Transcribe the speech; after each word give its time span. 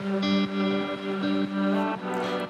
Thank 0.00 0.24
you. 0.24 1.67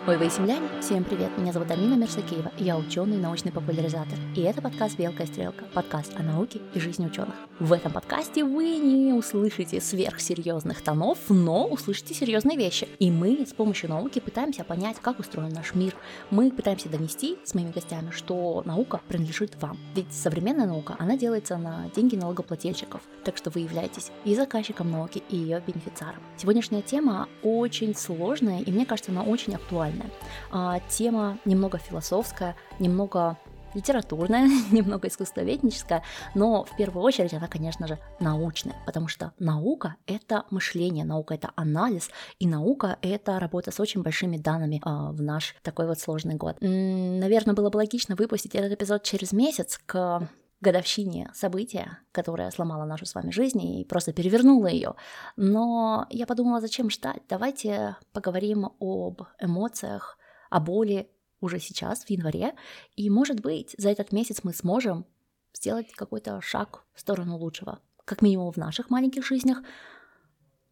Ой, 0.09 0.17
вы 0.17 0.31
земляне, 0.31 0.67
всем 0.81 1.05
привет, 1.05 1.37
меня 1.37 1.53
зовут 1.53 1.71
Амина 1.71 1.93
Мерсакеева, 1.93 2.51
я 2.57 2.79
ученый 2.79 3.19
научный 3.19 3.53
популяризатор, 3.53 4.19
и 4.35 4.41
это 4.41 4.63
подкаст 4.63 4.97
«Белка 4.97 5.25
и 5.25 5.27
стрелка», 5.27 5.67
подкаст 5.75 6.15
о 6.19 6.23
науке 6.23 6.63
и 6.73 6.81
жизни 6.81 7.05
ученых. 7.05 7.35
В 7.61 7.75
этом 7.75 7.93
подкасте 7.93 8.43
вы 8.43 8.79
не 8.79 9.13
услышите 9.13 9.83
сверхсерьезных 9.83 10.81
тонов, 10.81 11.19
но 11.29 11.67
услышите 11.67 12.15
серьезные 12.15 12.57
вещи, 12.57 12.89
и 12.99 13.11
мы 13.11 13.45
с 13.47 13.53
помощью 13.53 13.91
науки 13.91 14.19
пытаемся 14.19 14.65
понять, 14.65 14.97
как 14.99 15.19
устроен 15.19 15.53
наш 15.53 15.75
мир. 15.75 15.95
Мы 16.31 16.51
пытаемся 16.53 16.89
донести 16.89 17.37
с 17.45 17.53
моими 17.53 17.73
гостями, 17.73 18.11
что 18.11 18.63
наука 18.65 19.03
принадлежит 19.09 19.61
вам, 19.61 19.77
ведь 19.95 20.11
современная 20.15 20.69
наука, 20.69 20.97
она 20.99 21.19
делается 21.19 21.59
на 21.59 21.91
деньги 21.95 22.17
налогоплательщиков, 22.17 23.03
так 23.25 23.37
что 23.37 23.51
вы 23.51 23.61
являетесь 23.61 24.11
и 24.25 24.35
заказчиком 24.35 24.91
науки, 24.91 25.23
и 25.29 25.37
ее 25.37 25.63
бенефициаром. 25.67 26.23
Сегодняшняя 26.39 26.81
тема 26.81 27.29
очень 27.43 27.95
сложная, 27.95 28.63
и 28.63 28.73
мне 28.73 28.87
кажется, 28.87 29.11
она 29.11 29.23
очень 29.23 29.55
актуальна 29.55 29.98
актуальная. 29.99 30.11
А, 30.51 30.81
тема 30.89 31.39
немного 31.45 31.79
философская, 31.79 32.57
немного 32.79 33.37
литературная, 33.75 34.49
немного 34.71 35.09
искусствоведническая, 35.09 36.03
но 36.35 36.65
в 36.65 36.77
первую 36.77 37.03
очередь 37.03 37.35
она, 37.35 37.49
конечно 37.49 37.87
же, 37.87 37.99
научная, 38.19 38.77
потому 38.87 39.09
что 39.09 39.33
наука— 39.39 39.97
это 40.07 40.45
мышление, 40.51 41.05
наука— 41.05 41.35
это 41.37 41.51
анализ, 41.55 42.11
и 42.39 42.47
наука— 42.47 42.97
это 43.03 43.39
работа 43.39 43.71
с 43.71 43.79
очень 43.79 44.03
большими 44.03 44.39
данными 44.39 44.81
э, 44.85 45.13
в 45.13 45.21
наш 45.21 45.55
такой 45.63 45.87
вот 45.87 46.01
сложный 46.01 46.35
год. 46.35 46.57
М-м, 46.61 47.21
наверное, 47.21 47.55
было 47.55 47.69
бы 47.69 47.77
логично 47.77 48.17
выпустить 48.17 48.55
этот 48.55 48.73
эпизод 48.73 49.03
через 49.03 49.33
месяц 49.33 49.79
к 49.85 50.29
годовщине 50.61 51.31
события, 51.35 51.99
которое 52.13 52.51
сломало 52.51 52.85
нашу 52.85 53.07
с 53.07 53.15
вами 53.15 53.31
жизнь 53.31 53.63
и 53.63 53.85
просто 53.85 54.13
перевернуло 54.13 54.67
ее. 54.67 54.95
Но 55.37 56.07
я 56.11 56.27
подумала, 56.27 56.61
зачем 56.61 56.91
ждать? 56.91 57.23
Давайте 57.29 57.97
поговорим 58.13 58.71
об 58.81 59.23
эмоциях, 59.41 60.19
о 60.51 60.61
боли 60.61 61.11
уже 61.41 61.61
сейчас, 61.61 62.05
в 62.05 62.11
январе. 62.11 62.55
И, 62.97 63.09
может 63.11 63.41
быть, 63.41 63.75
за 63.79 63.91
этот 63.91 64.13
месяц 64.13 64.41
мы 64.43 64.53
сможем 64.53 65.07
сделать 65.55 65.93
какой-то 65.93 66.41
шаг 66.41 66.85
в 66.95 67.01
сторону 67.01 67.37
лучшего. 67.37 67.81
Как 68.05 68.23
минимум 68.23 68.53
в 68.53 68.57
наших 68.57 68.91
маленьких 68.91 69.25
жизнях. 69.25 69.59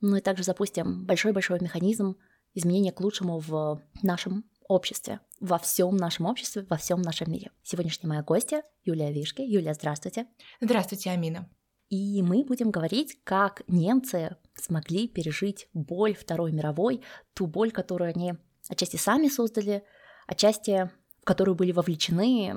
Ну 0.00 0.16
и 0.16 0.20
также 0.20 0.42
запустим 0.42 1.06
большой-большой 1.06 1.60
механизм 1.60 2.16
изменения 2.54 2.92
к 2.92 3.00
лучшему 3.00 3.38
в 3.38 3.82
нашем 4.02 4.44
обществе, 4.68 5.20
во 5.40 5.58
всем 5.58 5.96
нашем 5.96 6.26
обществе, 6.26 6.66
во 6.68 6.76
всем 6.76 7.02
нашем 7.02 7.30
мире. 7.30 7.50
Сегодняшняя 7.62 8.08
моя 8.08 8.22
гостья 8.22 8.62
Юлия 8.84 9.12
Вишки. 9.12 9.42
Юлия, 9.42 9.74
здравствуйте. 9.74 10.26
Здравствуйте, 10.60 11.10
Амина. 11.10 11.48
И 11.88 12.20
мы 12.22 12.44
будем 12.44 12.70
говорить, 12.70 13.18
как 13.22 13.62
немцы 13.68 14.36
смогли 14.54 15.06
пережить 15.06 15.68
боль 15.72 16.14
Второй 16.14 16.52
мировой, 16.52 17.02
ту 17.34 17.46
боль, 17.46 17.70
которую 17.70 18.10
они 18.10 18.34
отчасти 18.68 18.96
сами 18.96 19.28
создали, 19.28 19.84
отчасти 20.26 20.90
в 21.20 21.24
которую 21.24 21.54
были 21.54 21.72
вовлечены 21.72 22.54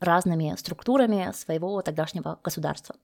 разными 0.00 0.54
структурами 0.56 1.32
своего 1.34 1.82
тогдашнего 1.82 2.38
государства. 2.42 2.96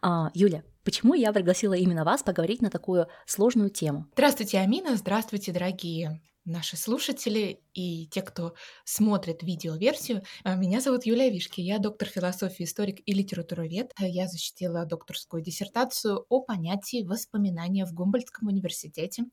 А, 0.00 0.30
Юля, 0.34 0.64
почему 0.84 1.14
я 1.14 1.32
пригласила 1.32 1.74
именно 1.74 2.04
вас 2.04 2.22
поговорить 2.22 2.62
на 2.62 2.70
такую 2.70 3.06
сложную 3.26 3.70
тему? 3.70 4.06
Здравствуйте, 4.12 4.58
Амина, 4.58 4.96
здравствуйте, 4.96 5.52
дорогие 5.52 6.20
наши 6.44 6.76
слушатели 6.76 7.60
и 7.74 8.06
те, 8.08 8.22
кто 8.22 8.54
смотрит 8.84 9.42
видеоверсию. 9.42 10.22
А, 10.44 10.56
меня 10.56 10.80
зовут 10.80 11.06
Юлия 11.06 11.30
Вишки, 11.30 11.60
я 11.60 11.78
доктор 11.78 12.08
философии, 12.08 12.64
историк 12.64 13.00
и 13.04 13.12
литературовед. 13.12 13.92
Я 13.98 14.28
защитила 14.28 14.84
докторскую 14.84 15.42
диссертацию 15.42 16.26
о 16.28 16.40
понятии 16.40 17.04
воспоминания 17.04 17.86
в 17.86 17.92
Гумбольдтском 17.92 18.48
университете 18.48 19.24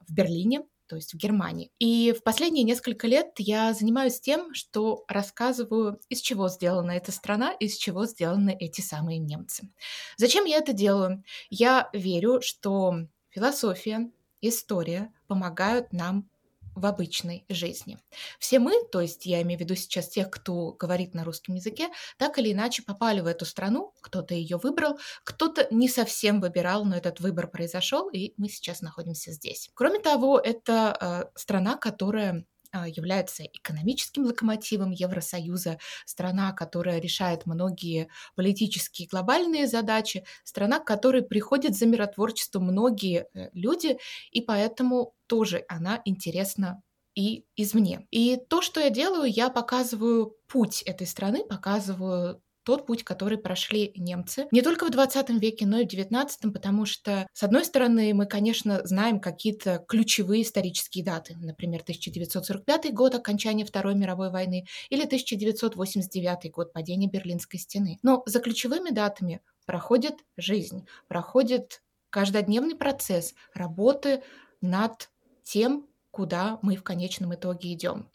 в 0.00 0.12
Берлине 0.12 0.62
то 0.88 0.96
есть 0.96 1.12
в 1.12 1.18
Германии. 1.18 1.70
И 1.78 2.14
в 2.18 2.22
последние 2.22 2.64
несколько 2.64 3.06
лет 3.06 3.34
я 3.36 3.74
занимаюсь 3.74 4.20
тем, 4.20 4.54
что 4.54 5.04
рассказываю, 5.06 6.00
из 6.08 6.20
чего 6.20 6.48
сделана 6.48 6.92
эта 6.92 7.12
страна, 7.12 7.52
из 7.52 7.76
чего 7.76 8.06
сделаны 8.06 8.56
эти 8.58 8.80
самые 8.80 9.18
немцы. 9.18 9.68
Зачем 10.16 10.46
я 10.46 10.56
это 10.56 10.72
делаю? 10.72 11.22
Я 11.50 11.90
верю, 11.92 12.40
что 12.40 13.06
философия, 13.28 14.10
история 14.40 15.12
помогают 15.26 15.92
нам 15.92 16.28
в 16.78 16.86
обычной 16.86 17.44
жизни. 17.48 17.98
Все 18.38 18.58
мы, 18.58 18.72
то 18.90 19.00
есть 19.00 19.26
я 19.26 19.42
имею 19.42 19.58
в 19.58 19.62
виду 19.62 19.74
сейчас 19.74 20.08
тех, 20.08 20.30
кто 20.30 20.72
говорит 20.72 21.14
на 21.14 21.24
русском 21.24 21.54
языке, 21.54 21.88
так 22.16 22.38
или 22.38 22.52
иначе 22.52 22.82
попали 22.82 23.20
в 23.20 23.26
эту 23.26 23.44
страну, 23.44 23.92
кто-то 24.00 24.34
ее 24.34 24.56
выбрал, 24.56 24.98
кто-то 25.24 25.66
не 25.70 25.88
совсем 25.88 26.40
выбирал, 26.40 26.84
но 26.84 26.96
этот 26.96 27.20
выбор 27.20 27.48
произошел, 27.48 28.08
и 28.08 28.32
мы 28.36 28.48
сейчас 28.48 28.80
находимся 28.80 29.32
здесь. 29.32 29.70
Кроме 29.74 29.98
того, 29.98 30.38
это 30.38 30.96
э, 31.34 31.38
страна, 31.38 31.76
которая 31.76 32.44
является 32.72 33.44
экономическим 33.44 34.24
локомотивом 34.24 34.90
Евросоюза, 34.90 35.78
страна, 36.04 36.52
которая 36.52 37.00
решает 37.00 37.46
многие 37.46 38.08
политические 38.36 39.08
глобальные 39.08 39.66
задачи, 39.66 40.24
страна, 40.44 40.78
к 40.78 40.86
которой 40.86 41.22
приходят 41.22 41.76
за 41.76 41.86
миротворчеством 41.86 42.64
многие 42.64 43.26
э, 43.34 43.50
люди, 43.52 43.98
и 44.30 44.40
поэтому 44.40 45.14
тоже 45.26 45.64
она 45.68 46.00
интересна 46.04 46.82
и 47.14 47.44
извне. 47.56 48.06
И 48.10 48.36
то, 48.48 48.62
что 48.62 48.80
я 48.80 48.90
делаю, 48.90 49.30
я 49.30 49.50
показываю 49.50 50.36
путь 50.46 50.82
этой 50.82 51.06
страны, 51.06 51.44
показываю 51.44 52.40
тот 52.68 52.84
путь, 52.84 53.02
который 53.02 53.38
прошли 53.38 53.92
немцы. 53.96 54.46
Не 54.50 54.60
только 54.60 54.84
в 54.84 54.90
20 54.90 55.30
веке, 55.40 55.64
но 55.64 55.78
и 55.78 55.86
в 55.86 55.88
19, 55.88 56.52
потому 56.52 56.84
что, 56.84 57.26
с 57.32 57.42
одной 57.42 57.64
стороны, 57.64 58.12
мы, 58.12 58.26
конечно, 58.26 58.86
знаем 58.86 59.20
какие-то 59.20 59.82
ключевые 59.88 60.42
исторические 60.42 61.02
даты, 61.02 61.34
например, 61.40 61.80
1945 61.80 62.92
год, 62.92 63.14
окончание 63.14 63.64
Второй 63.64 63.94
мировой 63.94 64.30
войны, 64.30 64.66
или 64.90 65.06
1989 65.06 66.52
год, 66.52 66.74
падение 66.74 67.08
Берлинской 67.08 67.58
стены. 67.58 67.98
Но 68.02 68.22
за 68.26 68.38
ключевыми 68.38 68.90
датами 68.90 69.40
проходит 69.64 70.16
жизнь, 70.36 70.86
проходит 71.08 71.82
каждодневный 72.10 72.76
процесс 72.76 73.32
работы 73.54 74.22
над 74.60 75.08
тем, 75.42 75.86
куда 76.10 76.58
мы 76.60 76.76
в 76.76 76.82
конечном 76.82 77.34
итоге 77.34 77.72
идем. 77.72 78.10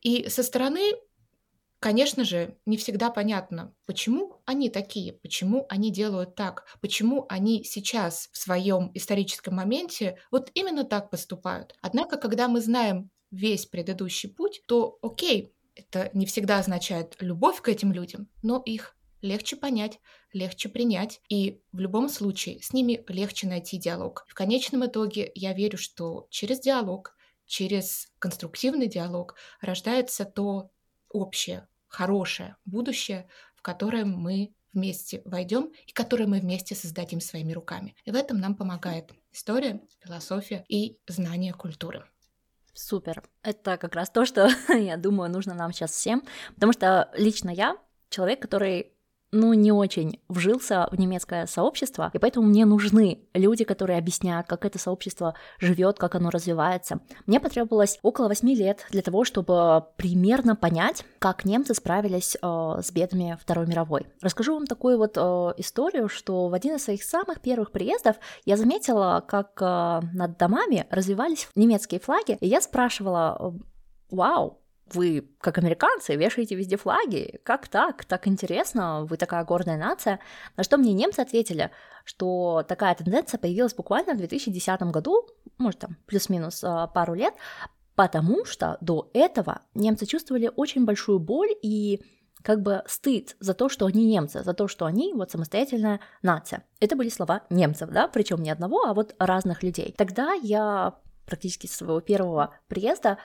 И 0.00 0.28
со 0.28 0.44
стороны 0.44 0.92
Конечно 1.80 2.24
же, 2.24 2.58
не 2.66 2.76
всегда 2.76 3.08
понятно, 3.08 3.74
почему 3.86 4.42
они 4.44 4.68
такие, 4.68 5.14
почему 5.14 5.64
они 5.70 5.90
делают 5.90 6.34
так, 6.34 6.66
почему 6.82 7.24
они 7.30 7.64
сейчас 7.64 8.28
в 8.32 8.36
своем 8.38 8.90
историческом 8.92 9.54
моменте 9.54 10.18
вот 10.30 10.50
именно 10.52 10.84
так 10.84 11.08
поступают. 11.08 11.74
Однако, 11.80 12.18
когда 12.18 12.48
мы 12.48 12.60
знаем 12.60 13.10
весь 13.30 13.64
предыдущий 13.64 14.28
путь, 14.28 14.62
то 14.66 14.98
окей, 15.00 15.54
это 15.74 16.10
не 16.12 16.26
всегда 16.26 16.58
означает 16.58 17.16
любовь 17.20 17.62
к 17.62 17.68
этим 17.68 17.92
людям, 17.92 18.28
но 18.42 18.60
их 18.62 18.94
легче 19.22 19.56
понять, 19.56 20.00
легче 20.34 20.68
принять, 20.68 21.22
и 21.30 21.62
в 21.72 21.78
любом 21.78 22.10
случае 22.10 22.60
с 22.60 22.74
ними 22.74 23.02
легче 23.08 23.46
найти 23.46 23.78
диалог. 23.78 24.26
В 24.28 24.34
конечном 24.34 24.84
итоге 24.84 25.32
я 25.34 25.54
верю, 25.54 25.78
что 25.78 26.26
через 26.28 26.60
диалог, 26.60 27.16
через 27.46 28.12
конструктивный 28.18 28.86
диалог 28.86 29.36
рождается 29.62 30.26
то 30.26 30.70
общее, 31.08 31.66
хорошее 31.90 32.56
будущее, 32.64 33.28
в 33.54 33.62
которое 33.62 34.04
мы 34.04 34.54
вместе 34.72 35.20
войдем 35.24 35.72
и 35.86 35.92
которое 35.92 36.26
мы 36.26 36.40
вместе 36.40 36.74
создадим 36.74 37.20
своими 37.20 37.52
руками. 37.52 37.94
И 38.04 38.10
в 38.10 38.14
этом 38.14 38.38
нам 38.38 38.54
помогает 38.54 39.12
история, 39.32 39.80
философия 40.00 40.64
и 40.68 40.98
знание 41.06 41.52
культуры. 41.52 42.04
Супер. 42.72 43.22
Это 43.42 43.76
как 43.76 43.94
раз 43.94 44.10
то, 44.10 44.24
что, 44.24 44.48
я 44.68 44.96
думаю, 44.96 45.30
нужно 45.30 45.54
нам 45.54 45.72
сейчас 45.72 45.90
всем, 45.90 46.22
потому 46.54 46.72
что 46.72 47.10
лично 47.14 47.50
я 47.50 47.76
человек, 48.08 48.40
который 48.40 48.92
ну, 49.32 49.52
не 49.52 49.72
очень 49.72 50.20
вжился 50.28 50.88
в 50.90 50.98
немецкое 50.98 51.46
сообщество, 51.46 52.10
и 52.12 52.18
поэтому 52.18 52.46
мне 52.46 52.64
нужны 52.64 53.20
люди, 53.34 53.64
которые 53.64 53.98
объясняют, 53.98 54.46
как 54.46 54.64
это 54.64 54.78
сообщество 54.78 55.34
живет, 55.58 55.98
как 55.98 56.14
оно 56.14 56.30
развивается. 56.30 57.00
Мне 57.26 57.40
потребовалось 57.40 57.98
около 58.02 58.28
восьми 58.28 58.54
лет 58.54 58.86
для 58.90 59.02
того, 59.02 59.24
чтобы 59.24 59.84
примерно 59.96 60.56
понять, 60.56 61.04
как 61.18 61.44
немцы 61.44 61.74
справились 61.74 62.36
э, 62.40 62.80
с 62.82 62.90
бедами 62.90 63.38
Второй 63.40 63.66
мировой. 63.66 64.06
Расскажу 64.20 64.54
вам 64.54 64.66
такую 64.66 64.98
вот 64.98 65.16
э, 65.16 65.20
историю, 65.58 66.08
что 66.08 66.48
в 66.48 66.54
один 66.54 66.76
из 66.76 66.84
своих 66.84 67.02
самых 67.02 67.40
первых 67.40 67.70
приездов 67.70 68.16
я 68.44 68.56
заметила, 68.56 69.22
как 69.26 69.60
э, 69.60 70.00
над 70.12 70.38
домами 70.38 70.86
развивались 70.90 71.48
немецкие 71.54 72.00
флаги, 72.00 72.36
и 72.40 72.48
я 72.48 72.60
спрашивала, 72.60 73.54
вау, 74.10 74.59
вы, 74.94 75.30
как 75.40 75.58
американцы, 75.58 76.16
вешаете 76.16 76.54
везде 76.54 76.76
флаги. 76.76 77.40
Как 77.44 77.68
так? 77.68 78.04
Так 78.04 78.26
интересно, 78.26 79.04
вы 79.04 79.16
такая 79.16 79.44
гордая 79.44 79.78
нация. 79.78 80.20
На 80.56 80.62
что 80.62 80.76
мне 80.76 80.92
немцы 80.92 81.20
ответили, 81.20 81.70
что 82.04 82.64
такая 82.66 82.94
тенденция 82.94 83.38
появилась 83.38 83.74
буквально 83.74 84.14
в 84.14 84.18
2010 84.18 84.82
году, 84.82 85.26
может 85.58 85.80
там 85.80 85.96
плюс-минус 86.06 86.62
а, 86.64 86.86
пару 86.86 87.14
лет, 87.14 87.34
потому 87.94 88.44
что 88.44 88.78
до 88.80 89.10
этого 89.14 89.62
немцы 89.74 90.06
чувствовали 90.06 90.50
очень 90.54 90.84
большую 90.84 91.18
боль 91.18 91.50
и 91.62 92.02
как 92.42 92.62
бы 92.62 92.82
стыд 92.86 93.36
за 93.40 93.54
то, 93.54 93.68
что 93.68 93.86
они 93.86 94.06
немцы, 94.06 94.42
за 94.42 94.54
то, 94.54 94.68
что 94.68 94.86
они 94.86 95.12
вот 95.12 95.30
самостоятельная 95.30 96.00
нация. 96.22 96.64
Это 96.80 96.96
были 96.96 97.08
слова 97.10 97.42
немцев, 97.50 97.90
да, 97.90 98.08
причем 98.08 98.42
не 98.42 98.50
одного, 98.50 98.84
а 98.86 98.94
вот 98.94 99.14
разных 99.18 99.62
людей. 99.62 99.94
Тогда 99.96 100.32
я 100.32 100.94
практически 101.26 101.66
с 101.66 101.76
своего 101.76 102.00
первого 102.00 102.54
приезда, 102.68 103.18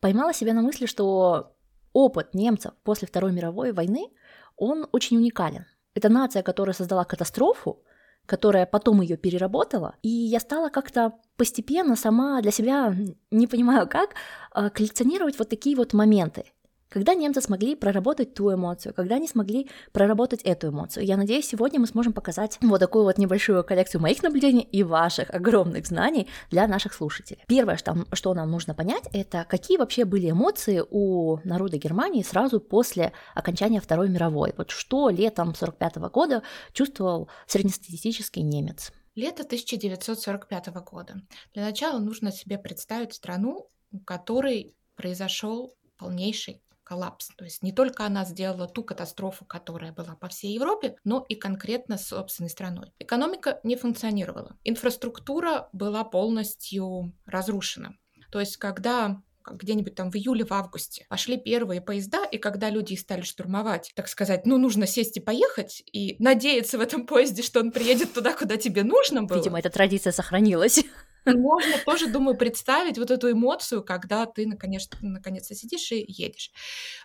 поймала 0.00 0.32
себя 0.32 0.54
на 0.54 0.62
мысли, 0.62 0.86
что 0.86 1.54
опыт 1.92 2.34
немцев 2.34 2.72
после 2.82 3.08
Второй 3.08 3.32
мировой 3.32 3.72
войны, 3.72 4.08
он 4.56 4.86
очень 4.92 5.16
уникален. 5.16 5.66
Это 5.94 6.08
нация, 6.08 6.42
которая 6.42 6.74
создала 6.74 7.04
катастрофу, 7.04 7.82
которая 8.26 8.66
потом 8.66 9.00
ее 9.00 9.16
переработала, 9.16 9.96
и 10.02 10.08
я 10.08 10.38
стала 10.38 10.68
как-то 10.68 11.14
постепенно 11.36 11.96
сама 11.96 12.40
для 12.42 12.52
себя, 12.52 12.94
не 13.30 13.46
понимаю 13.46 13.88
как, 13.88 14.14
а, 14.52 14.70
коллекционировать 14.70 15.38
вот 15.38 15.48
такие 15.48 15.76
вот 15.76 15.94
моменты. 15.94 16.44
Когда 16.90 17.14
немцы 17.14 17.40
смогли 17.40 17.76
проработать 17.76 18.34
ту 18.34 18.52
эмоцию, 18.52 18.92
когда 18.92 19.14
они 19.14 19.28
смогли 19.28 19.70
проработать 19.92 20.42
эту 20.42 20.70
эмоцию. 20.70 21.06
Я 21.06 21.16
надеюсь, 21.16 21.46
сегодня 21.46 21.78
мы 21.78 21.86
сможем 21.86 22.12
показать 22.12 22.58
вот 22.60 22.80
такую 22.80 23.04
вот 23.04 23.16
небольшую 23.16 23.62
коллекцию 23.62 24.00
моих 24.00 24.24
наблюдений 24.24 24.62
и 24.62 24.82
ваших 24.82 25.30
огромных 25.30 25.86
знаний 25.86 26.26
для 26.50 26.66
наших 26.66 26.92
слушателей. 26.92 27.44
Первое, 27.46 27.76
что, 27.76 27.96
что 28.12 28.34
нам 28.34 28.50
нужно 28.50 28.74
понять, 28.74 29.04
это 29.12 29.46
какие 29.48 29.78
вообще 29.78 30.04
были 30.04 30.32
эмоции 30.32 30.82
у 30.90 31.38
народа 31.44 31.78
Германии 31.78 32.24
сразу 32.24 32.58
после 32.60 33.12
окончания 33.36 33.80
Второй 33.80 34.08
мировой. 34.08 34.52
Вот 34.56 34.72
что 34.72 35.10
летом 35.10 35.54
45 35.54 35.96
года 36.10 36.42
чувствовал 36.72 37.28
среднестатистический 37.46 38.42
немец. 38.42 38.90
Лето 39.14 39.44
1945 39.44 40.66
года. 40.90 41.22
Для 41.54 41.62
начала 41.62 42.00
нужно 42.00 42.32
себе 42.32 42.58
представить 42.58 43.14
страну, 43.14 43.68
у 43.92 44.00
которой 44.00 44.74
произошел 44.96 45.72
полнейший 45.96 46.62
коллапс. 46.90 47.28
То 47.36 47.44
есть 47.44 47.62
не 47.62 47.72
только 47.72 48.04
она 48.04 48.24
сделала 48.24 48.66
ту 48.66 48.82
катастрофу, 48.82 49.44
которая 49.44 49.92
была 49.92 50.16
по 50.16 50.26
всей 50.26 50.52
Европе, 50.52 50.96
но 51.04 51.24
и 51.28 51.36
конкретно 51.36 51.96
с 51.96 52.08
собственной 52.08 52.50
страной. 52.50 52.92
Экономика 52.98 53.60
не 53.62 53.76
функционировала. 53.76 54.56
Инфраструктура 54.64 55.68
была 55.72 56.02
полностью 56.02 57.12
разрушена. 57.26 57.96
То 58.32 58.40
есть 58.40 58.56
когда 58.56 59.22
где-нибудь 59.52 59.94
там 59.94 60.10
в 60.10 60.16
июле, 60.16 60.44
в 60.44 60.52
августе. 60.52 61.06
Пошли 61.08 61.36
первые 61.38 61.80
поезда, 61.80 62.24
и 62.24 62.36
когда 62.38 62.68
люди 62.68 62.94
стали 62.94 63.22
штурмовать, 63.22 63.90
так 63.96 64.06
сказать, 64.06 64.44
ну, 64.44 64.58
нужно 64.58 64.86
сесть 64.86 65.16
и 65.16 65.20
поехать, 65.20 65.82
и 65.90 66.14
надеяться 66.18 66.76
в 66.76 66.82
этом 66.82 67.06
поезде, 67.06 67.42
что 67.42 67.60
он 67.60 67.72
приедет 67.72 68.12
туда, 68.12 68.34
куда 68.34 68.58
тебе 68.58 68.84
нужно 68.84 69.22
было. 69.22 69.38
Видимо, 69.38 69.58
эта 69.58 69.70
традиция 69.70 70.12
сохранилась. 70.12 70.84
Можно 71.26 71.78
тоже, 71.84 72.08
думаю, 72.08 72.36
представить 72.36 72.98
вот 72.98 73.10
эту 73.10 73.30
эмоцию, 73.30 73.82
когда 73.84 74.26
ты 74.26 74.46
наконец, 74.46 74.88
наконец-то 75.00 75.54
сидишь 75.54 75.92
и 75.92 76.04
едешь. 76.08 76.50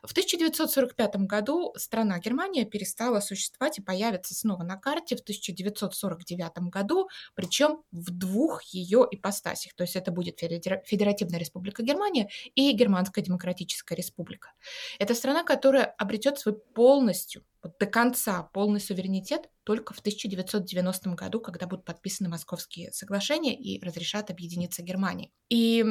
В 0.03 0.11
1945 0.11 1.15
году 1.27 1.73
страна 1.77 2.19
Германия 2.19 2.65
перестала 2.65 3.19
существовать 3.19 3.79
и 3.79 3.81
появится 3.81 4.33
снова 4.33 4.63
на 4.63 4.77
карте 4.77 5.15
в 5.15 5.19
1949 5.21 6.69
году, 6.69 7.09
причем 7.33 7.83
в 7.91 8.11
двух 8.11 8.63
ее 8.63 9.05
ипостасях. 9.11 9.73
То 9.75 9.83
есть 9.83 9.95
это 9.95 10.11
будет 10.11 10.39
Федеративная 10.39 11.39
Республика 11.39 11.83
Германия 11.83 12.29
и 12.55 12.71
Германская 12.71 13.23
Демократическая 13.23 13.95
Республика. 13.95 14.53
Это 14.99 15.13
страна, 15.13 15.43
которая 15.43 15.85
обретет 15.85 16.39
свой 16.39 16.55
полностью 16.55 17.43
вот 17.65 17.79
до 17.79 17.87
конца 17.87 18.43
полный 18.53 18.79
суверенитет 18.79 19.49
только 19.63 19.95
в 19.95 19.99
1990 19.99 21.09
году, 21.15 21.39
когда 21.39 21.65
будут 21.65 21.83
подписаны 21.83 22.29
Московские 22.29 22.91
соглашения 22.91 23.59
и 23.59 23.83
разрешат 23.83 24.29
объединиться 24.29 24.83
Германии. 24.83 25.31
И 25.49 25.83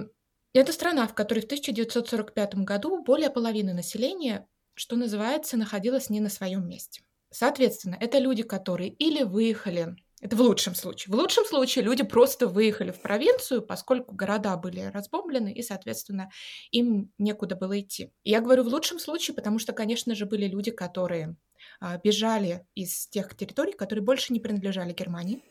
это 0.52 0.72
страна, 0.72 1.08
в 1.08 1.14
которой 1.14 1.40
в 1.40 1.46
1945 1.46 2.54
году 2.56 3.02
более 3.02 3.28
половины 3.28 3.74
населения, 3.74 4.46
что 4.74 4.94
называется, 4.94 5.56
находилась 5.56 6.10
не 6.10 6.20
на 6.20 6.28
своем 6.28 6.68
месте. 6.68 7.02
Соответственно, 7.32 7.96
это 8.00 8.18
люди, 8.18 8.44
которые 8.44 8.90
или 8.90 9.24
выехали 9.24 9.96
это 10.24 10.36
в 10.36 10.40
лучшем 10.40 10.74
случае. 10.74 11.12
В 11.12 11.16
лучшем 11.16 11.44
случае 11.44 11.84
люди 11.84 12.02
просто 12.02 12.46
выехали 12.46 12.92
в 12.92 13.02
провинцию, 13.02 13.60
поскольку 13.60 14.14
города 14.14 14.56
были 14.56 14.80
разбомблены, 14.80 15.52
и, 15.52 15.60
соответственно, 15.60 16.30
им 16.70 17.12
некуда 17.18 17.56
было 17.56 17.78
идти. 17.78 18.10
Я 18.22 18.40
говорю 18.40 18.62
в 18.64 18.68
лучшем 18.68 18.98
случае, 18.98 19.34
потому 19.34 19.58
что, 19.58 19.74
конечно 19.74 20.14
же, 20.14 20.24
были 20.24 20.46
люди, 20.46 20.70
которые 20.70 21.36
бежали 22.02 22.66
из 22.74 23.06
тех 23.08 23.36
территорий, 23.36 23.72
которые 23.72 24.04
больше 24.04 24.32
не 24.32 24.40
принадлежали 24.40 24.92
Германии. 24.92 25.42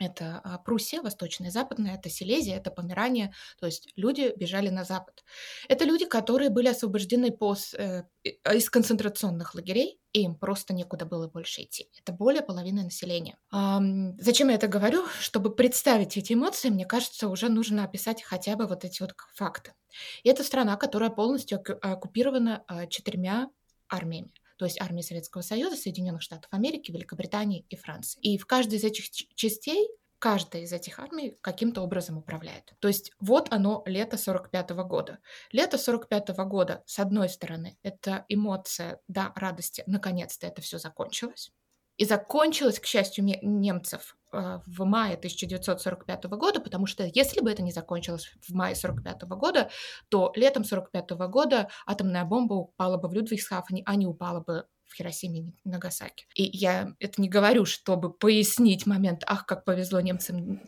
Это 0.00 0.40
а, 0.42 0.56
Пруссия, 0.58 1.02
Восточная, 1.02 1.50
Западная, 1.50 1.96
это 1.96 2.08
Силезия, 2.08 2.56
это 2.56 2.70
Померания, 2.70 3.34
то 3.60 3.66
есть 3.66 3.92
люди 3.96 4.32
бежали 4.34 4.70
на 4.70 4.84
Запад. 4.84 5.22
Это 5.68 5.84
люди, 5.84 6.06
которые 6.06 6.48
были 6.48 6.68
освобождены 6.68 7.30
пос, 7.30 7.74
э, 7.74 8.04
из 8.24 8.70
концентрационных 8.70 9.54
лагерей, 9.54 10.00
и 10.14 10.22
им 10.22 10.36
просто 10.36 10.72
некуда 10.72 11.04
было 11.04 11.28
больше 11.28 11.62
идти. 11.62 11.90
Это 12.00 12.12
более 12.12 12.40
половины 12.40 12.82
населения. 12.82 13.36
Эм, 13.52 14.16
зачем 14.18 14.48
я 14.48 14.54
это 14.54 14.68
говорю? 14.68 15.06
Чтобы 15.20 15.54
представить 15.54 16.16
эти 16.16 16.32
эмоции, 16.32 16.70
мне 16.70 16.86
кажется, 16.86 17.28
уже 17.28 17.50
нужно 17.50 17.84
описать 17.84 18.22
хотя 18.22 18.56
бы 18.56 18.66
вот 18.66 18.86
эти 18.86 19.02
вот 19.02 19.14
факты. 19.34 19.74
И 20.22 20.30
это 20.30 20.44
страна, 20.44 20.76
которая 20.76 21.10
полностью 21.10 21.62
оккупирована 21.82 22.64
четырьмя 22.88 23.50
армиями 23.88 24.32
то 24.60 24.66
есть 24.66 24.78
армии 24.78 25.00
Советского 25.00 25.40
Союза, 25.40 25.74
Соединенных 25.74 26.20
Штатов 26.20 26.52
Америки, 26.52 26.92
Великобритании 26.92 27.64
и 27.70 27.76
Франции. 27.76 28.20
И 28.20 28.36
в 28.36 28.44
каждой 28.44 28.74
из 28.74 28.84
этих 28.84 29.08
частей 29.10 29.88
каждая 30.18 30.64
из 30.64 30.72
этих 30.74 30.98
армий 30.98 31.38
каким-то 31.40 31.80
образом 31.80 32.18
управляет. 32.18 32.74
То 32.78 32.88
есть 32.88 33.10
вот 33.20 33.48
оно 33.50 33.82
лето 33.86 34.18
45 34.18 34.72
-го 34.72 34.84
года. 34.84 35.18
Лето 35.50 35.78
45 35.78 36.28
-го 36.28 36.44
года, 36.44 36.82
с 36.84 36.98
одной 36.98 37.30
стороны, 37.30 37.78
это 37.82 38.26
эмоция, 38.28 39.00
да, 39.08 39.32
радости, 39.34 39.82
наконец-то 39.86 40.46
это 40.46 40.60
все 40.60 40.76
закончилось. 40.76 41.52
И 42.00 42.06
закончилось, 42.06 42.80
к 42.80 42.86
счастью, 42.86 43.26
немцев 43.42 44.16
э, 44.32 44.60
в 44.66 44.84
мае 44.86 45.16
1945 45.16 46.24
года, 46.30 46.58
потому 46.58 46.86
что 46.86 47.04
если 47.04 47.42
бы 47.42 47.50
это 47.50 47.62
не 47.62 47.72
закончилось 47.72 48.32
в 48.40 48.54
мае 48.54 48.72
1945 48.72 49.28
года, 49.38 49.68
то 50.08 50.32
летом 50.34 50.62
1945 50.62 51.10
года 51.28 51.68
атомная 51.84 52.24
бомба 52.24 52.54
упала 52.54 52.96
бы 52.96 53.10
в 53.10 53.12
Людвигсхафене, 53.12 53.82
а 53.84 53.96
не 53.96 54.06
упала 54.06 54.40
бы 54.40 54.64
в 54.86 54.94
Хиросиме 54.94 55.52
и 55.62 55.68
Нагасаки. 55.68 56.24
И 56.34 56.44
я 56.44 56.94
это 57.00 57.20
не 57.20 57.28
говорю, 57.28 57.66
чтобы 57.66 58.10
пояснить 58.10 58.86
момент, 58.86 59.22
ах, 59.26 59.44
как 59.44 59.66
повезло 59.66 60.00
немцам, 60.00 60.62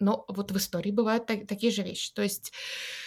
но 0.00 0.24
вот 0.26 0.50
в 0.50 0.56
истории 0.56 0.90
бывают 0.90 1.26
так, 1.26 1.46
такие 1.46 1.70
же 1.70 1.82
вещи. 1.82 2.12
То 2.12 2.22
есть, 2.22 2.52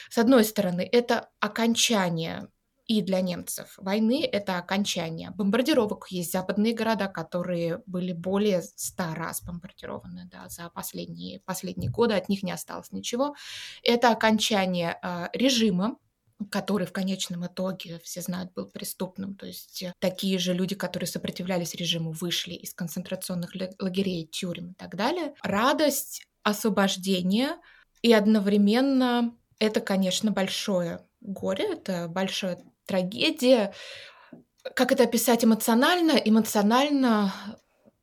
с 0.10 0.18
одной 0.18 0.46
стороны, 0.46 0.88
это 0.90 1.30
окончание 1.42 2.48
и 2.88 3.02
для 3.02 3.22
немцев 3.22 3.74
войны 3.78 4.26
это 4.26 4.58
окончание 4.58 5.32
бомбардировок. 5.32 6.08
Есть 6.10 6.32
западные 6.32 6.74
города, 6.74 7.08
которые 7.08 7.82
были 7.86 8.14
более 8.14 8.62
ста 8.62 9.16
раз 9.16 9.42
бомбардированы 9.42 10.30
да, 10.32 10.48
за 10.50 10.70
последние, 10.70 11.40
последние 11.42 11.90
годы, 11.90 12.14
от 12.14 12.30
них 12.30 12.44
не 12.44 12.52
осталось 12.52 12.92
ничего. 12.92 13.36
Это 13.84 14.12
окончание 14.12 15.00
э, 15.02 15.28
режима, 15.34 15.98
который 16.52 16.86
в 16.86 16.92
конечном 16.92 17.46
итоге, 17.48 18.00
все 18.04 18.22
знают, 18.22 18.54
был 18.54 18.68
преступным. 18.68 19.36
То 19.36 19.46
есть 19.46 19.84
э, 19.84 19.94
такие 20.00 20.38
же 20.38 20.54
люди, 20.54 20.76
которые 20.76 21.08
сопротивлялись 21.08 21.76
режиму, 21.76 22.12
вышли 22.12 22.54
из 22.54 22.74
концентрационных 22.74 23.52
лагерей, 23.80 24.28
тюрем 24.28 24.72
и 24.72 24.74
так 24.74 24.96
далее. 24.96 25.34
Радость 25.42 26.26
освобождения 26.44 27.58
и 28.02 28.14
одновременно 28.14 29.36
это, 29.60 29.82
конечно, 29.82 30.32
большое 30.32 31.00
горе, 31.22 31.74
это 31.74 32.08
большое 32.08 32.60
трагедия. 32.86 33.74
Как 34.76 34.92
это 34.92 35.04
описать 35.04 35.46
эмоционально? 35.46 36.12
Эмоционально 36.14 37.34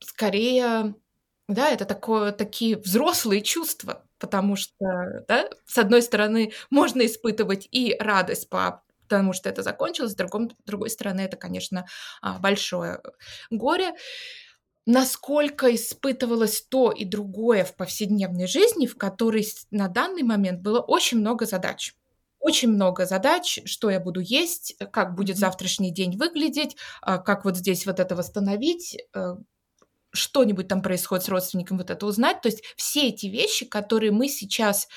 скорее, 0.01 0.95
да, 1.49 1.71
это 1.71 1.85
такое, 1.85 2.33
такие 2.33 2.77
взрослые 2.77 3.43
чувства, 3.43 4.05
потому 4.19 4.57
что, 4.57 5.25
да, 5.29 5.49
с 5.67 5.79
одной 5.79 6.03
стороны, 6.03 6.53
можно 6.71 7.05
испытывать 7.07 7.69
и 7.71 7.97
радость 7.99 8.49
по 8.49 8.83
потому 9.09 9.35
что 9.35 9.51
это 9.51 9.63
закончилось, 9.63 10.13
с 10.13 10.15
другой, 10.15 10.49
с 10.49 10.65
другой 10.65 10.89
стороны, 10.89 11.21
это, 11.21 11.37
конечно, 11.37 11.85
а, 12.23 12.39
большое 12.39 13.03
горе. 13.51 13.93
Насколько 14.87 15.75
испытывалось 15.75 16.63
то 16.63 16.91
и 16.91 17.05
другое 17.05 17.65
в 17.65 17.77
повседневной 17.77 18.47
жизни, 18.47 18.87
в 18.87 18.97
которой 18.97 19.47
на 19.71 19.89
данный 19.89 20.23
момент 20.23 20.63
было 20.63 20.81
очень 20.81 21.19
много 21.19 21.45
задач 21.45 21.95
очень 22.43 22.71
много 22.71 23.07
задач, 23.07 23.61
что 23.67 23.91
я 23.91 24.01
буду 24.01 24.21
есть, 24.21 24.77
как 24.93 25.15
будет 25.15 25.39
завтрашний 25.39 25.93
день 25.93 26.17
выглядеть, 26.19 26.77
а, 27.03 27.19
как 27.19 27.45
вот 27.47 27.57
здесь 27.57 27.87
вот 27.87 28.01
это 28.01 28.17
восстановить, 28.17 28.99
э, 29.15 29.37
что-нибудь 30.13 30.69
там 30.69 30.83
происходит 30.83 31.25
с 31.25 31.29
родственником, 31.29 31.79
вот 31.79 31.91
это 31.91 32.07
узнать. 32.07 32.43
То 32.43 32.49
есть 32.49 32.63
все 32.77 33.09
эти 33.09 33.27
вещи, 33.27 33.67
которые 33.67 34.13
мы 34.13 34.29
сейчас 34.29 34.89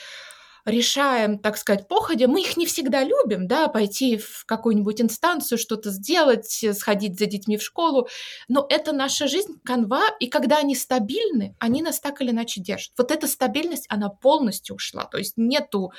решаем, 0.65 1.39
так 1.39 1.57
сказать, 1.57 1.87
походя, 1.87 2.27
мы 2.27 2.41
их 2.41 2.57
не 2.57 2.65
всегда 2.65 3.03
любим, 3.03 3.47
да, 3.47 3.67
пойти 3.67 4.17
в 4.17 4.45
какую-нибудь 4.45 5.01
инстанцию, 5.01 5.57
что-то 5.57 5.91
сделать, 5.91 6.65
сходить 6.73 7.19
за 7.19 7.27
детьми 7.27 7.57
в 7.57 7.63
школу, 7.63 8.07
но 8.47 8.65
это 8.69 8.91
наша 8.91 9.27
жизнь, 9.27 9.59
канва, 9.63 10.03
и 10.19 10.27
когда 10.27 10.57
они 10.57 10.75
стабильны, 10.75 11.55
они 11.59 11.81
нас 11.81 11.99
так 11.99 12.21
или 12.21 12.31
иначе 12.31 12.61
держат. 12.61 12.93
Вот 12.97 13.11
эта 13.11 13.27
стабильность, 13.27 13.85
она 13.89 14.09
полностью 14.09 14.75
ушла, 14.75 15.05
то 15.05 15.17
есть 15.17 15.33
нету 15.37 15.91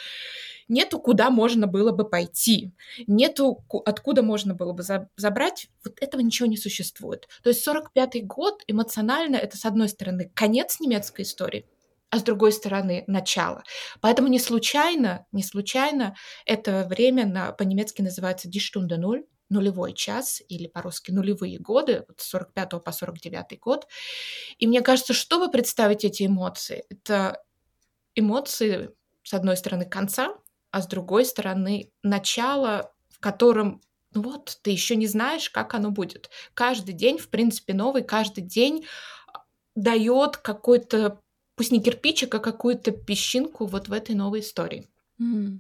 нету 0.69 0.99
куда 0.99 1.31
можно 1.31 1.67
было 1.67 1.93
бы 1.93 2.09
пойти, 2.09 2.73
нету 3.07 3.65
откуда 3.85 4.23
можно 4.23 4.55
было 4.55 4.73
бы 4.73 4.83
забрать, 5.17 5.69
вот 5.85 5.95
этого 6.01 6.21
ничего 6.21 6.49
не 6.49 6.57
существует. 6.57 7.29
То 7.43 7.51
есть 7.51 7.67
45-й 7.67 8.23
год 8.23 8.63
эмоционально 8.67 9.37
это, 9.37 9.57
с 9.57 9.65
одной 9.65 9.89
стороны, 9.89 10.31
конец 10.35 10.81
немецкой 10.81 11.23
истории, 11.23 11.67
а 12.17 12.19
с 12.19 12.23
другой 12.23 12.53
стороны 12.53 13.05
начало. 13.07 13.63
Поэтому 14.01 14.29
не 14.29 14.39
случайно, 14.39 15.27
не 15.33 15.43
случайно 15.43 16.17
это 16.47 16.87
время 16.89 17.27
на, 17.27 17.53
по-немецки 17.53 18.01
называется 18.01 18.49
Die 18.49 18.61
Stunde 18.61 18.99
Null, 18.99 19.25
нулевой 19.49 19.93
час, 19.93 20.43
или 20.49 20.67
по-русски 20.67 21.13
нулевые 21.13 21.59
годы, 21.59 22.05
вот 22.09 22.21
с 22.21 22.29
45 22.29 22.83
по 22.83 22.91
49 22.91 23.61
год. 23.61 23.87
И 24.59 24.67
мне 24.67 24.81
кажется, 24.81 25.13
чтобы 25.13 25.51
представить 25.51 26.05
эти 26.05 26.27
эмоции, 26.27 26.85
это 26.89 27.43
эмоции, 28.15 28.91
с 29.23 29.35
одной 29.35 29.57
стороны, 29.57 29.85
конца, 29.85 30.37
а 30.71 30.83
с 30.83 30.87
другой 30.87 31.25
стороны, 31.25 31.93
начала, 32.03 32.93
в 33.11 33.21
котором 33.21 33.81
ну 34.15 34.23
вот, 34.23 34.59
ты 34.63 34.71
еще 34.71 34.97
не 34.97 35.07
знаешь, 35.07 35.51
как 35.51 35.75
оно 35.75 35.91
будет. 35.91 36.31
Каждый 36.55 36.95
день, 36.95 37.19
в 37.19 37.29
принципе, 37.29 37.75
новый, 37.75 38.03
каждый 38.03 38.41
день 38.41 38.87
а, 39.27 39.41
дает 39.75 40.39
какой-то, 40.39 41.21
пусть 41.57 41.73
не 41.73 41.83
кирпичик, 41.83 42.35
а 42.35 42.39
какую-то 42.39 42.93
песчинку 42.93 43.67
вот 43.67 43.89
в 43.89 43.93
этой 43.93 44.15
новой 44.15 44.41
истории. 44.41 44.87
Mm. 45.21 45.59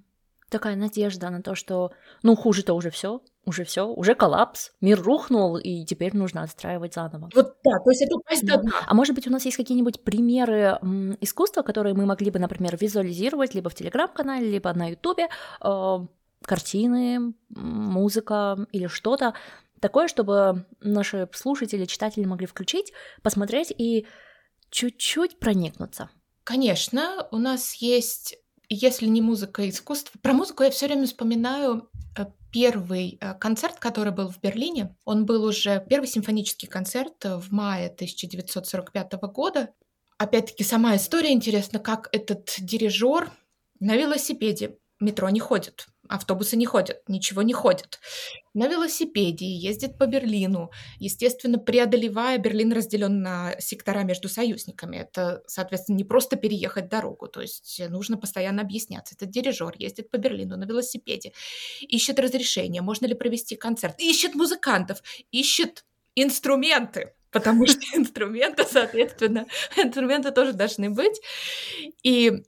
Такая 0.48 0.76
надежда 0.76 1.28
на 1.30 1.42
то, 1.42 1.56
что, 1.56 1.90
ну, 2.22 2.36
хуже-то 2.36 2.74
уже 2.74 2.90
все, 2.90 3.20
уже 3.44 3.64
все, 3.64 3.88
уже 3.88 4.14
коллапс, 4.14 4.70
мир 4.80 5.02
рухнул, 5.02 5.56
и 5.56 5.84
теперь 5.84 6.16
нужно 6.16 6.42
отстраивать 6.42 6.94
заново. 6.94 7.30
Вот 7.34 7.56
да, 7.64 7.78
то 7.82 7.90
есть 7.90 8.02
это 8.02 8.16
упасть 8.16 8.46
до 8.46 8.58
дна. 8.58 8.70
А 8.86 8.94
может 8.94 9.16
быть, 9.16 9.26
у 9.26 9.30
нас 9.30 9.44
есть 9.44 9.56
какие-нибудь 9.56 10.04
примеры 10.04 10.78
м, 10.80 11.16
искусства, 11.20 11.62
которые 11.62 11.94
мы 11.94 12.06
могли 12.06 12.30
бы, 12.30 12.38
например, 12.38 12.76
визуализировать 12.80 13.54
либо 13.54 13.70
в 13.70 13.74
Телеграм-канале, 13.74 14.48
либо 14.48 14.72
на 14.72 14.90
Ютубе, 14.90 15.28
э, 15.62 15.98
картины, 16.44 17.34
музыка 17.48 18.66
или 18.70 18.86
что-то 18.86 19.34
такое, 19.80 20.08
чтобы 20.08 20.64
наши 20.80 21.28
слушатели, 21.32 21.84
читатели 21.84 22.24
могли 22.24 22.46
включить, 22.46 22.92
посмотреть 23.22 23.72
и 23.76 24.06
чуть-чуть 24.70 25.38
проникнуться. 25.38 26.10
Конечно, 26.44 27.26
у 27.32 27.38
нас 27.38 27.74
есть, 27.74 28.36
если 28.68 29.06
не 29.06 29.20
музыка, 29.20 29.62
а 29.62 29.68
искусство. 29.68 30.18
Про 30.22 30.32
музыку 30.32 30.62
я 30.62 30.70
все 30.70 30.86
время 30.86 31.06
вспоминаю 31.06 31.90
э, 32.16 32.26
первый 32.52 33.18
э, 33.20 33.34
концерт, 33.34 33.78
который 33.78 34.12
был 34.12 34.28
в 34.28 34.40
Берлине. 34.40 34.96
Он 35.04 35.26
был 35.26 35.44
уже 35.44 35.84
первый 35.88 36.06
симфонический 36.06 36.68
концерт 36.68 37.24
в 37.24 37.52
мае 37.52 37.88
1945 37.88 39.12
года. 39.32 39.74
Опять-таки, 40.18 40.64
сама 40.64 40.96
история 40.96 41.32
интересна, 41.32 41.78
как 41.78 42.08
этот 42.12 42.54
дирижер 42.58 43.30
на 43.80 43.96
велосипеде 43.96 44.78
метро 45.00 45.28
не 45.28 45.40
ходит, 45.40 45.88
автобусы 46.08 46.56
не 46.56 46.66
ходят, 46.66 47.02
ничего 47.08 47.42
не 47.42 47.52
ходит. 47.52 47.98
На 48.54 48.68
велосипеде 48.68 49.46
ездит 49.46 49.98
по 49.98 50.06
Берлину, 50.06 50.70
естественно, 50.98 51.58
преодолевая, 51.58 52.38
Берлин 52.38 52.72
разделен 52.72 53.20
на 53.20 53.54
сектора 53.60 54.02
между 54.02 54.28
союзниками. 54.28 54.96
Это, 54.96 55.42
соответственно, 55.46 55.96
не 55.96 56.04
просто 56.04 56.36
переехать 56.36 56.88
дорогу, 56.88 57.28
то 57.28 57.40
есть 57.40 57.80
нужно 57.88 58.16
постоянно 58.16 58.62
объясняться. 58.62 59.14
Этот 59.14 59.30
дирижер 59.30 59.74
ездит 59.78 60.10
по 60.10 60.16
Берлину 60.16 60.56
на 60.56 60.64
велосипеде, 60.64 61.32
ищет 61.80 62.18
разрешение, 62.18 62.82
можно 62.82 63.06
ли 63.06 63.14
провести 63.14 63.56
концерт, 63.56 64.00
ищет 64.00 64.34
музыкантов, 64.34 65.02
ищет 65.30 65.84
инструменты, 66.14 67.12
потому 67.30 67.66
что 67.66 67.80
инструменты, 67.94 68.64
соответственно, 68.64 69.46
инструменты 69.76 70.32
тоже 70.32 70.52
должны 70.52 70.90
быть. 70.90 71.20
И 72.02 72.42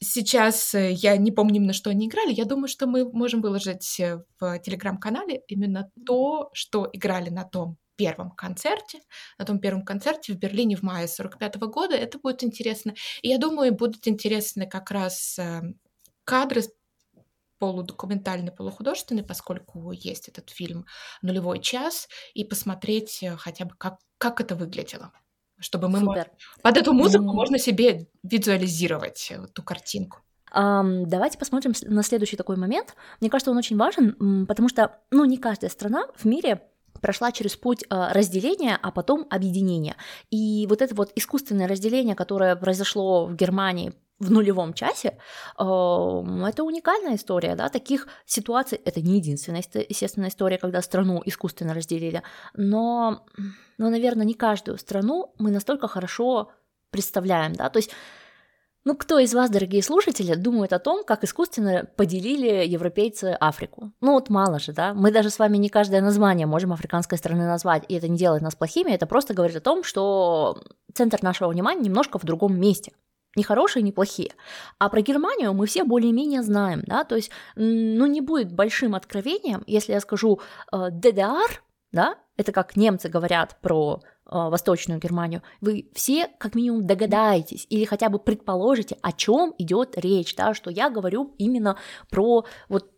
Сейчас 0.00 0.74
э, 0.74 0.92
я 0.92 1.16
не 1.18 1.30
помню 1.30 1.56
именно, 1.56 1.74
что 1.74 1.90
они 1.90 2.06
играли. 2.06 2.32
Я 2.32 2.46
думаю, 2.46 2.68
что 2.68 2.86
мы 2.86 3.04
можем 3.12 3.42
выложить 3.42 4.00
э, 4.00 4.24
в 4.40 4.58
телеграм-канале 4.60 5.42
именно 5.46 5.90
то, 6.06 6.50
что 6.54 6.88
играли 6.92 7.28
на 7.28 7.44
том 7.44 7.76
первом 7.96 8.30
концерте, 8.30 9.00
на 9.38 9.44
том 9.44 9.58
первом 9.60 9.84
концерте 9.84 10.32
в 10.32 10.38
Берлине 10.38 10.76
в 10.76 10.82
мае 10.82 11.06
45 11.06 11.56
-го 11.56 11.68
года. 11.68 11.94
Это 11.94 12.18
будет 12.18 12.42
интересно. 12.42 12.94
И 13.22 13.28
я 13.28 13.38
думаю, 13.38 13.74
будут 13.74 14.08
интересны 14.08 14.66
как 14.66 14.90
раз 14.90 15.38
э, 15.38 15.62
кадры 16.24 16.62
полудокументальный, 17.58 18.52
полухудожественный, 18.52 19.22
поскольку 19.22 19.92
есть 19.92 20.28
этот 20.28 20.50
фильм 20.50 20.86
«Нулевой 21.22 21.60
час», 21.60 22.08
и 22.34 22.44
посмотреть 22.44 23.24
хотя 23.38 23.64
бы, 23.64 23.74
как, 23.78 23.98
как 24.18 24.40
это 24.40 24.56
выглядело 24.56 25.12
чтобы 25.58 25.88
мы 25.88 26.00
Супер. 26.00 26.30
под 26.62 26.76
эту 26.76 26.92
музыку 26.92 27.24
mm. 27.24 27.34
можно 27.34 27.58
себе 27.58 28.08
визуализировать 28.22 29.30
эту 29.30 29.62
картинку. 29.62 30.20
Um, 30.54 31.04
давайте 31.06 31.36
посмотрим 31.36 31.72
на 31.82 32.02
следующий 32.02 32.36
такой 32.36 32.56
момент. 32.56 32.94
Мне 33.20 33.28
кажется, 33.28 33.50
он 33.50 33.56
очень 33.56 33.76
важен, 33.76 34.46
потому 34.46 34.68
что, 34.68 35.00
ну, 35.10 35.24
не 35.24 35.36
каждая 35.36 35.70
страна 35.70 36.06
в 36.14 36.24
мире 36.24 36.62
прошла 37.00 37.32
через 37.32 37.56
путь 37.56 37.84
а, 37.90 38.12
разделения, 38.14 38.78
а 38.80 38.90
потом 38.90 39.26
объединения. 39.28 39.96
И 40.30 40.66
вот 40.68 40.80
это 40.80 40.94
вот 40.94 41.12
искусственное 41.16 41.68
разделение, 41.68 42.14
которое 42.14 42.56
произошло 42.56 43.26
в 43.26 43.34
Германии 43.34 43.92
в 44.18 44.30
нулевом 44.30 44.74
часе, 44.74 45.18
это 45.56 46.62
уникальная 46.62 47.16
история, 47.16 47.56
да, 47.56 47.68
таких 47.68 48.06
ситуаций, 48.26 48.80
это 48.84 49.00
не 49.00 49.16
единственная, 49.16 49.62
естественно, 49.88 50.28
история, 50.28 50.58
когда 50.58 50.82
страну 50.82 51.20
искусственно 51.24 51.74
разделили, 51.74 52.22
но, 52.54 53.26
но, 53.78 53.90
наверное, 53.90 54.24
не 54.24 54.34
каждую 54.34 54.78
страну 54.78 55.34
мы 55.38 55.50
настолько 55.50 55.88
хорошо 55.88 56.52
представляем, 56.90 57.54
да, 57.54 57.68
то 57.70 57.78
есть 57.78 57.90
ну, 58.86 58.94
кто 58.94 59.18
из 59.18 59.32
вас, 59.32 59.48
дорогие 59.48 59.82
слушатели, 59.82 60.34
думает 60.34 60.74
о 60.74 60.78
том, 60.78 61.04
как 61.04 61.24
искусственно 61.24 61.88
поделили 61.96 62.66
европейцы 62.66 63.34
Африку? 63.40 63.92
Ну, 64.02 64.12
вот 64.12 64.28
мало 64.28 64.58
же, 64.58 64.72
да? 64.74 64.92
Мы 64.92 65.10
даже 65.10 65.30
с 65.30 65.38
вами 65.38 65.56
не 65.56 65.70
каждое 65.70 66.02
название 66.02 66.46
можем 66.46 66.70
африканской 66.70 67.16
страны 67.16 67.46
назвать, 67.46 67.84
и 67.88 67.94
это 67.94 68.08
не 68.08 68.18
делает 68.18 68.42
нас 68.42 68.54
плохими, 68.54 68.90
это 68.90 69.06
просто 69.06 69.32
говорит 69.32 69.56
о 69.56 69.60
том, 69.60 69.84
что 69.84 70.62
центр 70.92 71.22
нашего 71.22 71.48
внимания 71.48 71.80
немножко 71.80 72.18
в 72.18 72.24
другом 72.24 72.60
месте 72.60 72.92
не 73.36 73.42
хорошие, 73.42 73.82
не 73.82 73.92
плохие. 73.92 74.32
А 74.78 74.88
про 74.88 75.00
Германию 75.00 75.52
мы 75.54 75.66
все 75.66 75.84
более-менее 75.84 76.42
знаем, 76.42 76.82
да, 76.86 77.04
то 77.04 77.16
есть, 77.16 77.30
ну, 77.56 78.06
не 78.06 78.20
будет 78.20 78.52
большим 78.52 78.94
откровением, 78.94 79.62
если 79.66 79.92
я 79.92 80.00
скажу 80.00 80.40
э, 80.72 80.90
ДДР, 80.90 81.62
да, 81.92 82.16
это 82.36 82.52
как 82.52 82.76
немцы 82.76 83.08
говорят 83.08 83.58
про 83.60 84.00
э, 84.02 84.30
Восточную 84.30 85.00
Германию, 85.00 85.42
вы 85.60 85.90
все 85.94 86.28
как 86.38 86.54
минимум 86.54 86.86
догадаетесь 86.86 87.66
или 87.70 87.84
хотя 87.84 88.08
бы 88.08 88.18
предположите, 88.18 88.96
о 89.02 89.12
чем 89.12 89.54
идет 89.58 89.96
речь, 89.96 90.34
да, 90.34 90.54
что 90.54 90.70
я 90.70 90.90
говорю 90.90 91.34
именно 91.38 91.76
про 92.10 92.44
вот 92.68 92.90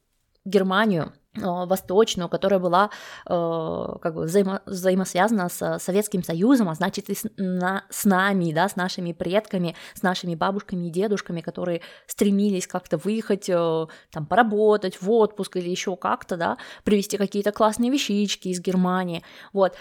Германию, 0.45 1.12
восточную, 1.37 2.28
которая 2.28 2.61
была 2.61 2.90
э, 3.26 3.99
как 4.02 4.14
бы 4.14 4.23
взаимо 4.23 4.62
взаимосвязана 4.66 5.49
с 5.49 5.78
Советским 5.78 6.23
Союзом, 6.23 6.69
а 6.69 6.75
значит 6.75 7.11
и 7.11 7.14
с, 7.14 7.25
на, 7.37 7.85
с 7.90 8.05
нами, 8.05 8.52
да, 8.52 8.69
с 8.69 8.76
нашими 8.76 9.12
предками, 9.12 9.75
с 9.95 10.02
нашими 10.02 10.35
бабушками 10.35 10.87
и 10.87 10.90
дедушками, 10.90 11.40
которые 11.40 11.83
стремились 12.07 12.66
как-то 12.66 12.97
выехать, 12.99 13.49
э, 13.49 13.87
там, 14.11 14.26
поработать 14.26 15.00
в 15.00 15.11
отпуск 15.11 15.57
или 15.57 15.71
еще 15.71 15.97
как-то, 15.97 16.37
да, 16.37 16.59
привезти 16.85 17.16
какие-то 17.16 17.52
классные 17.52 17.90
вещички 17.90 18.49
из 18.49 18.61
Германии, 18.61 19.23
вот. 19.52 19.75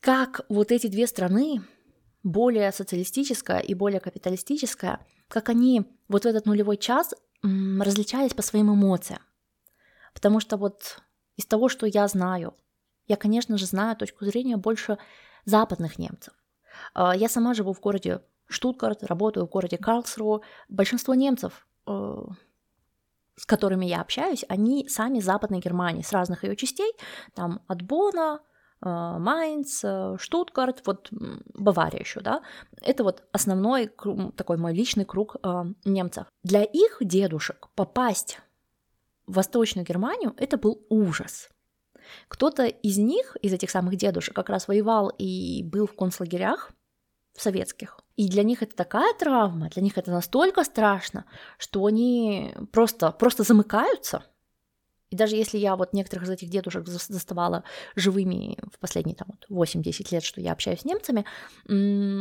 Как 0.00 0.42
вот 0.50 0.70
эти 0.70 0.86
две 0.86 1.06
страны, 1.06 1.62
более 2.22 2.72
социалистическая 2.72 3.60
и 3.60 3.74
более 3.74 4.00
капиталистическая, 4.00 4.98
как 5.28 5.48
они 5.48 5.84
вот 6.08 6.24
в 6.24 6.26
этот 6.26 6.46
нулевой 6.46 6.76
час 6.76 7.14
различались 7.42 8.34
по 8.34 8.42
своим 8.42 8.72
эмоциям. 8.72 9.20
Потому 10.14 10.40
что 10.40 10.56
вот 10.56 11.02
из 11.36 11.46
того, 11.46 11.68
что 11.68 11.86
я 11.86 12.08
знаю, 12.08 12.54
я, 13.06 13.16
конечно 13.16 13.58
же, 13.58 13.66
знаю 13.66 13.96
точку 13.96 14.24
зрения 14.24 14.56
больше 14.56 14.98
западных 15.44 15.98
немцев. 15.98 16.32
А, 16.94 17.14
я 17.14 17.28
сама 17.28 17.54
живу 17.54 17.72
в 17.72 17.80
городе 17.80 18.22
Штутгарт, 18.46 19.04
работаю 19.04 19.46
в 19.46 19.50
городе 19.50 19.76
Карлсруhe. 19.76 20.40
Большинство 20.68 21.14
немцев, 21.14 21.66
э, 21.86 22.24
с 23.36 23.46
которыми 23.46 23.86
я 23.86 24.00
общаюсь, 24.00 24.44
они 24.48 24.88
сами 24.88 25.18
из 25.18 25.24
Западной 25.24 25.60
Германии, 25.60 26.02
с 26.02 26.12
разных 26.12 26.44
ее 26.44 26.56
частей, 26.56 26.92
там 27.34 27.62
от 27.66 27.82
Бона, 27.82 28.40
э, 28.82 28.86
Майнц, 29.18 29.80
э, 29.82 30.16
Штутгарт, 30.18 30.86
вот 30.86 31.08
Бавария 31.10 32.00
еще, 32.00 32.20
да, 32.20 32.42
это 32.80 33.02
вот 33.02 33.24
основной 33.32 33.90
такой 34.36 34.56
мой 34.56 34.74
личный 34.74 35.04
круг 35.04 35.36
немцев. 35.84 36.26
Для 36.42 36.62
их 36.62 36.98
дедушек 37.00 37.68
попасть 37.74 38.40
в 39.26 39.34
Восточную 39.34 39.86
Германию, 39.86 40.34
это 40.36 40.56
был 40.56 40.84
ужас. 40.88 41.50
Кто-то 42.28 42.66
из 42.66 42.98
них, 42.98 43.36
из 43.40 43.52
этих 43.52 43.70
самых 43.70 43.96
дедушек, 43.96 44.34
как 44.34 44.50
раз 44.50 44.68
воевал 44.68 45.08
и 45.18 45.62
был 45.62 45.86
в 45.86 45.94
концлагерях 45.94 46.72
советских. 47.36 47.98
И 48.16 48.28
для 48.28 48.42
них 48.42 48.62
это 48.62 48.76
такая 48.76 49.12
травма, 49.14 49.70
для 49.70 49.82
них 49.82 49.98
это 49.98 50.10
настолько 50.10 50.64
страшно, 50.64 51.24
что 51.58 51.84
они 51.84 52.54
просто, 52.72 53.10
просто 53.10 53.42
замыкаются– 53.42 54.24
и 55.14 55.16
даже 55.16 55.36
если 55.36 55.58
я 55.58 55.76
вот 55.76 55.92
некоторых 55.92 56.24
из 56.24 56.30
этих 56.30 56.48
дедушек 56.50 56.88
заставала 56.88 57.62
живыми 57.94 58.58
в 58.72 58.80
последние 58.80 59.14
там, 59.14 59.28
вот 59.48 59.64
8-10 59.66 60.08
лет, 60.10 60.24
что 60.24 60.40
я 60.40 60.50
общаюсь 60.50 60.80
с 60.80 60.84
немцами, 60.84 61.24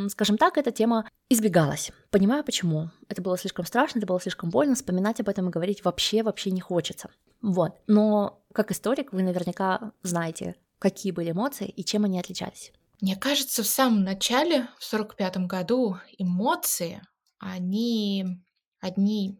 скажем 0.09 0.37
так, 0.37 0.59
эта 0.59 0.71
тема 0.71 1.09
избегалась. 1.27 1.91
Понимаю, 2.11 2.43
почему. 2.43 2.91
Это 3.09 3.23
было 3.23 3.35
слишком 3.35 3.65
страшно, 3.65 3.97
это 3.97 4.05
было 4.05 4.21
слишком 4.21 4.51
больно, 4.51 4.75
вспоминать 4.75 5.19
об 5.19 5.27
этом 5.27 5.49
и 5.49 5.51
говорить 5.51 5.83
вообще-вообще 5.83 6.51
не 6.51 6.61
хочется. 6.61 7.09
Вот. 7.41 7.73
Но 7.87 8.43
как 8.53 8.69
историк 8.69 9.11
вы 9.11 9.23
наверняка 9.23 9.91
знаете, 10.03 10.55
какие 10.77 11.11
были 11.11 11.31
эмоции 11.31 11.67
и 11.67 11.83
чем 11.83 12.05
они 12.05 12.19
отличались. 12.19 12.73
Мне 13.01 13.15
кажется, 13.15 13.63
в 13.63 13.67
самом 13.67 14.03
начале, 14.03 14.67
в 14.77 14.83
45 14.83 15.47
году, 15.47 15.97
эмоции, 16.19 17.01
они 17.39 18.39
одни, 18.79 19.39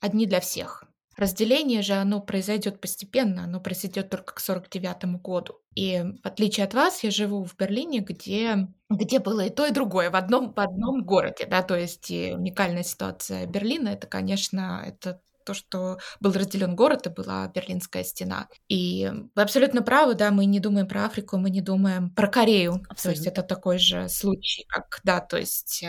одни 0.00 0.26
для 0.26 0.38
всех. 0.38 0.84
Разделение 1.18 1.82
же, 1.82 1.94
оно 1.94 2.20
произойдет 2.20 2.80
постепенно, 2.80 3.42
оно 3.44 3.60
произойдет 3.60 4.08
только 4.08 4.34
к 4.34 4.40
49 4.40 5.20
году. 5.20 5.60
И 5.74 6.00
в 6.22 6.26
отличие 6.26 6.64
от 6.64 6.74
вас, 6.74 7.02
я 7.02 7.10
живу 7.10 7.44
в 7.44 7.56
Берлине, 7.56 7.98
где, 7.98 8.68
где 8.88 9.18
было 9.18 9.46
и 9.46 9.50
то, 9.50 9.66
и 9.66 9.72
другое 9.72 10.10
в 10.10 10.16
одном, 10.16 10.52
в 10.54 10.60
одном 10.60 11.04
городе, 11.04 11.46
да, 11.46 11.62
то 11.62 11.76
есть 11.76 12.08
уникальная 12.10 12.84
ситуация 12.84 13.46
Берлина, 13.46 13.88
это, 13.88 14.06
конечно, 14.06 14.84
это 14.86 15.20
то, 15.44 15.54
что 15.54 15.98
был 16.20 16.32
разделен 16.32 16.76
город 16.76 17.06
и 17.06 17.10
была 17.10 17.48
Берлинская 17.48 18.04
стена. 18.04 18.48
И 18.68 19.10
вы 19.34 19.42
абсолютно 19.42 19.82
правы, 19.82 20.14
да, 20.14 20.30
мы 20.30 20.44
не 20.44 20.60
думаем 20.60 20.86
про 20.86 21.06
Африку, 21.06 21.36
мы 21.36 21.50
не 21.50 21.62
думаем 21.62 22.10
про 22.10 22.28
Корею. 22.28 22.74
Абсолютно. 22.88 23.02
То 23.02 23.10
есть 23.10 23.26
это 23.26 23.42
такой 23.42 23.78
же 23.78 24.08
случай, 24.08 24.66
как, 24.68 25.00
да, 25.02 25.20
то 25.20 25.36
есть 25.36 25.84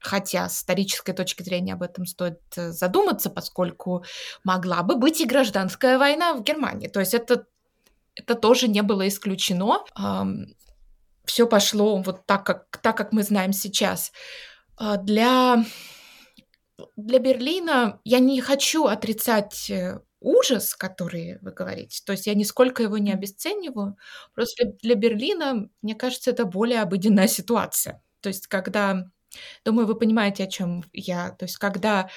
Хотя 0.00 0.48
с 0.48 0.58
исторической 0.58 1.12
точки 1.12 1.42
зрения 1.42 1.74
об 1.74 1.82
этом 1.82 2.06
стоит 2.06 2.40
э, 2.56 2.70
задуматься, 2.70 3.30
поскольку 3.30 4.04
могла 4.44 4.82
бы 4.82 4.96
быть 4.96 5.20
и 5.20 5.26
гражданская 5.26 5.98
война 5.98 6.34
в 6.34 6.42
Германии. 6.42 6.88
То 6.88 7.00
есть 7.00 7.14
это, 7.14 7.46
это 8.14 8.34
тоже 8.34 8.68
не 8.68 8.82
было 8.82 9.06
исключено. 9.08 9.84
Все 11.24 11.46
пошло 11.46 12.00
вот 12.00 12.24
так, 12.26 12.46
как, 12.46 12.78
так, 12.78 12.96
как 12.96 13.12
мы 13.12 13.22
знаем 13.22 13.52
сейчас. 13.52 14.12
А, 14.78 14.96
для, 14.96 15.64
для 16.96 17.18
Берлина 17.18 18.00
я 18.04 18.18
не 18.18 18.40
хочу 18.40 18.86
отрицать 18.86 19.68
э, 19.68 20.00
ужас, 20.20 20.74
который 20.74 21.38
вы 21.40 21.50
говорите. 21.50 22.02
То 22.04 22.12
есть 22.12 22.26
я 22.26 22.34
нисколько 22.34 22.82
его 22.82 22.98
не 22.98 23.12
обесцениваю. 23.12 23.96
Просто 24.34 24.72
для 24.82 24.94
Берлина, 24.94 25.68
мне 25.82 25.94
кажется, 25.94 26.30
это 26.30 26.44
более 26.44 26.80
обыденная 26.80 27.28
ситуация. 27.28 28.02
То 28.20 28.28
есть 28.28 28.46
когда 28.46 29.10
Думаю, 29.64 29.86
вы 29.86 29.94
понимаете, 29.94 30.44
о 30.44 30.48
чем 30.48 30.84
я. 30.92 31.30
То 31.30 31.44
есть, 31.44 31.56
когда 31.56 32.10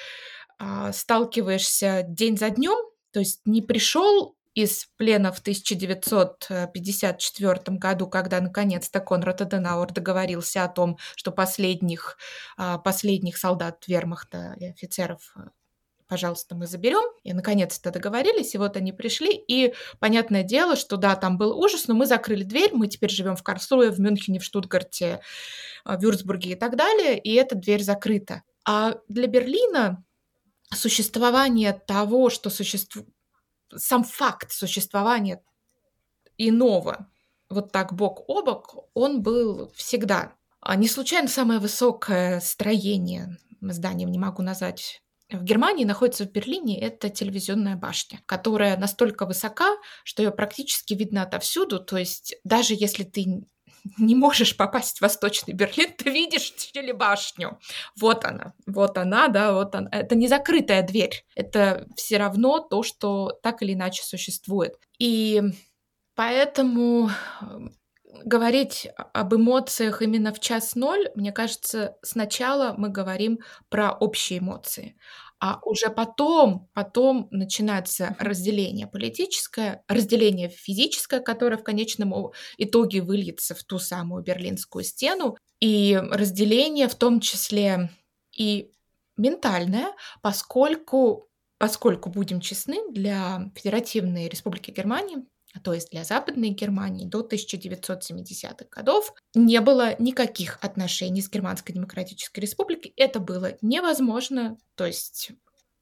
а, 0.59 0.91
сталкиваешься 0.91 2.03
день 2.07 2.37
за 2.37 2.49
днем, 2.49 2.77
то 3.11 3.19
есть 3.19 3.41
не 3.45 3.61
пришел 3.61 4.35
из 4.53 4.87
плена 4.97 5.31
в 5.31 5.39
1954 5.39 7.77
году, 7.77 8.07
когда 8.07 8.41
наконец-то 8.41 8.99
Конрад 8.99 9.41
Аденауэр 9.41 9.93
договорился 9.93 10.63
о 10.63 10.67
том, 10.67 10.97
что 11.15 11.31
последних, 11.31 12.17
а, 12.57 12.77
последних 12.77 13.37
солдат 13.37 13.87
вермахта 13.87 14.55
и 14.59 14.65
офицеров 14.65 15.31
а, 15.35 15.51
пожалуйста, 16.11 16.55
мы 16.55 16.67
заберем. 16.67 17.09
И 17.23 17.31
наконец-то 17.31 17.89
договорились, 17.89 18.53
и 18.53 18.57
вот 18.57 18.75
они 18.75 18.91
пришли. 18.91 19.31
И 19.33 19.73
понятное 19.99 20.43
дело, 20.43 20.75
что 20.75 20.97
да, 20.97 21.15
там 21.15 21.37
был 21.37 21.57
ужас, 21.57 21.87
но 21.87 21.93
мы 21.93 22.05
закрыли 22.05 22.43
дверь, 22.43 22.71
мы 22.73 22.87
теперь 22.87 23.09
живем 23.09 23.37
в 23.37 23.43
Карлсруhe, 23.43 23.91
в 23.91 23.99
Мюнхене, 24.01 24.39
в 24.39 24.43
Штутгарте, 24.43 25.21
в 25.85 26.01
Вюрцбурге 26.01 26.51
и 26.51 26.55
так 26.55 26.75
далее, 26.75 27.17
и 27.17 27.33
эта 27.35 27.55
дверь 27.55 27.81
закрыта. 27.81 28.43
А 28.65 28.97
для 29.07 29.27
Берлина 29.27 30.03
существование 30.73 31.71
того, 31.71 32.29
что 32.29 32.49
существует, 32.49 33.07
сам 33.73 34.03
факт 34.03 34.51
существования 34.51 35.41
иного, 36.37 37.07
вот 37.49 37.71
так 37.71 37.93
бок 37.93 38.25
о 38.27 38.41
бок, 38.41 38.89
он 38.93 39.21
был 39.21 39.71
всегда. 39.75 40.33
А 40.59 40.75
не 40.75 40.89
случайно 40.89 41.29
самое 41.29 41.61
высокое 41.61 42.41
строение 42.41 43.37
зданием 43.61 44.11
не 44.11 44.19
могу 44.19 44.41
назвать 44.41 45.01
в 45.31 45.43
Германии 45.43 45.85
находится 45.85 46.25
в 46.25 46.31
Берлине 46.31 46.79
это 46.79 47.09
телевизионная 47.09 47.75
башня, 47.75 48.21
которая 48.25 48.77
настолько 48.77 49.25
высока, 49.25 49.77
что 50.03 50.23
ее 50.23 50.31
практически 50.31 50.93
видно 50.93 51.23
отовсюду. 51.23 51.79
То 51.79 51.97
есть 51.97 52.35
даже 52.43 52.73
если 52.73 53.03
ты 53.03 53.45
не 53.97 54.15
можешь 54.15 54.55
попасть 54.57 54.99
в 54.99 55.01
Восточный 55.01 55.53
Берлин, 55.53 55.91
ты 55.97 56.09
видишь 56.09 56.53
телебашню. 56.53 57.59
Вот 57.99 58.25
она, 58.25 58.53
вот 58.67 58.97
она, 58.97 59.27
да, 59.27 59.53
вот 59.53 59.75
она. 59.75 59.89
Это 59.91 60.15
не 60.15 60.27
закрытая 60.27 60.83
дверь, 60.83 61.25
это 61.35 61.87
все 61.95 62.17
равно 62.17 62.59
то, 62.59 62.83
что 62.83 63.31
так 63.41 63.61
или 63.61 63.73
иначе 63.73 64.03
существует. 64.03 64.75
И 64.99 65.41
поэтому 66.15 67.09
говорить 68.23 68.87
об 69.13 69.33
эмоциях 69.35 70.01
именно 70.01 70.33
в 70.33 70.39
час 70.39 70.75
ноль, 70.75 71.09
мне 71.15 71.31
кажется, 71.31 71.95
сначала 72.01 72.73
мы 72.77 72.89
говорим 72.89 73.39
про 73.69 73.91
общие 73.91 74.39
эмоции, 74.39 74.97
а 75.39 75.59
уже 75.63 75.89
потом, 75.89 76.69
потом 76.73 77.27
начинается 77.31 78.15
разделение 78.19 78.87
политическое, 78.87 79.83
разделение 79.87 80.49
физическое, 80.49 81.19
которое 81.19 81.57
в 81.57 81.63
конечном 81.63 82.31
итоге 82.57 83.01
выльется 83.01 83.55
в 83.55 83.63
ту 83.63 83.79
самую 83.79 84.23
Берлинскую 84.23 84.83
стену, 84.83 85.37
и 85.59 85.99
разделение 86.11 86.87
в 86.87 86.95
том 86.95 87.19
числе 87.19 87.89
и 88.35 88.71
ментальное, 89.17 89.93
поскольку, 90.21 91.29
поскольку 91.57 92.09
будем 92.09 92.39
честны, 92.39 92.91
для 92.91 93.51
Федеративной 93.55 94.27
Республики 94.27 94.71
Германии 94.71 95.19
то 95.63 95.73
есть 95.73 95.91
для 95.91 96.03
Западной 96.03 96.49
Германии 96.49 97.05
до 97.05 97.21
1970-х 97.21 98.65
годов 98.71 99.13
не 99.35 99.59
было 99.61 99.95
никаких 99.99 100.57
отношений 100.61 101.21
с 101.21 101.29
Германской 101.29 101.75
Демократической 101.75 102.39
Республикой. 102.39 102.93
Это 102.95 103.19
было 103.19 103.57
невозможно, 103.61 104.57
то 104.75 104.85
есть 104.85 105.31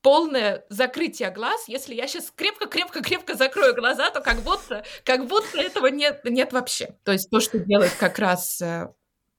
полное 0.02 0.66
закрытие 0.70 1.32
глаз. 1.32 1.68
Если 1.68 1.94
я 1.94 2.08
сейчас 2.08 2.32
крепко-крепко-крепко 2.36 3.36
закрою 3.36 3.76
глаза, 3.76 4.10
то 4.12 4.22
как 4.22 4.42
будто, 4.42 4.84
как 5.04 5.28
будто 5.28 5.60
этого 5.60 5.88
нет, 5.88 6.22
нет 6.24 6.54
вообще. 6.54 6.96
То 7.04 7.12
есть 7.12 7.30
то, 7.30 7.40
что 7.40 7.60
делает 7.60 7.94
как 8.00 8.20
раз 8.20 8.62
э, 8.62 8.94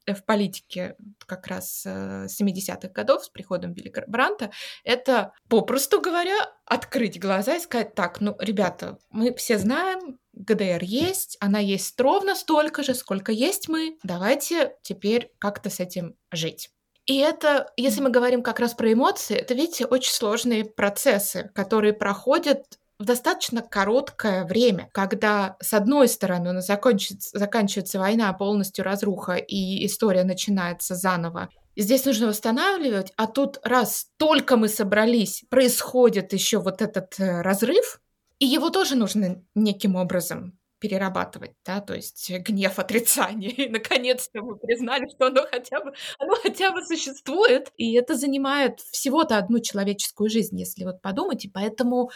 в 0.06 0.24
политике 0.24 0.96
как 1.26 1.46
раз 1.46 1.84
70-х 1.86 2.88
э, 2.88 2.92
годов 2.92 3.24
с 3.24 3.28
приходом 3.28 3.72
Билли 3.72 3.92
Бранта, 4.06 4.50
это, 4.84 5.32
попросту 5.48 6.00
говоря, 6.00 6.50
открыть 6.64 7.20
глаза 7.20 7.56
и 7.56 7.60
сказать, 7.60 7.94
так, 7.94 8.20
ну, 8.20 8.36
ребята, 8.38 8.98
мы 9.10 9.34
все 9.34 9.58
знаем, 9.58 10.18
ГДР 10.32 10.82
есть, 10.82 11.36
она 11.40 11.58
есть 11.58 12.00
ровно 12.00 12.34
столько 12.34 12.82
же, 12.82 12.94
сколько 12.94 13.32
есть 13.32 13.68
мы, 13.68 13.98
давайте 14.02 14.76
теперь 14.82 15.32
как-то 15.38 15.70
с 15.70 15.80
этим 15.80 16.16
жить. 16.30 16.70
И 17.06 17.16
это, 17.16 17.72
если 17.76 18.02
мы 18.02 18.10
говорим 18.10 18.42
как 18.42 18.60
раз 18.60 18.74
про 18.74 18.92
эмоции, 18.92 19.36
это, 19.36 19.54
видите, 19.54 19.84
очень 19.84 20.12
сложные 20.12 20.64
процессы, 20.64 21.50
которые 21.54 21.92
проходят 21.92 22.78
в 23.00 23.04
достаточно 23.06 23.62
короткое 23.62 24.44
время, 24.44 24.90
когда, 24.92 25.56
с 25.60 25.72
одной 25.72 26.06
стороны, 26.06 26.50
у 26.50 26.52
нас 26.52 26.66
закончится, 26.66 27.36
заканчивается 27.36 27.98
война, 27.98 28.30
полностью 28.34 28.84
разруха, 28.84 29.36
и 29.36 29.86
история 29.86 30.22
начинается 30.22 30.94
заново. 30.94 31.48
Здесь 31.76 32.04
нужно 32.04 32.26
восстанавливать, 32.26 33.14
а 33.16 33.26
тут 33.26 33.58
раз 33.62 34.08
только 34.18 34.58
мы 34.58 34.68
собрались, 34.68 35.44
происходит 35.48 36.34
еще 36.34 36.58
вот 36.58 36.82
этот 36.82 37.18
э, 37.18 37.40
разрыв, 37.40 38.02
и 38.38 38.44
его 38.44 38.68
тоже 38.68 38.96
нужно 38.96 39.42
неким 39.54 39.96
образом 39.96 40.58
перерабатывать, 40.78 41.52
да, 41.64 41.80
то 41.80 41.94
есть 41.94 42.30
гнев, 42.30 42.78
отрицание. 42.78 43.50
И 43.50 43.68
наконец-то 43.70 44.42
мы 44.42 44.56
признали, 44.56 45.08
что 45.08 45.28
оно 45.28 45.46
хотя 45.50 45.80
бы, 45.80 45.94
оно 46.18 46.34
хотя 46.34 46.72
бы 46.72 46.82
существует. 46.84 47.70
И 47.76 47.94
это 47.94 48.14
занимает 48.14 48.80
всего-то 48.80 49.38
одну 49.38 49.60
человеческую 49.60 50.28
жизнь, 50.28 50.58
если 50.58 50.84
вот 50.84 51.00
подумать. 51.00 51.44
И 51.44 51.48
поэтому 51.48 52.10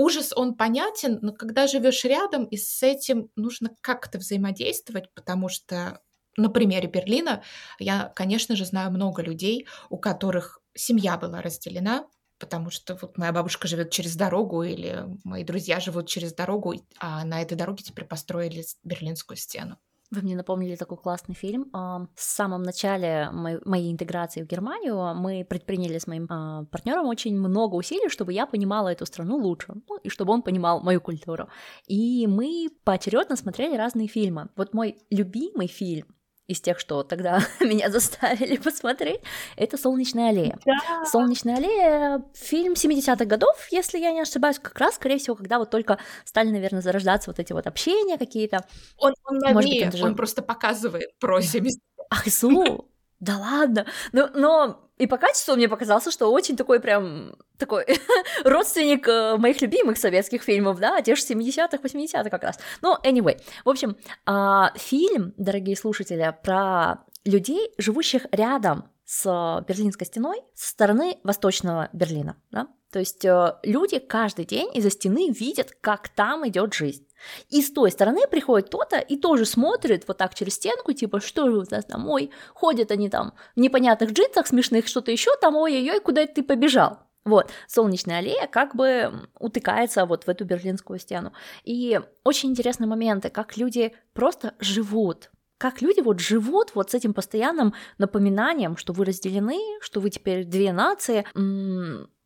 ужас, 0.00 0.32
он 0.34 0.54
понятен, 0.54 1.18
но 1.22 1.32
когда 1.32 1.66
живешь 1.66 2.04
рядом, 2.04 2.44
и 2.44 2.56
с 2.56 2.82
этим 2.82 3.30
нужно 3.36 3.70
как-то 3.80 4.18
взаимодействовать, 4.18 5.12
потому 5.14 5.48
что 5.48 6.00
на 6.36 6.48
примере 6.48 6.88
Берлина 6.88 7.42
я, 7.78 8.10
конечно 8.16 8.56
же, 8.56 8.64
знаю 8.64 8.90
много 8.90 9.22
людей, 9.22 9.66
у 9.90 9.98
которых 9.98 10.60
семья 10.74 11.18
была 11.18 11.42
разделена, 11.42 12.06
потому 12.38 12.70
что 12.70 12.98
вот 13.00 13.18
моя 13.18 13.32
бабушка 13.32 13.68
живет 13.68 13.90
через 13.90 14.16
дорогу, 14.16 14.62
или 14.62 15.04
мои 15.24 15.44
друзья 15.44 15.80
живут 15.80 16.08
через 16.08 16.32
дорогу, 16.32 16.74
а 16.98 17.24
на 17.24 17.42
этой 17.42 17.56
дороге 17.56 17.84
теперь 17.84 18.06
построили 18.06 18.64
Берлинскую 18.82 19.36
стену. 19.36 19.78
Вы 20.10 20.22
мне 20.22 20.34
напомнили 20.34 20.74
такой 20.74 20.98
классный 20.98 21.34
фильм. 21.34 21.70
В 21.72 22.08
самом 22.16 22.62
начале 22.62 23.30
моей 23.30 23.92
интеграции 23.92 24.42
в 24.42 24.46
Германию 24.46 25.14
мы 25.14 25.44
предприняли 25.44 25.98
с 25.98 26.06
моим 26.08 26.26
а, 26.28 26.64
партнером 26.64 27.06
очень 27.06 27.38
много 27.38 27.76
усилий, 27.76 28.08
чтобы 28.08 28.32
я 28.32 28.46
понимала 28.46 28.88
эту 28.88 29.06
страну 29.06 29.36
лучше, 29.36 29.74
ну, 29.88 29.98
и 29.98 30.08
чтобы 30.08 30.32
он 30.32 30.42
понимал 30.42 30.82
мою 30.82 31.00
культуру. 31.00 31.48
И 31.86 32.26
мы 32.26 32.70
поочередно 32.84 33.36
смотрели 33.36 33.76
разные 33.76 34.08
фильмы. 34.08 34.48
Вот 34.56 34.74
мой 34.74 34.98
любимый 35.10 35.68
фильм 35.68 36.06
из 36.50 36.60
тех, 36.60 36.78
что 36.78 37.02
тогда 37.02 37.40
меня 37.60 37.90
заставили 37.90 38.56
посмотреть, 38.64 39.20
это 39.56 39.76
«Солнечная 39.76 40.30
аллея». 40.30 40.58
Да. 40.66 41.04
«Солнечная 41.04 41.56
аллея»— 41.56 42.24
фильм 42.34 42.72
70-х 42.72 43.24
годов, 43.24 43.56
если 43.70 43.98
я 43.98 44.12
не 44.12 44.20
ошибаюсь, 44.20 44.58
как 44.58 44.78
раз, 44.78 44.96
скорее 44.96 45.18
всего, 45.18 45.36
когда 45.36 45.58
вот 45.58 45.70
только 45.70 45.98
стали, 46.24 46.50
наверное, 46.50 46.82
зарождаться 46.82 47.30
вот 47.30 47.38
эти 47.38 47.52
вот 47.52 47.66
общения 47.66 48.18
какие-то. 48.18 48.64
Он, 48.96 49.14
он 49.24 49.38
новее, 49.38 49.54
Может 49.54 49.70
быть, 49.70 49.82
он, 49.82 49.90
даже... 49.90 50.04
он 50.04 50.14
просто 50.16 50.42
показывает 50.42 51.18
про 51.18 51.40
70 51.40 51.80
Ах, 52.10 52.26
Зу! 52.26 52.88
Да 53.20 53.38
ладно. 53.38 53.86
Но, 54.12 54.28
но 54.34 54.89
и 55.00 55.06
по 55.06 55.16
качеству 55.16 55.56
мне 55.56 55.68
показался, 55.68 56.10
что 56.10 56.30
очень 56.30 56.56
такой 56.56 56.78
прям 56.78 57.34
такой 57.56 57.86
родственник 58.44 59.08
э, 59.08 59.36
моих 59.38 59.62
любимых 59.62 59.96
советских 59.96 60.42
фильмов, 60.42 60.78
да, 60.78 61.00
те 61.00 61.14
же 61.16 61.22
70-х, 61.22 61.78
80-х 61.78 62.28
как 62.28 62.44
раз. 62.44 62.58
Ну, 62.82 62.96
anyway, 63.02 63.40
в 63.64 63.68
общем, 63.70 63.96
э, 64.26 64.78
фильм, 64.78 65.32
дорогие 65.38 65.76
слушатели, 65.76 66.34
про 66.42 67.04
людей, 67.24 67.72
живущих 67.78 68.26
рядом 68.30 68.84
с 69.10 69.64
Берлинской 69.66 70.06
стеной 70.06 70.40
со 70.54 70.68
стороны 70.68 71.18
восточного 71.24 71.88
Берлина, 71.92 72.36
да? 72.52 72.68
То 72.92 73.00
есть 73.00 73.24
э, 73.24 73.56
люди 73.64 73.98
каждый 73.98 74.44
день 74.44 74.70
из-за 74.72 74.90
стены 74.90 75.32
видят, 75.32 75.72
как 75.80 76.08
там 76.08 76.46
идет 76.46 76.74
жизнь. 76.74 77.08
И 77.48 77.60
с 77.60 77.72
той 77.72 77.90
стороны 77.90 78.28
приходит 78.28 78.68
кто-то 78.68 78.98
и 78.98 79.16
тоже 79.16 79.46
смотрит 79.46 80.06
вот 80.06 80.18
так 80.18 80.34
через 80.36 80.54
стенку, 80.54 80.92
типа, 80.92 81.20
что 81.20 81.50
же 81.50 81.58
у 81.58 81.64
нас 81.68 81.84
там, 81.86 82.08
ой, 82.08 82.30
ходят 82.54 82.92
они 82.92 83.10
там 83.10 83.34
в 83.56 83.60
непонятных 83.60 84.12
джинсах 84.12 84.46
смешных, 84.46 84.86
что-то 84.86 85.10
еще 85.10 85.32
там, 85.40 85.56
ой-ой-ой, 85.56 86.00
куда 86.00 86.24
ты 86.28 86.44
побежал? 86.44 87.00
Вот, 87.24 87.50
солнечная 87.66 88.18
аллея 88.18 88.46
как 88.46 88.76
бы 88.76 89.28
утыкается 89.40 90.06
вот 90.06 90.24
в 90.24 90.28
эту 90.28 90.44
берлинскую 90.44 91.00
стену. 91.00 91.32
И 91.64 92.00
очень 92.22 92.50
интересные 92.50 92.86
моменты, 92.86 93.28
как 93.28 93.56
люди 93.56 93.92
просто 94.14 94.54
живут, 94.60 95.30
как 95.60 95.82
люди 95.82 96.00
вот 96.00 96.20
живут 96.20 96.74
вот 96.74 96.90
с 96.90 96.94
этим 96.94 97.12
постоянным 97.12 97.74
напоминанием, 97.98 98.78
что 98.78 98.94
вы 98.94 99.04
разделены, 99.04 99.60
что 99.82 100.00
вы 100.00 100.08
теперь 100.08 100.46
две 100.46 100.72
нации. 100.72 101.26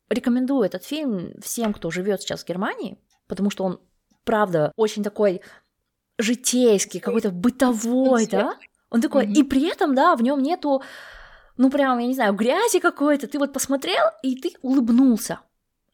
Рекомендую 0.08 0.62
этот 0.62 0.84
фильм 0.84 1.32
всем, 1.42 1.74
кто 1.74 1.90
живет 1.90 2.22
сейчас 2.22 2.44
в 2.44 2.46
Германии, 2.46 2.96
потому 3.26 3.50
что 3.50 3.64
он, 3.64 3.80
правда, 4.22 4.72
очень 4.76 5.02
такой 5.02 5.40
житейский, 6.16 7.00
какой-то 7.00 7.30
бытовой, 7.30 8.26
да? 8.26 8.54
Он 8.90 9.00
такой, 9.00 9.26
mm-hmm. 9.26 9.32
и 9.32 9.42
при 9.42 9.68
этом, 9.68 9.96
да, 9.96 10.14
в 10.14 10.22
нем 10.22 10.40
нету 10.40 10.82
ну 11.56 11.70
прям, 11.70 11.98
я 11.98 12.06
не 12.06 12.14
знаю, 12.14 12.34
грязи 12.34 12.78
какой-то, 12.78 13.26
ты 13.26 13.38
вот 13.40 13.52
посмотрел, 13.52 14.04
и 14.22 14.36
ты 14.36 14.52
улыбнулся. 14.62 15.40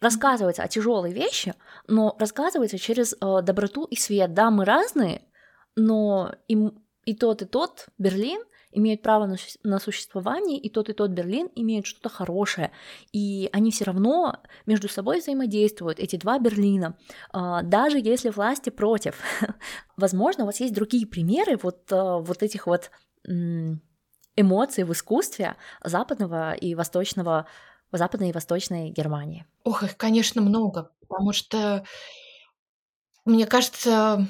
Рассказывается 0.00 0.62
о 0.62 0.68
тяжелой 0.68 1.12
вещи, 1.12 1.54
но 1.86 2.16
рассказывается 2.18 2.78
через 2.78 3.14
э, 3.14 3.42
доброту 3.42 3.84
и 3.84 3.96
свет. 3.96 4.34
Да, 4.34 4.50
мы 4.50 4.64
разные, 4.64 5.22
но 5.76 6.34
и, 6.48 6.70
и 7.04 7.14
тот, 7.14 7.42
и 7.42 7.44
тот 7.44 7.88
Берлин 7.98 8.42
имеют 8.72 9.02
право 9.02 9.26
на, 9.26 9.36
на 9.64 9.78
существование, 9.78 10.58
и 10.58 10.68
тот, 10.68 10.88
и 10.88 10.92
тот 10.92 11.10
Берлин 11.10 11.50
имеют 11.54 11.86
что-то 11.86 12.08
хорошее. 12.08 12.70
И 13.12 13.48
они 13.52 13.70
все 13.70 13.84
равно 13.84 14.40
между 14.66 14.88
собой 14.88 15.20
взаимодействуют, 15.20 15.98
эти 15.98 16.16
два 16.16 16.38
Берлина, 16.38 16.96
э, 17.32 17.60
даже 17.64 17.98
если 17.98 18.30
власти 18.30 18.70
против. 18.70 19.20
Возможно, 19.96 20.44
у 20.44 20.46
вас 20.46 20.60
есть 20.60 20.74
другие 20.74 21.06
примеры 21.06 21.58
вот, 21.60 21.90
э, 21.90 22.18
вот 22.20 22.42
этих 22.42 22.66
вот 22.66 22.90
эмоций 24.36 24.84
в 24.84 24.92
искусстве 24.92 25.56
западного 25.84 26.52
и 26.52 26.74
восточного, 26.74 27.46
западной 27.92 28.30
и 28.30 28.32
восточной 28.32 28.90
Германии? 28.90 29.46
Ох, 29.64 29.82
их, 29.82 29.96
конечно, 29.96 30.40
много, 30.40 30.90
потому 31.00 31.32
что, 31.32 31.84
мне 33.24 33.46
кажется... 33.46 34.26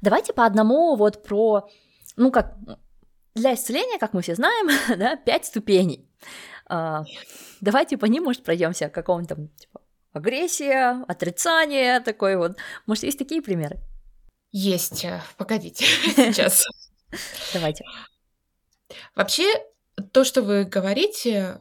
Давайте 0.00 0.32
по 0.32 0.44
одному 0.44 0.96
вот 0.96 1.22
про, 1.22 1.68
ну 2.16 2.30
как, 2.30 2.54
для 3.34 3.54
исцеления, 3.54 3.98
как 3.98 4.12
мы 4.12 4.22
все 4.22 4.34
знаем, 4.34 4.68
да, 4.98 5.16
пять 5.16 5.46
ступеней. 5.46 6.08
А, 6.66 7.04
давайте 7.60 7.96
по 7.96 8.06
ним, 8.06 8.24
может, 8.24 8.44
пройдемся 8.44 8.88
к 8.88 8.94
какому-то 8.94 9.36
типа, 9.58 9.80
агрессия, 10.12 11.04
отрицание, 11.08 12.00
такой 12.00 12.36
вот. 12.36 12.56
Может, 12.86 13.04
есть 13.04 13.18
такие 13.18 13.42
примеры? 13.42 13.80
Есть. 14.50 15.06
Погодите, 15.36 15.84
сейчас. 16.16 16.64
Давайте. 17.52 17.84
Вообще, 19.14 19.46
то, 20.12 20.24
что 20.24 20.42
вы 20.42 20.64
говорите, 20.64 21.58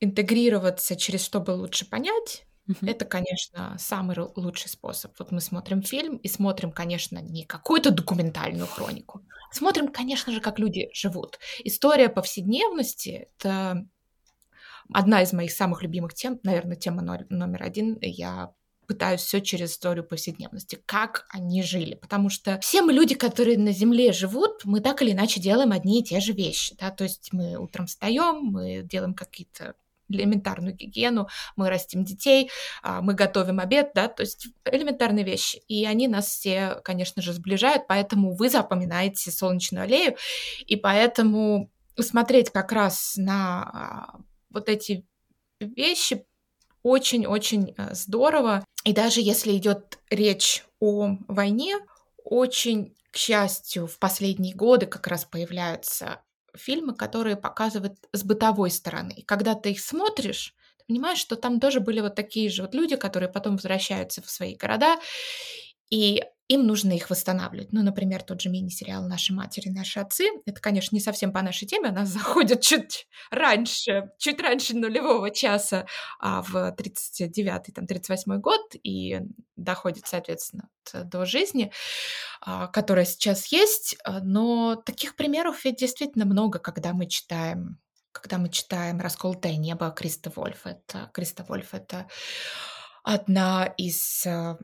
интегрироваться 0.00 0.96
через 0.96 1.24
чтобы 1.24 1.50
лучше 1.50 1.88
понять, 1.88 2.46
Uh-huh. 2.68 2.90
Это, 2.90 3.04
конечно, 3.04 3.76
самый 3.78 4.16
лучший 4.34 4.68
способ. 4.68 5.16
Вот 5.18 5.30
мы 5.30 5.40
смотрим 5.40 5.82
фильм 5.82 6.16
и 6.16 6.28
смотрим, 6.28 6.72
конечно, 6.72 7.18
не 7.18 7.44
какую-то 7.44 7.90
документальную 7.90 8.66
хронику. 8.66 9.22
Смотрим, 9.52 9.88
конечно 9.88 10.32
же, 10.32 10.40
как 10.40 10.58
люди 10.58 10.90
живут. 10.92 11.38
История 11.64 12.08
повседневности— 12.08 13.28
это 13.38 13.86
одна 14.92 15.22
из 15.22 15.32
моих 15.32 15.52
самых 15.52 15.82
любимых 15.82 16.14
тем, 16.14 16.40
наверное, 16.42 16.76
тема 16.76 17.02
номер 17.02 17.62
один. 17.62 17.98
Я 18.00 18.52
пытаюсь 18.86 19.20
все 19.20 19.40
через 19.40 19.72
историю 19.72 20.04
повседневности, 20.04 20.80
как 20.86 21.26
они 21.30 21.62
жили. 21.62 21.94
Потому 21.94 22.28
что 22.28 22.58
все 22.60 22.82
мы 22.82 22.92
люди, 22.92 23.14
которые 23.14 23.58
на 23.58 23.72
Земле 23.72 24.12
живут, 24.12 24.64
мы 24.64 24.80
так 24.80 25.02
или 25.02 25.12
иначе 25.12 25.40
делаем 25.40 25.72
одни 25.72 26.00
и 26.00 26.04
те 26.04 26.20
же 26.20 26.32
вещи. 26.32 26.76
Да? 26.78 26.90
То 26.90 27.04
есть 27.04 27.32
мы 27.32 27.56
утром 27.56 27.86
встаем, 27.86 28.44
мы 28.44 28.82
делаем 28.82 29.14
какие-то 29.14 29.74
элементарную 30.08 30.74
гигиену, 30.74 31.28
мы 31.56 31.68
растим 31.68 32.04
детей, 32.04 32.50
а, 32.82 33.02
мы 33.02 33.14
готовим 33.14 33.60
обед, 33.60 33.92
да, 33.94 34.08
то 34.08 34.22
есть 34.22 34.48
элементарные 34.64 35.24
вещи. 35.24 35.62
И 35.68 35.84
они 35.86 36.08
нас 36.08 36.26
все, 36.26 36.80
конечно 36.84 37.22
же, 37.22 37.32
сближают, 37.32 37.86
поэтому 37.86 38.34
вы 38.34 38.48
запоминаете 38.50 39.30
солнечную 39.30 39.84
аллею, 39.84 40.16
и 40.66 40.76
поэтому 40.76 41.70
смотреть 41.98 42.50
как 42.50 42.72
раз 42.72 43.14
на 43.16 43.62
а, 43.62 44.20
вот 44.50 44.68
эти 44.68 45.06
вещи 45.60 46.24
очень-очень 46.82 47.74
э, 47.76 47.94
здорово. 47.94 48.64
И 48.84 48.92
даже 48.92 49.20
если 49.20 49.56
идет 49.56 49.98
речь 50.08 50.64
о 50.78 51.16
войне, 51.26 51.78
очень, 52.24 52.94
к 53.10 53.16
счастью, 53.16 53.86
в 53.86 53.98
последние 53.98 54.54
годы 54.54 54.86
как 54.86 55.06
раз 55.08 55.24
появляются 55.24 56.20
фильмы, 56.56 56.94
которые 56.94 57.36
показывают 57.36 57.94
с 58.12 58.24
бытовой 58.24 58.70
стороны. 58.70 59.12
И 59.18 59.22
когда 59.22 59.54
ты 59.54 59.72
их 59.72 59.80
смотришь, 59.80 60.54
ты 60.78 60.84
понимаешь, 60.88 61.18
что 61.18 61.36
там 61.36 61.60
тоже 61.60 61.80
были 61.80 62.00
вот 62.00 62.14
такие 62.14 62.50
же 62.50 62.62
вот 62.62 62.74
люди, 62.74 62.96
которые 62.96 63.28
потом 63.30 63.54
возвращаются 63.56 64.22
в 64.22 64.30
свои 64.30 64.56
города, 64.56 64.96
и 65.90 66.22
им 66.48 66.66
нужно 66.66 66.92
их 66.92 67.10
восстанавливать. 67.10 67.72
Ну, 67.72 67.82
например, 67.82 68.22
тот 68.22 68.40
же 68.40 68.48
мини-сериал 68.48 69.06
«Наши 69.08 69.32
матери, 69.32 69.68
наши 69.68 69.98
отцы». 69.98 70.28
Это, 70.46 70.60
конечно, 70.60 70.94
не 70.94 71.00
совсем 71.00 71.32
по 71.32 71.42
нашей 71.42 71.66
теме, 71.66 71.88
она 71.88 72.04
заходит 72.06 72.60
чуть 72.60 73.06
раньше, 73.30 74.10
чуть 74.18 74.40
раньше 74.40 74.76
нулевого 74.76 75.30
часа 75.30 75.86
а 76.20 76.42
в 76.42 76.54
39-й, 76.54 77.72
там, 77.72 77.84
38-й 77.84 78.38
год 78.38 78.74
и 78.82 79.20
доходит, 79.56 80.06
соответственно, 80.06 80.68
до 80.92 81.24
жизни, 81.24 81.72
а, 82.40 82.68
которая 82.68 83.04
сейчас 83.04 83.46
есть. 83.46 83.96
Но 84.22 84.76
таких 84.76 85.16
примеров 85.16 85.64
ведь 85.64 85.76
действительно 85.76 86.24
много, 86.24 86.58
когда 86.58 86.92
мы 86.92 87.06
читаем 87.06 87.78
когда 88.12 88.38
мы 88.38 88.48
читаем 88.48 88.98
«Расколотое 88.98 89.56
небо» 89.56 89.90
Криста 89.90 90.32
Вольф. 90.34 90.66
Это, 90.66 91.10
Криста 91.12 91.44
Вольф— 91.44 91.68
это 91.74 92.08
одна 93.04 93.66
из 93.76 94.26
а, 94.26 94.56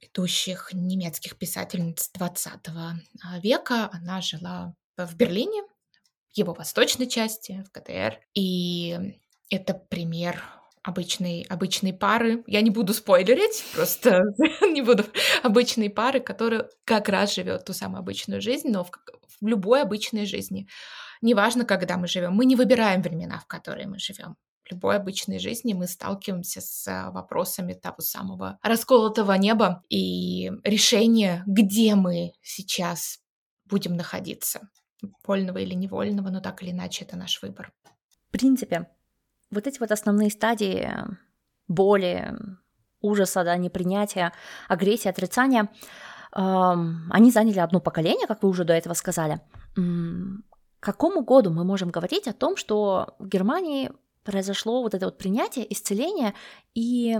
ведущих 0.00 0.70
немецких 0.72 1.36
писательниц 1.36 2.10
20 2.14 2.52
а, 2.68 3.40
века. 3.40 3.90
Она 3.92 4.20
жила 4.20 4.74
в 4.96 5.16
Берлине, 5.16 5.62
в 6.32 6.36
его 6.36 6.54
восточной 6.54 7.06
части, 7.06 7.64
в 7.66 7.70
КТР. 7.70 8.20
И 8.34 9.20
это 9.50 9.74
пример 9.74 10.42
обычной, 10.82 11.42
обычной 11.48 11.92
пары. 11.92 12.44
Я 12.46 12.60
не 12.60 12.70
буду 12.70 12.94
спойлерить, 12.94 13.64
просто 13.74 14.22
не 14.62 14.82
буду. 14.82 15.04
Обычной 15.42 15.90
пары, 15.90 16.20
которая 16.20 16.68
как 16.84 17.08
раз 17.08 17.34
живет 17.34 17.64
ту 17.64 17.72
самую 17.72 18.00
обычную 18.00 18.40
жизнь, 18.40 18.68
но 18.68 18.84
в, 18.84 18.90
в 19.40 19.46
любой 19.46 19.82
обычной 19.82 20.26
жизни. 20.26 20.68
Неважно, 21.22 21.64
когда 21.64 21.96
мы 21.96 22.06
живем. 22.06 22.34
Мы 22.34 22.44
не 22.44 22.56
выбираем 22.56 23.02
времена, 23.02 23.38
в 23.40 23.46
которые 23.46 23.86
мы 23.86 23.98
живем 23.98 24.36
любой 24.70 24.96
обычной 24.96 25.38
жизни 25.38 25.74
мы 25.74 25.86
сталкиваемся 25.86 26.60
с 26.60 26.88
а, 26.88 27.10
вопросами 27.10 27.72
того 27.74 28.00
самого 28.00 28.58
расколотого 28.62 29.32
неба 29.32 29.82
и 29.88 30.50
решения, 30.64 31.42
где 31.46 31.94
мы 31.94 32.32
сейчас 32.42 33.20
будем 33.64 33.96
находиться. 33.96 34.68
Вольного 35.26 35.58
или 35.58 35.74
невольного, 35.74 36.30
но 36.30 36.40
так 36.40 36.62
или 36.62 36.70
иначе 36.70 37.04
это 37.04 37.16
наш 37.16 37.42
выбор. 37.42 37.72
В 38.28 38.32
принципе, 38.32 38.88
вот 39.50 39.66
эти 39.66 39.78
вот 39.78 39.92
основные 39.92 40.30
стадии 40.30 40.90
боли, 41.68 42.34
ужаса, 43.00 43.44
да, 43.44 43.56
непринятия, 43.56 44.32
агрессии, 44.68 45.08
отрицания, 45.08 45.68
эм, 46.34 47.10
они 47.10 47.30
заняли 47.30 47.58
одно 47.58 47.80
поколение, 47.80 48.26
как 48.26 48.42
вы 48.42 48.48
уже 48.48 48.64
до 48.64 48.72
этого 48.72 48.94
сказали. 48.94 49.40
К 49.74 50.80
какому 50.80 51.22
году 51.22 51.50
мы 51.50 51.64
можем 51.64 51.90
говорить 51.90 52.28
о 52.28 52.32
том, 52.32 52.56
что 52.56 53.16
в 53.18 53.28
Германии 53.28 53.90
произошло 54.26 54.82
вот 54.82 54.94
это 54.94 55.06
вот 55.06 55.18
принятие, 55.18 55.72
исцеление, 55.72 56.34
и, 56.74 57.18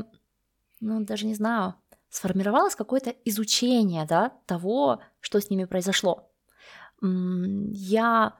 ну, 0.81 1.05
даже 1.05 1.27
не 1.27 1.35
знаю, 1.35 1.75
сформировалось 2.11 2.75
какое-то 2.75 3.11
изучение, 3.25 4.05
да, 4.05 4.33
того, 4.47 5.01
что 5.21 5.41
с 5.41 5.49
ними 5.51 5.65
произошло. 5.65 6.31
Я 7.03 8.35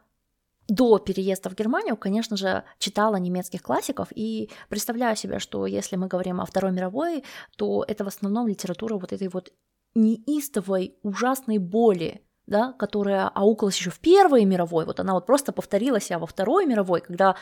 до 0.69 0.99
переезда 0.99 1.49
в 1.49 1.55
Германию, 1.55 1.97
конечно 1.97 2.37
же, 2.37 2.65
читала 2.79 3.17
немецких 3.17 3.63
классиков 3.63 4.09
и 4.15 4.51
представляю 4.69 5.17
себе, 5.17 5.39
что 5.39 5.67
если 5.67 5.97
мы 5.97 6.09
говорим 6.09 6.41
о 6.41 6.47
Второй 6.47 6.73
мировой, 6.73 7.23
то 7.57 7.85
это 7.87 8.05
в 8.05 8.09
основном 8.09 8.49
литература 8.49 8.97
вот 8.97 9.13
этой 9.13 9.29
вот 9.29 9.53
неистовой, 9.95 10.99
ужасной 11.03 11.59
боли, 11.59 12.23
да, 12.47 12.73
которая 12.73 13.29
аукалась 13.29 13.77
еще 13.77 13.91
в 13.91 14.01
Первой 14.01 14.45
мировой, 14.45 14.87
вот 14.87 15.01
она 15.01 15.15
вот 15.15 15.27
просто 15.27 15.53
повторила 15.53 16.01
себя 16.01 16.19
во 16.19 16.27
Второй 16.27 16.67
мировой, 16.67 17.01
когда 17.01 17.37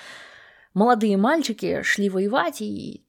молодые 0.75 1.17
мальчики 1.17 1.83
шли 1.83 2.11
воевать 2.11 2.61
и 2.61 3.07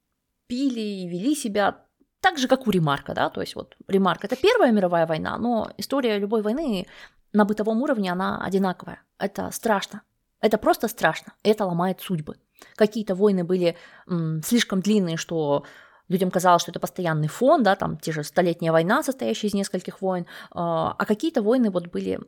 пили 0.48 0.80
и 0.80 1.08
вели 1.08 1.36
себя 1.36 1.84
так 2.22 2.38
же, 2.38 2.48
как 2.48 2.66
у 2.68 2.72
Ремарка, 2.72 3.14
да, 3.14 3.30
то 3.30 3.42
есть 3.42 3.56
вот 3.56 3.76
Ремарк— 3.88 4.24
это 4.26 4.36
Первая 4.36 4.72
мировая 4.72 5.06
война, 5.06 5.38
но 5.38 5.72
история 5.78 6.18
любой 6.18 6.42
войны 6.42 6.88
на 7.34 7.46
бытовом 7.46 7.82
уровне, 7.82 8.12
она 8.12 8.44
одинаковая. 8.44 9.02
Это 9.20 9.52
страшно, 9.52 10.02
Это 10.40 10.58
просто 10.58 10.88
страшно, 10.88 11.34
это 11.44 11.66
ломает 11.66 12.02
судьбы. 12.02 12.38
Какие-то 12.76 13.16
войны 13.16 13.44
были 13.44 13.76
м, 14.08 14.42
слишком 14.44 14.82
длинные, 14.82 15.18
что 15.18 15.66
людям 16.08 16.32
казалось, 16.32 16.62
что 16.62 16.72
это 16.72 16.80
постоянный 16.80 17.28
фон, 17.28 17.64
да, 17.64 17.76
там 17.76 17.98
те 17.98 18.12
же 18.12 18.24
столетняя 18.24 18.72
война, 18.72 19.04
состоящая 19.04 19.48
из 19.48 19.54
нескольких 19.54 20.02
войн, 20.02 20.26
а, 20.52 20.96
а 20.98 21.06
какие-то 21.06 21.42
войны 21.42 21.70
вот 21.70 21.88
были 21.88 22.20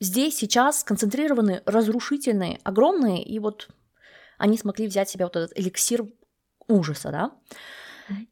здесь, 0.00 0.36
сейчас 0.36 0.80
сконцентрированы, 0.80 1.62
разрушительные, 1.66 2.60
огромные, 2.62 3.22
и 3.22 3.38
вот 3.38 3.68
они 4.38 4.56
смогли 4.56 4.86
взять 4.86 5.10
себе 5.10 5.24
вот 5.24 5.36
этот 5.36 5.58
эликсир 5.58 6.06
ужаса, 6.66 7.10
да. 7.10 7.32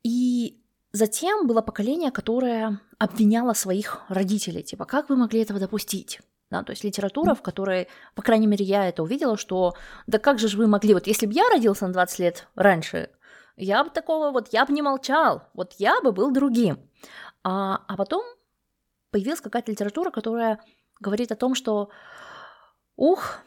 И 0.03 0.63
затем 0.93 1.47
было 1.47 1.61
поколение, 1.61 2.11
которое 2.11 2.81
обвиняло 2.99 3.53
своих 3.53 4.05
родителей, 4.09 4.63
типа, 4.63 4.85
как 4.85 5.11
вы 5.11 5.17
могли 5.17 5.43
этого 5.43 5.61
допустить? 5.61 6.21
Да, 6.49 6.63
то 6.63 6.71
есть 6.71 6.85
литература, 6.85 7.35
в 7.35 7.43
которой, 7.43 7.89
по 8.15 8.23
крайней 8.23 8.47
мере, 8.47 8.65
я 8.65 8.89
это 8.89 9.03
увидела, 9.03 9.37
что 9.37 9.75
да 10.07 10.19
как 10.19 10.39
же 10.39 10.57
вы 10.57 10.69
могли, 10.69 10.95
вот 10.95 11.09
если 11.09 11.27
бы 11.27 11.33
я 11.33 11.49
родился 11.49 11.89
на 11.89 11.93
20 11.93 12.19
лет 12.21 12.49
раньше, 12.55 13.11
я 13.57 13.83
бы 13.83 13.91
такого, 13.91 14.31
вот 14.31 14.53
я 14.53 14.65
бы 14.65 14.73
не 14.73 14.81
молчал, 14.81 15.43
вот 15.55 15.75
я 15.79 16.01
бы 16.01 16.13
был 16.13 16.31
другим. 16.31 16.79
А, 17.43 17.83
а 17.89 17.97
потом 17.97 18.23
появилась 19.11 19.41
какая-то 19.41 19.73
литература, 19.73 20.11
которая 20.11 20.61
говорит 21.01 21.33
о 21.33 21.37
том, 21.37 21.57
что 21.57 21.91
ух, 22.95 23.39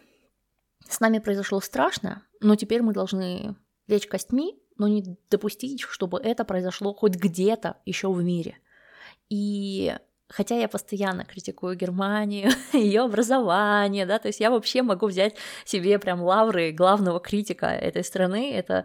с 0.89 0.99
нами 0.99 1.19
произошло 1.19 1.60
страшно, 1.60 2.23
но 2.41 2.56
теперь 2.56 2.82
мы 2.82 2.93
должны 2.93 3.56
лечь 3.88 4.08
костьми, 4.08 4.60
но 4.78 4.88
не 4.88 5.17
допустить, 5.30 5.82
чтобы 5.82 6.19
это 6.19 6.43
произошло 6.45 6.93
хоть 6.93 7.15
где-то 7.15 7.78
еще 7.86 8.12
в 8.12 8.23
мире. 8.23 8.58
И 9.30 9.95
хотя 10.30 10.56
я 10.56 10.67
постоянно 10.67 11.25
критикую 11.25 11.75
Германию, 11.75 12.52
ее 12.73 13.02
образование, 13.02 14.06
да, 14.06 14.17
то 14.17 14.28
есть 14.28 14.39
я 14.39 14.49
вообще 14.49 14.82
могу 14.82 15.08
взять 15.08 15.36
себе 15.63 15.99
прям 15.99 16.23
лавры 16.23 16.71
главного 16.71 17.19
критика 17.19 17.67
этой 17.67 18.04
страны, 18.04 18.54
это 18.54 18.84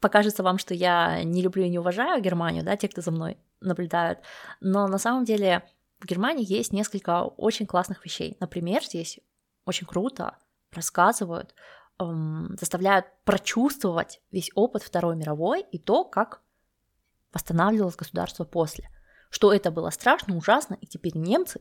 покажется 0.00 0.42
вам, 0.42 0.58
что 0.58 0.72
я 0.74 1.22
не 1.22 1.42
люблю 1.42 1.64
и 1.64 1.68
не 1.68 1.78
уважаю 1.78 2.22
Германию, 2.22 2.64
да, 2.64 2.76
те, 2.76 2.88
кто 2.88 3.02
за 3.02 3.10
мной 3.10 3.36
наблюдают, 3.60 4.20
но 4.60 4.86
на 4.86 4.98
самом 4.98 5.24
деле 5.24 5.62
в 5.98 6.06
Германии 6.06 6.50
есть 6.50 6.72
несколько 6.72 7.24
очень 7.24 7.66
классных 7.66 8.04
вещей. 8.04 8.36
Например, 8.40 8.82
здесь 8.84 9.18
очень 9.64 9.86
круто 9.86 10.36
рассказывают, 10.72 11.54
эм, 11.98 12.56
заставляют 12.58 13.06
прочувствовать 13.24 14.20
весь 14.30 14.50
опыт 14.54 14.82
Второй 14.82 15.16
мировой 15.16 15.62
и 15.62 15.78
то, 15.78 16.04
как 16.04 16.42
восстанавливалось 17.32 17.96
государство 17.96 18.44
после 18.44 18.90
что 19.30 19.52
это 19.52 19.70
было 19.70 19.90
страшно, 19.90 20.36
ужасно, 20.36 20.78
и 20.80 20.86
теперь 20.86 21.16
немцы 21.16 21.60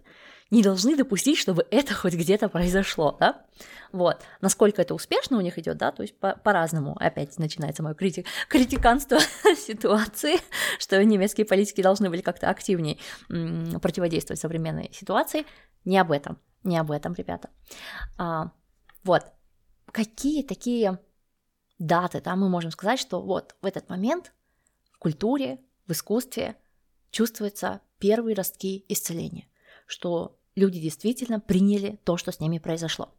не 0.51 0.61
должны 0.61 0.95
допустить, 0.95 1.37
чтобы 1.37 1.65
это 1.71 1.93
хоть 1.93 2.13
где-то 2.13 2.47
произошло, 2.47 3.17
да? 3.19 3.45
Вот. 3.91 4.21
Насколько 4.41 4.81
это 4.81 4.93
успешно 4.93 5.37
у 5.37 5.41
них 5.41 5.57
идет, 5.57 5.77
да, 5.77 5.91
то 5.91 6.03
есть 6.03 6.17
по- 6.17 6.35
по-разному. 6.35 6.95
Опять 6.99 7.37
начинается 7.37 7.83
мое 7.83 7.93
критик, 7.93 8.27
критиканство 8.49 9.19
ситуации, 9.57 10.37
что 10.79 11.03
немецкие 11.03 11.45
политики 11.45 11.81
должны 11.81 12.09
были 12.09 12.21
как-то 12.21 12.49
активнее 12.49 12.97
м- 13.29 13.79
противодействовать 13.79 14.39
современной 14.39 14.91
ситуации. 14.93 15.45
Не 15.83 15.97
об 15.97 16.11
этом, 16.11 16.39
не 16.63 16.77
об 16.77 16.91
этом, 16.91 17.13
ребята. 17.13 17.49
А, 18.17 18.51
вот. 19.05 19.23
Какие 19.93 20.43
такие 20.43 20.99
даты, 21.79 22.19
да, 22.19 22.35
мы 22.35 22.49
можем 22.49 22.71
сказать, 22.71 22.99
что 22.99 23.21
вот 23.21 23.55
в 23.61 23.65
этот 23.65 23.89
момент 23.89 24.33
в 24.91 24.97
культуре, 24.97 25.61
в 25.87 25.93
искусстве– 25.93 26.57
чувствуются 27.15 27.79
первые 27.97 28.35
ростки 28.35 28.83
исцеления, 28.89 29.47
что 29.87 30.37
люди 30.55 30.81
действительно 30.81 31.39
приняли 31.39 31.97
то, 32.03 32.17
что 32.17 32.33
с 32.33 32.41
ними 32.41 32.59
произошло. 32.59 33.15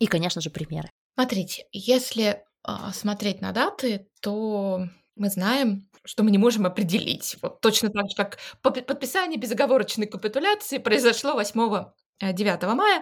И, 0.00 0.06
конечно 0.06 0.40
же, 0.40 0.50
примеры. 0.50 0.90
Смотрите, 1.14 1.68
если 1.70 2.24
э, 2.66 2.72
смотреть 2.92 3.40
на 3.40 3.52
даты, 3.52 4.08
то 4.20 4.88
мы 5.14 5.30
знаем, 5.30 5.88
что 6.04 6.24
мы 6.24 6.32
не 6.32 6.38
можем 6.38 6.66
определить. 6.66 7.36
Вот 7.40 7.60
точно 7.60 7.90
так 7.90 8.10
же, 8.10 8.16
как 8.16 8.38
подписание 8.62 9.38
безоговорочной 9.38 10.08
капитуляции 10.08 10.78
произошло 10.78 11.34
8 11.34 11.84
9 12.20 12.62
э, 12.62 12.66
мая 12.74 12.98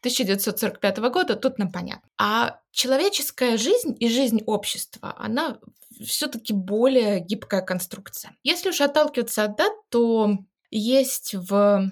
1945 0.00 0.98
года, 1.10 1.36
тут 1.36 1.58
нам 1.58 1.70
понятно. 1.70 2.08
А 2.18 2.60
человеческая 2.70 3.56
жизнь 3.56 3.96
и 3.98 4.08
жизнь 4.08 4.42
общества, 4.46 5.14
она 5.18 5.58
все-таки 6.04 6.52
более 6.52 7.20
гибкая 7.20 7.60
конструкция. 7.60 8.36
Если 8.42 8.70
уж 8.70 8.80
отталкиваться 8.80 9.44
от 9.44 9.56
дат, 9.56 9.72
то 9.90 10.38
есть 10.70 11.34
в 11.34 11.90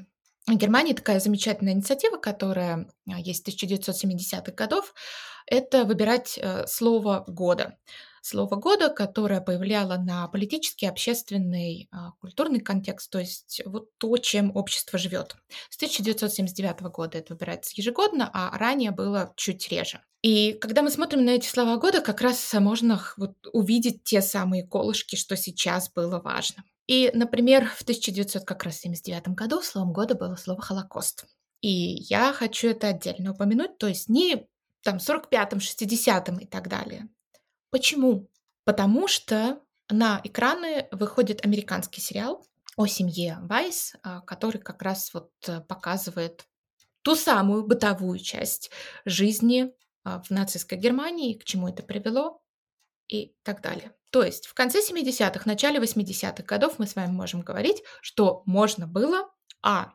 Германии 0.48 0.92
такая 0.92 1.20
замечательная 1.20 1.72
инициатива, 1.72 2.16
которая 2.16 2.88
а, 3.08 3.20
есть 3.20 3.46
с 3.46 3.62
1970-х 3.62 4.52
годов, 4.52 4.94
это 5.46 5.84
выбирать 5.84 6.38
э, 6.40 6.66
слово 6.66 7.24
года 7.26 7.76
слово 8.22 8.56
года, 8.56 8.88
которое 8.88 9.40
повлияло 9.40 9.96
на 9.96 10.28
политический, 10.28 10.86
общественный, 10.86 11.88
а, 11.90 12.12
культурный 12.20 12.60
контекст, 12.60 13.10
то 13.10 13.18
есть 13.18 13.60
вот 13.66 13.88
то, 13.98 14.16
чем 14.16 14.54
общество 14.56 14.98
живет. 14.98 15.36
С 15.68 15.76
1979 15.76 16.90
года 16.90 17.18
это 17.18 17.34
выбирается 17.34 17.72
ежегодно, 17.76 18.30
а 18.32 18.56
ранее 18.56 18.92
было 18.92 19.32
чуть 19.36 19.68
реже. 19.68 20.00
И 20.22 20.52
когда 20.52 20.82
мы 20.82 20.90
смотрим 20.90 21.24
на 21.24 21.30
эти 21.30 21.46
слова 21.46 21.76
года, 21.76 22.00
как 22.00 22.20
раз 22.20 22.52
можно 22.54 23.02
вот 23.16 23.34
увидеть 23.52 24.04
те 24.04 24.22
самые 24.22 24.64
колышки, 24.66 25.16
что 25.16 25.36
сейчас 25.36 25.90
было 25.92 26.20
важно. 26.20 26.64
И, 26.86 27.10
например, 27.12 27.66
в 27.66 27.82
1979 27.82 29.28
году 29.28 29.62
словом 29.62 29.92
года 29.92 30.14
было 30.14 30.36
слово 30.36 30.62
«Холокост». 30.62 31.26
И 31.60 31.68
я 31.68 32.32
хочу 32.32 32.68
это 32.68 32.88
отдельно 32.88 33.32
упомянуть, 33.32 33.78
то 33.78 33.86
есть 33.86 34.08
не 34.08 34.46
там 34.82 34.96
45-м, 34.96 35.58
60-м 35.58 36.38
и 36.38 36.46
так 36.46 36.68
далее, 36.68 37.08
Почему? 37.72 38.30
Потому 38.64 39.08
что 39.08 39.60
на 39.88 40.20
экраны 40.24 40.86
выходит 40.92 41.44
американский 41.44 42.02
сериал 42.02 42.46
о 42.76 42.86
семье 42.86 43.38
Вайс, 43.42 43.94
а, 44.02 44.20
который 44.20 44.60
как 44.60 44.82
раз 44.82 45.12
вот 45.14 45.30
э, 45.48 45.60
показывает 45.62 46.46
ту 47.02 47.16
самую 47.16 47.66
бытовую 47.66 48.18
часть 48.18 48.70
жизни 49.06 49.72
а, 50.04 50.22
в 50.22 50.30
нацистской 50.30 50.76
Германии, 50.76 51.34
к 51.34 51.44
чему 51.44 51.68
это 51.68 51.82
привело 51.82 52.42
и 53.08 53.34
так 53.42 53.62
далее. 53.62 53.92
То 54.10 54.22
есть 54.22 54.46
в 54.46 54.54
конце 54.54 54.80
70-х, 54.80 55.42
начале 55.46 55.80
80-х 55.80 56.42
годов 56.44 56.78
мы 56.78 56.86
с 56.86 56.94
вами 56.94 57.10
можем 57.10 57.40
говорить, 57.40 57.82
что 58.02 58.42
можно 58.44 58.86
было, 58.86 59.30
а, 59.62 59.94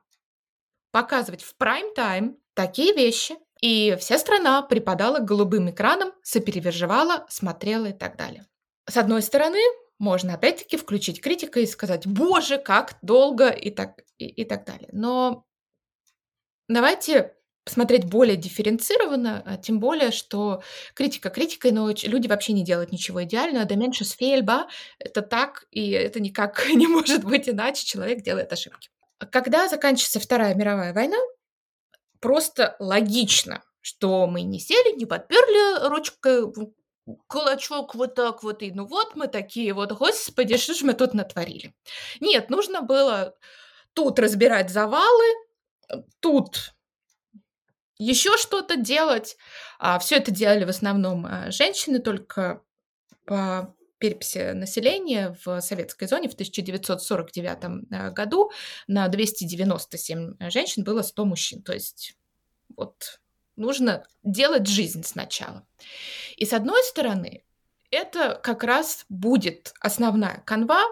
показывать 0.92 1.44
в 1.44 1.56
прайм-тайм 1.58 2.38
такие 2.56 2.94
вещи, 2.96 3.36
и 3.62 3.98
вся 4.00 4.18
страна 4.18 4.62
припадала 4.62 5.20
к 5.20 5.26
голубым 5.26 5.70
экранам, 5.70 6.12
сопереживала, 6.24 7.26
смотрела 7.30 7.88
и 7.88 7.94
так 7.94 8.18
далее. 8.18 8.46
С 8.90 8.98
одной 8.98 9.22
стороны, 9.22 9.60
можно 10.00 10.36
опять-таки 10.36 10.78
включить 10.78 11.22
критика 11.22 11.60
и 11.60 11.66
сказать, 11.66 12.06
боже, 12.06 12.58
как 12.58 12.98
долго 13.02 13.50
и 13.50 13.72
так, 13.72 14.00
и, 14.18 14.28
и 14.28 14.46
так 14.46 14.66
далее. 14.66 14.90
Но 14.92 15.46
давайте 16.68 17.34
посмотреть 17.66 18.06
более 18.06 18.38
дифференцированно, 18.38 19.44
а 19.46 19.58
тем 19.58 19.82
более, 19.82 20.12
что 20.12 20.64
критика 20.94 21.30
критикой, 21.30 21.72
но 21.72 21.92
люди 22.04 22.28
вообще 22.28 22.54
не 22.54 22.64
делают 22.64 22.94
ничего 22.94 23.24
идеального. 23.26 23.66
Да 23.66 23.76
меньше 23.76 24.06
сфельба, 24.06 24.68
это 25.00 25.22
так, 25.22 25.66
и 25.72 25.92
это 25.92 26.22
никак 26.22 26.66
не 26.74 26.88
может 26.88 27.26
быть 27.26 27.50
иначе, 27.50 27.86
человек 27.86 28.22
делает 28.22 28.54
ошибки. 28.54 28.90
Когда 29.32 29.68
заканчивается 29.68 30.20
Вторая 30.20 30.56
мировая 30.56 30.94
война, 30.94 31.18
просто 32.20 32.76
логично, 32.80 33.64
что 33.82 34.28
мы 34.28 34.42
не 34.42 34.60
сели, 34.60 34.96
не 34.96 35.06
подперли 35.06 35.88
ручкой 35.88 36.52
кулачок 37.28 37.96
вот 37.96 38.16
так 38.16 38.44
вот, 38.44 38.62
и 38.62 38.72
ну 38.72 38.86
вот 38.86 39.16
мы 39.16 39.28
такие 39.28 39.74
вот, 39.74 39.94
господи, 39.94 40.58
что 40.58 40.74
же 40.74 40.86
мы 40.86 40.94
тут 40.94 41.14
натворили? 41.14 41.74
Нет, 42.20 42.50
нужно 42.50 42.82
было 42.82 43.36
тут 43.94 44.20
разбирать 44.20 44.70
завалы, 44.70 45.26
тут 46.20 46.74
еще 47.98 48.38
что-то 48.38 48.76
делать. 48.76 49.38
А, 49.80 50.00
все 50.00 50.18
это 50.18 50.32
делали 50.32 50.66
в 50.66 50.70
основном 50.70 51.26
а, 51.26 51.52
женщины, 51.52 52.00
только 52.00 52.62
по 53.26 53.74
переписи 54.00 54.52
населения 54.52 55.36
в 55.44 55.60
советской 55.62 56.08
зоне 56.08 56.30
в 56.30 56.34
1949 56.34 57.58
э, 57.92 58.12
году 58.12 58.52
на 58.88 59.08
297 59.08 60.36
женщин 60.50 60.84
было 60.84 61.02
100 61.02 61.26
мужчин. 61.26 61.64
То 61.64 61.74
есть 61.74 62.18
вот 62.76 63.20
нужно 63.56 64.06
делать 64.24 64.68
жизнь 64.68 65.04
сначала. 65.04 65.68
И 66.36 66.46
с 66.46 66.54
одной 66.54 66.84
стороны, 66.84 67.44
это 67.92 68.40
как 68.42 68.64
раз 68.64 69.06
будет 69.10 69.74
основная 69.80 70.42
канва 70.46 70.84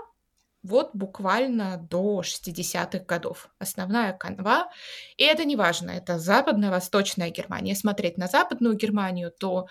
вот 0.66 0.92
буквально 0.96 1.78
до 1.78 2.22
60-х 2.22 3.06
годов. 3.06 3.50
Основная 3.60 4.14
канва. 4.14 4.72
И 5.16 5.24
это 5.24 5.46
не 5.46 5.56
важно, 5.56 5.92
это 5.92 6.18
западная, 6.18 6.72
восточная 6.72 7.30
Германия. 7.30 7.76
Смотреть 7.76 8.18
на 8.18 8.28
западную 8.28 8.76
Германию, 8.76 9.32
то 9.32 9.68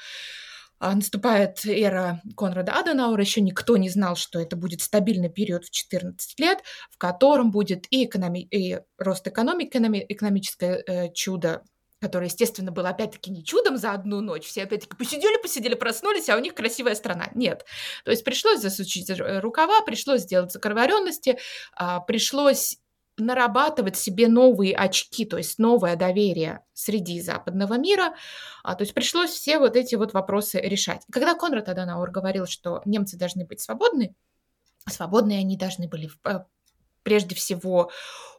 наступает 0.92 1.64
эра 1.64 2.20
Конрада 2.36 2.72
Аденауэра, 2.72 3.22
еще 3.22 3.40
никто 3.40 3.76
не 3.76 3.88
знал, 3.88 4.16
что 4.16 4.40
это 4.40 4.56
будет 4.56 4.82
стабильный 4.82 5.30
период 5.30 5.64
в 5.64 5.70
14 5.70 6.40
лет, 6.40 6.58
в 6.90 6.98
котором 6.98 7.50
будет 7.50 7.86
и, 7.90 8.06
экономи- 8.06 8.48
и 8.50 8.80
рост 8.98 9.26
экономики, 9.26 9.78
экономическое 10.08 10.82
э, 10.86 11.12
чудо 11.12 11.62
который, 12.00 12.26
естественно, 12.26 12.70
был 12.70 12.84
опять-таки 12.84 13.30
не 13.30 13.42
чудом 13.42 13.78
за 13.78 13.92
одну 13.92 14.20
ночь. 14.20 14.44
Все 14.44 14.64
опять-таки 14.64 14.94
посидели, 14.94 15.40
посидели, 15.40 15.74
проснулись, 15.74 16.28
а 16.28 16.36
у 16.36 16.38
них 16.38 16.54
красивая 16.54 16.94
страна. 16.96 17.30
Нет. 17.34 17.64
То 18.04 18.10
есть 18.10 18.24
пришлось 18.24 18.60
засучить 18.60 19.10
рукава, 19.18 19.80
пришлось 19.80 20.20
сделать 20.20 20.52
закорворенности, 20.52 21.38
а, 21.72 22.00
пришлось 22.00 22.76
нарабатывать 23.16 23.96
себе 23.96 24.28
новые 24.28 24.74
очки, 24.74 25.24
то 25.24 25.38
есть 25.38 25.58
новое 25.58 25.96
доверие 25.96 26.60
среди 26.72 27.20
западного 27.20 27.78
мира. 27.78 28.14
А, 28.62 28.74
то 28.74 28.82
есть 28.82 28.94
пришлось 28.94 29.30
все 29.30 29.58
вот 29.58 29.76
эти 29.76 29.94
вот 29.94 30.14
вопросы 30.14 30.60
решать. 30.60 31.02
Когда 31.10 31.34
Конрад 31.34 31.68
Аденауэр 31.68 32.10
говорил, 32.10 32.46
что 32.46 32.82
немцы 32.84 33.16
должны 33.16 33.44
быть 33.44 33.60
свободны, 33.60 34.14
свободные 34.88 35.40
они 35.40 35.56
должны 35.56 35.88
были 35.88 36.10
э, 36.24 36.40
прежде 37.02 37.34
всего 37.34 37.90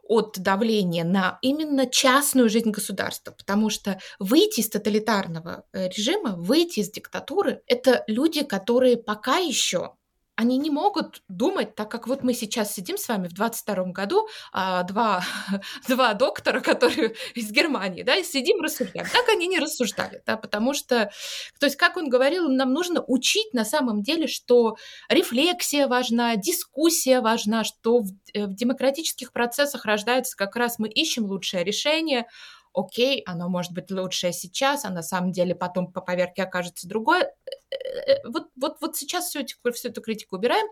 от 0.08 0.38
давления 0.38 1.04
на 1.04 1.38
именно 1.42 1.86
частную 1.86 2.48
жизнь 2.48 2.70
государства, 2.70 3.32
потому 3.32 3.70
что 3.70 3.98
выйти 4.18 4.60
из 4.60 4.68
тоталитарного 4.68 5.64
э, 5.72 5.88
режима, 5.88 6.36
выйти 6.36 6.80
из 6.80 6.90
диктатуры, 6.90 7.62
это 7.66 8.04
люди, 8.06 8.44
которые 8.44 8.96
пока 8.96 9.38
еще 9.38 9.94
они 10.36 10.58
не 10.58 10.70
могут 10.70 11.22
думать, 11.28 11.74
так 11.74 11.90
как 11.90 12.06
вот 12.06 12.22
мы 12.22 12.34
сейчас 12.34 12.72
сидим 12.72 12.98
с 12.98 13.08
вами 13.08 13.28
в 13.28 13.32
22 13.32 13.84
году, 13.86 14.28
а, 14.52 14.82
два, 14.82 15.24
два 15.88 16.12
доктора, 16.12 16.60
которые 16.60 17.14
из 17.34 17.50
Германии, 17.50 18.02
да, 18.02 18.16
и 18.16 18.22
сидим 18.22 18.60
рассуждаем. 18.60 19.06
Так 19.10 19.28
они 19.30 19.46
не 19.46 19.58
рассуждали, 19.58 20.22
да, 20.26 20.36
потому 20.36 20.74
что, 20.74 21.10
то 21.58 21.66
есть, 21.66 21.76
как 21.76 21.96
он 21.96 22.10
говорил, 22.10 22.48
нам 22.48 22.72
нужно 22.72 23.02
учить 23.06 23.54
на 23.54 23.64
самом 23.64 24.02
деле, 24.02 24.26
что 24.26 24.76
рефлексия 25.08 25.88
важна, 25.88 26.36
дискуссия 26.36 27.20
важна, 27.20 27.64
что 27.64 28.00
в, 28.00 28.08
э, 28.34 28.44
в 28.44 28.54
демократических 28.54 29.32
процессах 29.32 29.86
рождается 29.86 30.36
как 30.36 30.54
раз 30.54 30.78
мы 30.78 30.88
ищем 30.88 31.24
лучшее 31.24 31.64
решение, 31.64 32.26
окей, 32.76 33.22
оно 33.26 33.48
может 33.48 33.72
быть 33.72 33.90
лучшее 33.90 34.34
сейчас, 34.34 34.84
а 34.84 34.90
на 34.90 35.02
самом 35.02 35.32
деле 35.32 35.54
потом 35.54 35.90
по 35.90 36.02
поверке 36.02 36.42
окажется 36.42 36.86
другое. 36.86 37.34
Э, 37.70 37.76
э, 37.76 38.28
вот, 38.28 38.50
вот, 38.54 38.76
вот 38.82 38.96
сейчас 38.96 39.28
всю, 39.28 39.40
всю 39.72 39.88
эту 39.88 40.02
критику 40.02 40.36
убираем. 40.36 40.66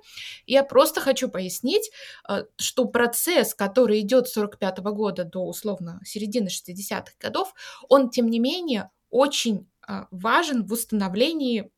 Я 0.46 0.64
просто 0.64 1.00
хочу 1.00 1.30
пояснить, 1.30 1.90
э, 2.28 2.44
что 2.56 2.84
процесс, 2.84 3.54
который 3.54 4.00
идет 4.00 4.28
с 4.28 4.34
45 4.34 4.78
года 4.92 5.24
до 5.24 5.46
условно 5.46 6.00
середины 6.04 6.48
60-х 6.48 7.14
годов, 7.18 7.54
он, 7.88 8.10
тем 8.10 8.28
не 8.28 8.38
менее, 8.38 8.90
очень 9.10 9.66
важен 10.10 10.66
в 10.66 10.72
установлении 10.72 11.70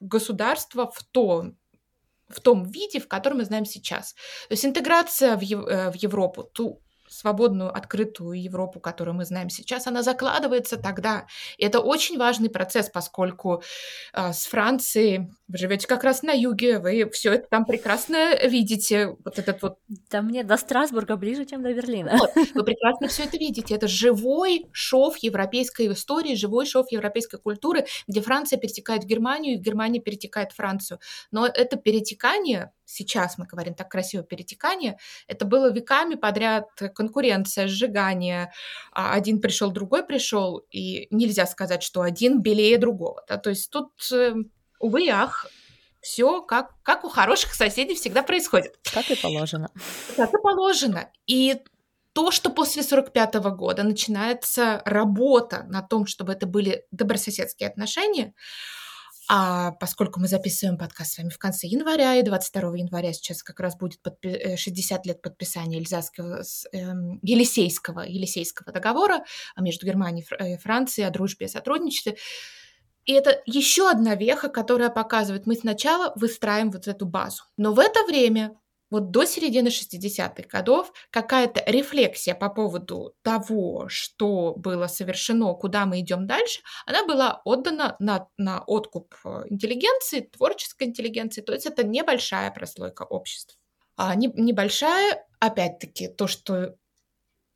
государства 0.00 0.90
в 0.90 1.02
том, 1.04 1.56
в 2.28 2.40
том 2.40 2.64
виде, 2.64 3.00
в 3.00 3.08
котором 3.08 3.38
мы 3.38 3.44
знаем 3.44 3.64
сейчас. 3.64 4.14
То 4.48 4.52
есть 4.52 4.64
интеграция 4.64 5.36
в, 5.36 5.40
Ев- 5.40 5.92
в 5.92 5.94
Европу, 5.94 6.42
ту 6.42 6.82
свободную, 7.08 7.74
открытую 7.74 8.40
Европу, 8.40 8.80
которую 8.80 9.14
мы 9.14 9.24
знаем 9.24 9.50
сейчас, 9.50 9.86
она 9.86 10.02
закладывается 10.02 10.76
тогда. 10.76 11.26
И 11.56 11.64
это 11.64 11.80
очень 11.80 12.18
важный 12.18 12.50
процесс, 12.50 12.88
поскольку 12.90 13.62
э, 14.12 14.32
с 14.32 14.46
Францией 14.46 15.30
вы 15.48 15.58
живете 15.58 15.86
как 15.86 16.04
раз 16.04 16.22
на 16.22 16.32
юге, 16.32 16.78
вы 16.78 17.08
все 17.10 17.34
это 17.34 17.48
там 17.48 17.64
прекрасно 17.64 18.36
видите. 18.46 19.16
Вот 19.24 19.38
этот 19.38 19.62
вот. 19.62 19.78
Да 20.10 20.22
мне 20.22 20.44
до 20.44 20.56
Страсбурга 20.56 21.16
ближе, 21.16 21.46
чем 21.46 21.62
до 21.62 21.72
Берлина. 21.72 22.16
Вот, 22.18 22.30
вы 22.54 22.64
прекрасно 22.64 23.08
все 23.08 23.24
это 23.24 23.38
видите. 23.38 23.74
Это 23.74 23.88
живой 23.88 24.66
шов 24.72 25.16
европейской 25.18 25.90
истории, 25.92 26.34
живой 26.34 26.66
шов 26.66 26.92
европейской 26.92 27.38
культуры, 27.38 27.86
где 28.06 28.20
Франция 28.20 28.58
перетекает 28.58 29.04
в 29.04 29.06
Германию, 29.06 29.54
и 29.54 29.58
Германия 29.58 30.00
перетекает 30.00 30.52
в 30.52 30.56
Францию. 30.56 31.00
Но 31.30 31.46
это 31.46 31.76
перетекание 31.76 32.72
сейчас 32.88 33.36
мы 33.38 33.46
говорим 33.46 33.74
так 33.74 33.90
красиво 33.90 34.22
перетекание, 34.22 34.98
это 35.26 35.44
было 35.44 35.70
веками 35.70 36.14
подряд 36.14 36.68
конкуренция, 36.94 37.68
сжигание, 37.68 38.52
а 38.92 39.12
один 39.12 39.40
пришел, 39.40 39.70
другой 39.70 40.04
пришел, 40.04 40.64
и 40.70 41.06
нельзя 41.10 41.46
сказать, 41.46 41.82
что 41.82 42.00
один 42.00 42.40
белее 42.40 42.78
другого. 42.78 43.22
Да? 43.28 43.36
То 43.36 43.50
есть 43.50 43.70
тут, 43.70 43.92
э, 44.12 44.34
увы 44.80 45.04
и 45.04 45.08
ах, 45.08 45.46
все 46.00 46.40
как, 46.40 46.74
как 46.82 47.04
у 47.04 47.08
хороших 47.08 47.54
соседей 47.54 47.94
всегда 47.94 48.22
происходит. 48.22 48.78
Как 48.92 49.10
и 49.10 49.16
положено. 49.16 49.70
Как 50.16 50.30
и 50.32 50.42
положено. 50.42 51.10
И 51.26 51.56
то, 52.14 52.30
что 52.30 52.50
после 52.50 52.82
45 52.82 53.34
года 53.56 53.82
начинается 53.82 54.82
работа 54.84 55.64
на 55.68 55.82
том, 55.82 56.06
чтобы 56.06 56.32
это 56.32 56.46
были 56.46 56.84
добрососедские 56.90 57.68
отношения, 57.68 58.34
а 59.30 59.72
поскольку 59.72 60.20
мы 60.20 60.26
записываем 60.26 60.78
подкаст 60.78 61.12
с 61.12 61.18
вами 61.18 61.28
в 61.28 61.38
конце 61.38 61.66
января, 61.66 62.16
и 62.16 62.22
22 62.22 62.76
января 62.76 63.12
сейчас 63.12 63.42
как 63.42 63.60
раз 63.60 63.76
будет 63.76 64.00
подпи- 64.02 64.56
60 64.56 64.98
э, 65.04 65.08
лет 65.08 65.22
подписания 65.22 65.78
Эльзасского, 65.78 66.42
э, 66.72 66.76
Елисейского, 67.22 68.00
Елисейского 68.00 68.72
договора 68.72 69.24
между 69.58 69.86
Германией 69.86 70.26
и 70.30 70.54
э, 70.54 70.58
Францией 70.58 71.06
о 71.06 71.10
дружбе 71.10 71.46
и 71.46 71.48
сотрудничестве, 71.50 72.16
и 73.04 73.12
это 73.12 73.40
еще 73.46 73.90
одна 73.90 74.14
веха, 74.14 74.48
которая 74.48 74.90
показывает, 74.90 75.46
мы 75.46 75.54
сначала 75.54 76.12
выстраиваем 76.14 76.70
вот 76.70 76.88
эту 76.88 77.06
базу. 77.06 77.42
Но 77.56 77.72
в 77.72 77.78
это 77.78 78.04
время 78.04 78.54
вот 78.90 79.10
до 79.10 79.24
середины 79.24 79.68
60-х 79.68 80.48
годов 80.48 80.92
какая-то 81.10 81.62
рефлексия 81.66 82.34
по 82.34 82.48
поводу 82.48 83.14
того, 83.22 83.88
что 83.88 84.54
было 84.56 84.86
совершено, 84.86 85.54
куда 85.54 85.86
мы 85.86 86.00
идем 86.00 86.26
дальше, 86.26 86.60
она 86.86 87.04
была 87.04 87.42
отдана 87.44 87.96
на, 87.98 88.28
на 88.38 88.62
откуп 88.66 89.14
э, 89.24 89.44
интеллигенции, 89.50 90.20
творческой 90.20 90.88
интеллигенции, 90.88 91.42
то 91.42 91.52
есть 91.52 91.66
это 91.66 91.84
небольшая 91.84 92.50
прослойка 92.50 93.02
общества. 93.02 93.58
А 93.96 94.14
не, 94.14 94.28
небольшая, 94.28 95.24
опять-таки, 95.40 96.08
то, 96.08 96.26
что 96.26 96.76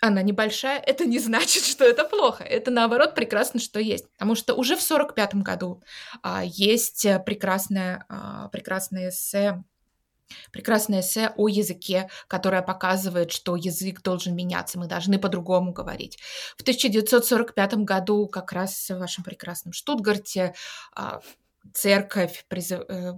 она 0.00 0.22
небольшая, 0.22 0.80
это 0.80 1.04
не 1.04 1.20
значит, 1.20 1.62
что 1.64 1.84
это 1.84 2.04
плохо. 2.04 2.42
Это 2.42 2.72
наоборот 2.72 3.14
прекрасно, 3.14 3.60
что 3.60 3.78
есть. 3.78 4.10
Потому 4.12 4.34
что 4.34 4.54
уже 4.54 4.76
в 4.76 4.82
45 4.82 5.36
году 5.36 5.82
а, 6.22 6.42
есть 6.44 7.06
прекрасное, 7.24 8.04
а, 8.08 8.48
прекрасное 8.48 9.10
эссе 9.10 9.62
прекрасное 10.50 11.00
эссе 11.00 11.32
о 11.36 11.48
языке, 11.48 12.08
которое 12.28 12.62
показывает, 12.62 13.32
что 13.32 13.56
язык 13.56 14.02
должен 14.02 14.34
меняться, 14.34 14.78
мы 14.78 14.86
должны 14.86 15.18
по-другому 15.18 15.72
говорить. 15.72 16.18
В 16.56 16.62
1945 16.62 17.74
году 17.78 18.26
как 18.28 18.52
раз 18.52 18.90
в 18.90 18.98
вашем 18.98 19.24
прекрасном 19.24 19.72
Штутгарте 19.72 20.54
а, 20.94 21.20
церковь 21.72 22.44
призыв, 22.48 22.80
э, 22.88 23.14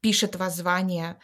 пишет 0.00 0.36
воззвание 0.36 1.18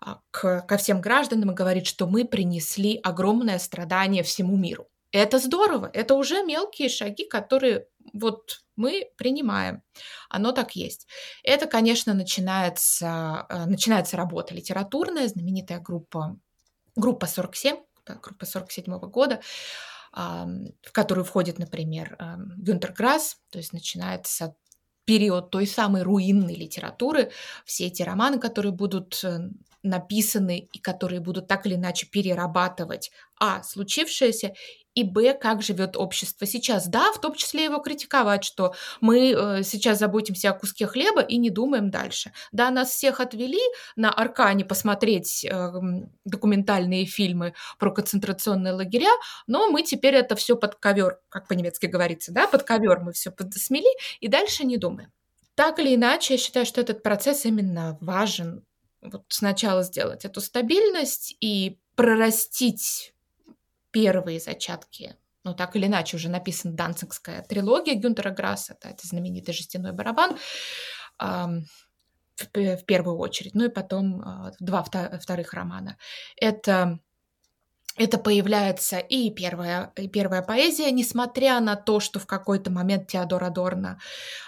а, 0.00 0.20
к, 0.30 0.62
ко 0.62 0.76
всем 0.76 1.00
гражданам 1.00 1.50
и 1.50 1.54
говорит, 1.54 1.86
что 1.86 2.06
мы 2.06 2.24
принесли 2.24 2.98
огромное 3.02 3.58
страдание 3.58 4.22
всему 4.22 4.56
миру. 4.56 4.88
Это 5.12 5.38
здорово, 5.38 5.90
это 5.92 6.14
уже 6.14 6.42
мелкие 6.42 6.88
шаги, 6.88 7.28
которые 7.28 7.86
вот 8.12 8.62
мы 8.76 9.10
принимаем. 9.16 9.82
Оно 10.28 10.52
так 10.52 10.76
есть. 10.76 11.06
Это, 11.42 11.66
конечно, 11.66 12.14
начинается, 12.14 13.46
э, 13.48 13.66
начинается 13.66 14.16
работа 14.16 14.54
литературная, 14.54 15.28
знаменитая 15.28 15.80
группа, 15.80 16.36
группа 16.96 17.26
47, 17.26 17.76
группа 18.20 18.46
47 18.46 18.98
года, 18.98 19.40
в 20.14 20.92
которую 20.92 21.24
входит, 21.24 21.58
например, 21.58 22.18
Гюнтер 22.58 22.92
Грасс, 22.92 23.38
то 23.48 23.56
есть 23.56 23.72
начинается 23.72 24.54
период 25.04 25.50
той 25.50 25.66
самой 25.66 26.02
руинной 26.02 26.54
литературы, 26.54 27.32
все 27.64 27.86
эти 27.86 28.02
романы, 28.02 28.38
которые 28.38 28.72
будут 28.72 29.22
э, 29.24 29.50
написаны 29.82 30.68
и 30.72 30.78
которые 30.78 31.20
будут 31.20 31.48
так 31.48 31.66
или 31.66 31.74
иначе 31.74 32.06
перерабатывать 32.06 33.10
а. 33.38 33.62
случившееся 33.62 34.54
и 34.94 35.04
б, 35.04 35.34
как 35.34 35.62
живет 35.62 35.96
общество 35.96 36.46
сейчас. 36.46 36.88
Да, 36.88 37.12
в 37.12 37.20
том 37.20 37.34
числе 37.34 37.64
его 37.64 37.78
критиковать, 37.78 38.44
что 38.44 38.74
мы 39.00 39.32
э, 39.32 39.62
сейчас 39.62 39.98
заботимся 39.98 40.50
о 40.50 40.54
куске 40.54 40.86
хлеба 40.86 41.22
и 41.22 41.36
не 41.38 41.50
думаем 41.50 41.90
дальше. 41.90 42.32
Да, 42.52 42.70
нас 42.70 42.90
всех 42.90 43.20
отвели 43.20 43.60
на 43.96 44.10
Аркане 44.10 44.64
посмотреть 44.64 45.44
э, 45.44 45.72
документальные 46.24 47.06
фильмы 47.06 47.54
про 47.78 47.90
концентрационные 47.90 48.72
лагеря, 48.72 49.12
но 49.46 49.68
мы 49.68 49.82
теперь 49.82 50.14
это 50.14 50.36
все 50.36 50.56
под 50.56 50.76
ковер, 50.76 51.18
как 51.28 51.48
по-немецки 51.48 51.86
говорится, 51.86 52.32
да, 52.32 52.46
под 52.46 52.62
ковер 52.64 53.00
мы 53.00 53.12
все 53.12 53.32
смели 53.56 53.88
и 54.20 54.28
дальше 54.28 54.64
не 54.64 54.76
думаем. 54.76 55.10
Так 55.54 55.78
или 55.78 55.94
иначе, 55.94 56.34
я 56.34 56.38
считаю, 56.38 56.64
что 56.64 56.80
этот 56.80 57.02
процесс 57.02 57.44
именно 57.44 57.98
важен. 58.00 58.64
Вот 59.02 59.24
сначала 59.28 59.82
сделать 59.82 60.24
эту 60.24 60.40
стабильность 60.40 61.36
и 61.40 61.78
прорастить 61.96 63.11
первые 63.92 64.40
зачатки 64.40 65.16
ну, 65.44 65.54
так 65.54 65.74
или 65.74 65.86
иначе, 65.86 66.16
уже 66.16 66.28
написана 66.28 66.74
данцигская 66.74 67.42
трилогия 67.42 67.96
Гюнтера 67.96 68.30
Грасса, 68.30 68.76
да, 68.80 68.90
это 68.90 69.06
знаменитый 69.06 69.52
жестяной 69.52 69.92
барабан, 69.92 70.36
в, 71.18 72.84
первую 72.86 73.18
очередь, 73.18 73.54
ну 73.54 73.64
и 73.64 73.68
потом 73.68 74.20
а, 74.20 74.52
два 74.58 74.82
вторых 74.82 75.52
романа. 75.52 75.96
Это 76.36 76.98
это 77.96 78.16
появляется 78.16 78.98
и 78.98 79.30
первая, 79.30 79.92
и 79.96 80.08
первая 80.08 80.40
поэзия, 80.40 80.90
несмотря 80.90 81.60
на 81.60 81.76
то, 81.76 82.00
что 82.00 82.18
в 82.18 82.26
какой-то 82.26 82.70
момент 82.70 83.08
Теодор 83.08 83.44
Адорно, 83.44 84.00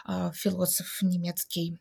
а, 0.07 0.33
философ 0.33 1.03
немецкий, 1.03 1.79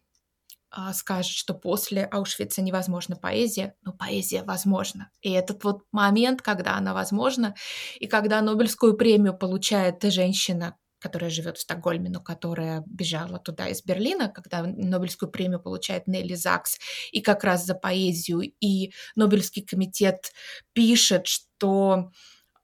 скажет, 0.93 1.31
что 1.31 1.53
после 1.53 2.03
Аушвица 2.05 2.61
невозможна 2.61 3.15
поэзия, 3.15 3.75
но 3.81 3.93
поэзия 3.93 4.43
возможна. 4.43 5.11
И 5.21 5.31
этот 5.31 5.63
вот 5.63 5.83
момент, 5.91 6.41
когда 6.41 6.75
она 6.77 6.93
возможна, 6.93 7.55
и 7.99 8.07
когда 8.07 8.41
Нобелевскую 8.41 8.95
премию 8.95 9.37
получает 9.37 10.01
женщина, 10.03 10.77
которая 11.03 11.29
живет 11.29 11.57
в 11.57 11.61
Стокгольме, 11.61 12.09
но 12.09 12.21
которая 12.21 12.81
бежала 12.87 13.37
туда 13.37 13.67
из 13.67 13.83
Берлина, 13.83 14.29
когда 14.29 14.63
Нобелевскую 14.63 15.29
премию 15.29 15.59
получает 15.59 16.07
Нелли 16.07 16.33
Закс, 16.33 16.79
и 17.11 17.21
как 17.21 17.43
раз 17.43 17.65
за 17.65 17.75
поэзию. 17.75 18.53
И 18.61 18.93
Нобелевский 19.15 19.63
комитет 19.63 20.31
пишет, 20.71 21.27
что 21.27 22.09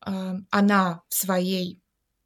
э, 0.05 0.34
она 0.49 1.01
в 1.10 1.14
своей 1.14 1.82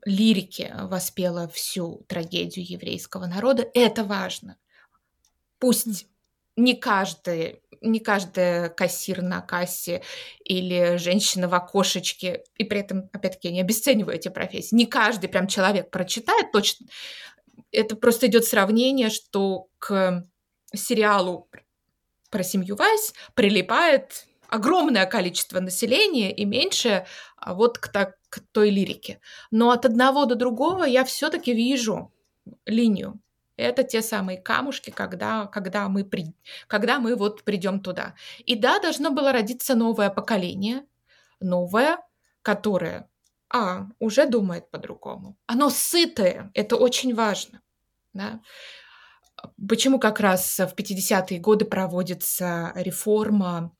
лирике 0.05 0.75
воспела 0.83 1.47
всю 1.47 2.05
трагедию 2.07 2.65
еврейского 2.69 3.25
народа. 3.25 3.65
Это 3.73 4.03
важно. 4.03 4.57
Пусть 5.63 6.07
не 6.57 6.75
каждый, 6.75 7.61
не 7.79 8.01
каждая 8.01 8.67
кассир 8.67 9.21
на 9.21 9.39
кассе 9.39 10.03
или 10.43 10.97
женщина 10.97 11.47
в 11.47 11.53
окошечке, 11.53 12.43
и 12.57 12.65
при 12.65 12.81
этом, 12.81 13.09
опять-таки, 13.13 13.47
я 13.47 13.53
не 13.53 13.61
обесцениваю 13.61 14.17
эти 14.17 14.27
профессии, 14.27 14.75
не 14.75 14.85
каждый 14.85 15.29
прям 15.29 15.47
человек 15.47 15.89
прочитает 15.89 16.51
точно. 16.51 16.87
Это 17.71 17.95
просто 17.95 18.27
идет 18.27 18.43
сравнение, 18.43 19.09
что 19.09 19.67
к 19.79 20.25
сериалу 20.75 21.47
про 22.29 22.43
семью 22.43 22.75
Вайс 22.75 23.13
прилипает 23.33 24.25
огромное 24.49 25.05
количество 25.05 25.61
населения 25.61 26.35
и 26.35 26.43
меньше 26.43 27.05
а 27.37 27.53
вот 27.53 27.77
к, 27.77 27.87
так, 27.87 28.17
к 28.27 28.41
той 28.51 28.69
лирике. 28.69 29.21
Но 29.49 29.71
от 29.71 29.85
одного 29.85 30.25
до 30.25 30.35
другого 30.35 30.83
я 30.83 31.05
все-таки 31.05 31.53
вижу 31.53 32.11
линию. 32.65 33.22
Это 33.57 33.83
те 33.83 34.01
самые 34.01 34.37
камушки, 34.37 34.89
когда, 34.89 35.45
когда, 35.47 35.87
мы, 35.87 36.03
при, 36.03 36.33
когда 36.67 36.99
мы 36.99 37.15
вот 37.15 37.43
придем 37.43 37.79
туда. 37.79 38.15
И 38.45 38.55
да, 38.55 38.79
должно 38.79 39.11
было 39.11 39.31
родиться 39.31 39.75
новое 39.75 40.09
поколение, 40.09 40.85
новое, 41.39 41.99
которое 42.41 43.09
а, 43.49 43.87
уже 43.99 44.25
думает 44.25 44.71
по-другому. 44.71 45.37
Оно 45.45 45.69
сытое, 45.69 46.49
это 46.55 46.75
очень 46.75 47.13
важно. 47.13 47.61
Да? 48.13 48.41
Почему 49.67 49.99
как 49.99 50.19
раз 50.19 50.57
в 50.59 50.73
50-е 50.73 51.39
годы 51.39 51.65
проводится 51.65 52.71
реформа, 52.75 53.71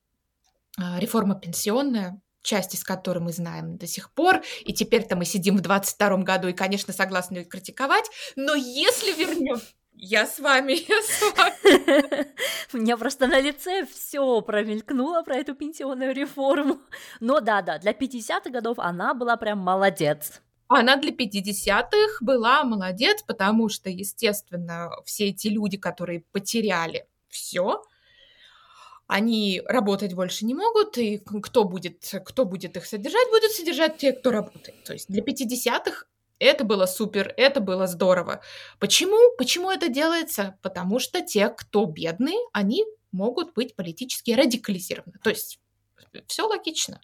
а, 0.77 0.99
реформа 0.99 1.35
пенсионная, 1.35 2.21
часть 2.43 2.75
из 2.75 2.83
которой 2.83 3.19
мы 3.19 3.31
знаем 3.31 3.77
до 3.77 3.87
сих 3.87 4.11
пор, 4.11 4.41
и 4.63 4.73
теперь-то 4.73 5.15
мы 5.15 5.25
сидим 5.25 5.57
в 5.57 5.61
22 5.61 6.17
году 6.17 6.49
и, 6.49 6.53
конечно, 6.53 6.93
согласны 6.93 7.37
ее 7.37 7.45
критиковать, 7.45 8.05
но 8.35 8.53
если 8.53 9.13
вернем 9.13 9.59
я 9.95 10.25
с 10.25 10.39
вами, 10.39 10.73
я 10.89 11.01
с 11.01 11.21
вами. 11.35 12.25
У 12.73 12.77
меня 12.77 12.97
просто 12.97 13.27
на 13.27 13.39
лице 13.39 13.85
все 13.85 14.41
промелькнуло 14.41 15.21
про 15.23 15.37
эту 15.37 15.55
пенсионную 15.55 16.13
реформу. 16.13 16.79
Но 17.19 17.39
да-да, 17.39 17.77
для 17.77 17.91
50-х 17.91 18.49
годов 18.49 18.79
она 18.79 19.13
была 19.13 19.37
прям 19.37 19.59
молодец. 19.59 20.41
Она 20.67 20.95
для 20.95 21.11
50-х 21.11 22.17
была 22.21 22.63
молодец, 22.63 23.21
потому 23.21 23.69
что, 23.69 23.89
естественно, 23.89 24.89
все 25.05 25.29
эти 25.29 25.47
люди, 25.47 25.77
которые 25.77 26.21
потеряли 26.31 27.07
все, 27.29 27.83
они 29.13 29.61
работать 29.65 30.15
больше 30.15 30.43
не 30.43 30.55
могут, 30.55 30.97
и 30.97 31.19
кто 31.19 31.65
будет, 31.65 32.11
кто 32.25 32.45
будет 32.45 32.75
их 32.77 32.85
содержать, 32.87 33.29
будет 33.29 33.51
содержать 33.51 33.97
те, 33.97 34.11
кто 34.11 34.31
работает. 34.31 34.83
То 34.85 34.93
есть 34.93 35.07
для 35.07 35.21
50-х 35.21 36.05
это 36.39 36.63
было 36.63 36.87
супер, 36.87 37.31
это 37.37 37.59
было 37.59 37.85
здорово. 37.85 38.41
Почему? 38.79 39.35
Почему 39.37 39.69
это 39.69 39.87
делается? 39.87 40.57
Потому 40.63 40.97
что 40.97 41.21
те, 41.21 41.49
кто 41.49 41.85
бедные, 41.85 42.39
они 42.53 42.85
могут 43.11 43.53
быть 43.53 43.75
политически 43.75 44.31
радикализированы. 44.31 45.19
То 45.23 45.29
есть 45.29 45.59
все 46.25 46.47
логично. 46.47 46.99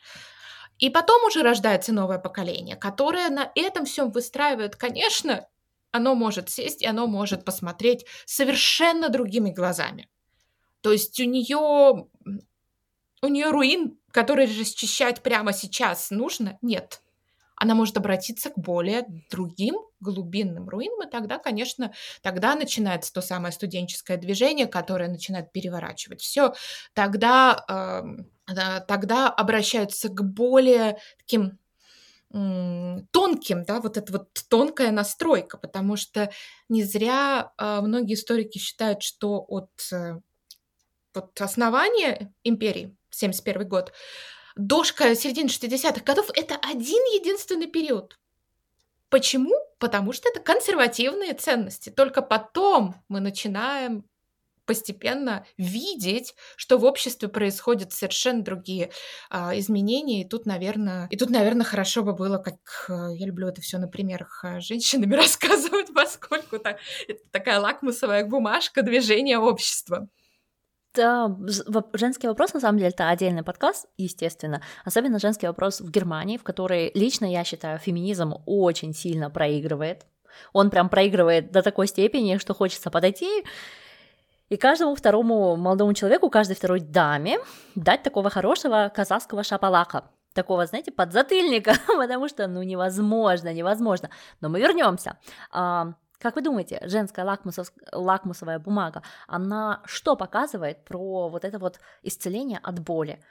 И 0.80 0.90
потом 0.90 1.24
уже 1.26 1.44
рождается 1.44 1.94
новое 1.94 2.18
поколение, 2.18 2.76
которое 2.76 3.30
на 3.30 3.52
этом 3.54 3.86
всем 3.86 4.10
выстраивает, 4.10 4.76
конечно, 4.76 5.48
оно 5.92 6.16
может 6.16 6.50
сесть, 6.50 6.82
и 6.82 6.88
оно 6.88 7.06
может 7.06 7.46
посмотреть 7.46 8.08
совершенно 8.26 9.10
другими 9.10 9.52
глазами. 9.52 10.08
То 10.82 10.92
есть 10.92 11.20
у 11.20 11.26
нее 11.26 12.08
у 13.22 13.28
нее 13.28 13.52
руин, 13.52 13.98
который 14.12 14.46
расчищать 14.46 15.22
прямо 15.22 15.54
сейчас 15.54 16.10
нужно? 16.12 16.58
Нет. 16.62 17.02
Она 17.56 17.76
может 17.76 17.98
обратиться 17.98 18.52
к 18.52 18.58
более 18.58 19.06
другим 19.30 19.76
глубинным 20.00 20.70
руинам, 20.70 21.06
и 21.06 21.12
тогда, 21.12 21.38
конечно, 21.40 21.92
тогда 22.22 22.56
начинается 22.56 23.12
то 23.12 23.22
самое 23.22 23.52
студенческое 23.52 24.16
движение, 24.16 24.66
которое 24.66 25.10
начинает 25.10 25.52
переворачивать 25.52 26.22
все. 26.22 26.54
Тогда, 26.94 28.24
э, 28.48 28.82
тогда 28.88 29.28
обращаются 29.28 30.08
к 30.08 30.24
более 30.24 31.00
таким 31.18 31.60
тонким, 32.32 33.64
да, 33.64 33.82
вот 33.82 33.98
эта 33.98 34.14
вот 34.14 34.30
тонкая 34.50 34.92
настройка, 34.92 35.58
потому 35.58 35.96
что 35.96 36.32
не 36.70 36.84
зря 36.84 37.52
э, 37.58 37.82
многие 37.82 38.14
историки 38.14 38.60
считают, 38.60 39.02
что 39.02 39.44
от 39.48 39.72
э, 39.92 40.20
вот 41.20 41.42
основания 41.42 42.34
империи, 42.44 42.96
71 43.10 43.68
год, 43.68 43.94
дошка 44.56 45.16
середины 45.16 45.48
60-х 45.48 46.04
годов— 46.04 46.30
это 46.36 46.56
один 46.56 47.04
единственный 47.16 47.68
период. 47.68 48.18
Почему? 49.10 49.56
Потому 49.80 50.14
что 50.14 50.30
это 50.30 50.40
консервативные 50.40 51.34
ценности. 51.34 51.90
Только 51.90 52.22
потом 52.22 52.96
мы 53.08 53.20
начинаем 53.20 54.06
постепенно 54.70 55.48
видеть, 55.58 56.36
что 56.56 56.78
в 56.78 56.86
обществе 56.86 57.28
происходят 57.28 57.92
совершенно 57.92 58.44
другие 58.44 58.92
а, 59.32 59.58
изменения. 59.58 60.22
И 60.22 60.28
тут, 60.30 60.46
наверное, 60.46 61.08
и 61.10 61.18
тут, 61.18 61.32
наверное, 61.32 61.66
хорошо 61.66 62.04
бы 62.04 62.14
было, 62.14 62.38
как 62.38 62.60
а, 62.88 63.10
я 63.10 63.26
люблю 63.26 63.48
это 63.48 63.62
все 63.62 63.80
на 63.80 63.88
примерах 63.88 64.46
а, 64.46 64.60
женщинами 64.60 65.16
рассказывать, 65.16 65.92
поскольку 65.92 66.60
так, 66.60 66.78
это 67.08 67.20
такая 67.32 67.60
лакмусовая 67.60 68.24
бумажка 68.26 68.84
движения 68.84 69.40
общества. 69.40 70.08
Да, 70.96 71.36
женский 71.94 72.28
вопрос, 72.28 72.54
на 72.54 72.60
самом 72.60 72.80
деле, 72.80 72.90
это 72.90 73.10
отдельный 73.10 73.44
подкаст, 73.44 73.86
естественно. 73.98 74.62
Особенно 74.86 75.20
женский 75.20 75.46
вопрос 75.46 75.82
в 75.82 75.92
Германии, 75.92 76.38
в 76.38 76.44
которой 76.44 76.92
лично, 76.96 77.26
я 77.26 77.44
считаю, 77.44 77.78
феминизм 77.78 78.34
очень 78.46 78.94
сильно 78.94 79.30
проигрывает. 79.30 80.06
Он 80.52 80.70
прям 80.70 80.90
проигрывает 80.90 81.52
до 81.52 81.62
такой 81.62 81.88
степени, 81.88 82.38
что 82.38 82.54
хочется 82.54 82.90
подойти 82.90 83.44
и 84.50 84.58
каждому 84.58 84.96
второму 84.96 85.56
молодому 85.56 85.94
человеку, 85.94 86.30
каждой 86.30 86.56
второй 86.56 86.80
даме 86.80 87.38
дать 87.76 88.02
такого 88.04 88.30
хорошего 88.30 88.92
казахского 88.94 89.44
шапалака. 89.44 90.06
Такого, 90.34 90.66
знаете, 90.66 90.92
подзатыльника, 90.92 91.76
потому 91.88 92.28
что, 92.28 92.48
ну, 92.48 92.64
невозможно, 92.64 93.54
невозможно. 93.54 94.10
Но 94.42 94.50
мы 94.50 94.60
вернемся. 94.60 95.18
Как 96.20 96.36
вы 96.36 96.42
думаете, 96.42 96.82
женская 96.84 97.24
лакмусов, 97.24 97.72
лакмусовая 97.94 98.60
бумага, 98.60 99.04
она 99.28 99.82
что 99.86 100.16
показывает 100.16 100.84
про 100.84 101.30
вот 101.30 101.46
это 101.46 101.60
вот 101.60 101.80
исцеление 102.04 102.60
от 102.62 102.80
боли? 102.80 103.24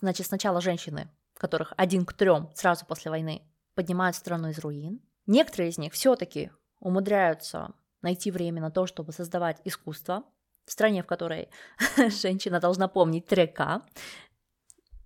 Значит, 0.00 0.26
сначала 0.26 0.60
женщины, 0.60 1.08
которых 1.36 1.72
один 1.76 2.06
к 2.06 2.14
трем 2.14 2.50
сразу 2.54 2.86
после 2.86 3.10
войны 3.10 3.42
поднимают 3.74 4.16
страну 4.16 4.48
из 4.48 4.58
руин. 4.58 5.00
Некоторые 5.26 5.70
из 5.70 5.78
них 5.78 5.92
все-таки 5.92 6.50
умудряются 6.80 7.74
найти 8.00 8.30
время 8.30 8.62
на 8.62 8.70
то, 8.70 8.86
чтобы 8.86 9.12
создавать 9.12 9.60
искусство 9.64 10.24
в 10.64 10.72
стране, 10.72 11.02
в 11.02 11.06
которой 11.06 11.50
женщина 12.22 12.60
должна 12.60 12.88
помнить 12.88 13.26
трека, 13.26 13.82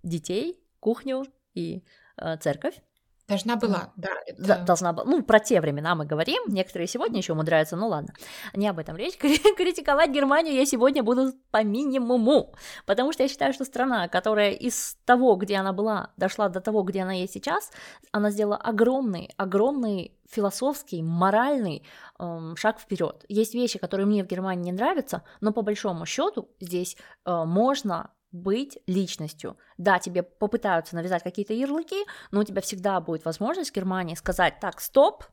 детей, 0.03 0.63
кухню 0.79 1.25
и 1.53 1.83
э, 2.17 2.37
церковь. 2.37 2.81
Должна 3.27 3.55
была, 3.55 3.93
да. 3.95 4.09
Это... 4.25 4.63
Должна 4.65 4.91
была. 4.91 5.05
Ну, 5.05 5.23
про 5.23 5.39
те 5.39 5.61
времена 5.61 5.95
мы 5.95 6.05
говорим. 6.05 6.43
Некоторые 6.47 6.87
сегодня 6.87 7.19
еще 7.19 7.33
умудряются, 7.33 7.77
ну 7.77 7.87
ладно. 7.87 8.13
Не 8.53 8.67
об 8.67 8.79
этом 8.79 8.97
речь. 8.97 9.17
Критиковать 9.57 10.11
Германию 10.11 10.53
я 10.53 10.65
сегодня 10.65 11.03
буду 11.03 11.31
по 11.49 11.63
минимуму. 11.63 12.53
Потому 12.85 13.13
что 13.13 13.23
я 13.23 13.29
считаю, 13.29 13.53
что 13.53 13.63
страна, 13.63 14.09
которая 14.09 14.51
из 14.51 14.97
того, 15.05 15.35
где 15.35 15.55
она 15.55 15.71
была, 15.71 16.11
дошла 16.17 16.49
до 16.49 16.59
того, 16.59 16.83
где 16.83 17.03
она 17.03 17.13
есть 17.13 17.33
сейчас, 17.33 17.71
она 18.11 18.29
сделала 18.29 18.57
огромный, 18.57 19.29
огромный 19.37 20.17
философский, 20.29 21.01
моральный 21.01 21.85
эм, 22.19 22.57
шаг 22.57 22.79
вперед. 22.79 23.23
Есть 23.29 23.53
вещи, 23.53 23.79
которые 23.79 24.05
мне 24.05 24.23
в 24.23 24.27
Германии 24.27 24.65
не 24.65 24.71
нравятся, 24.73 25.23
но 25.39 25.53
по 25.53 25.61
большому 25.61 26.05
счету 26.05 26.49
здесь 26.59 26.97
э, 27.25 27.43
можно 27.45 28.11
быть 28.33 28.79
личностью. 28.87 29.57
Да, 29.77 29.99
тебе 29.99 30.23
попытаются 30.23 30.95
навязать 30.95 31.23
какие-то 31.23 31.53
ярлыки, 31.53 32.03
но 32.31 32.41
у 32.41 32.43
тебя 32.43 32.61
всегда 32.61 32.99
будет 32.99 33.23
возможность 33.23 33.71
в 33.71 33.75
Германии 33.75 34.15
сказать, 34.15 34.59
так, 34.59 34.81
стоп, 34.81 35.23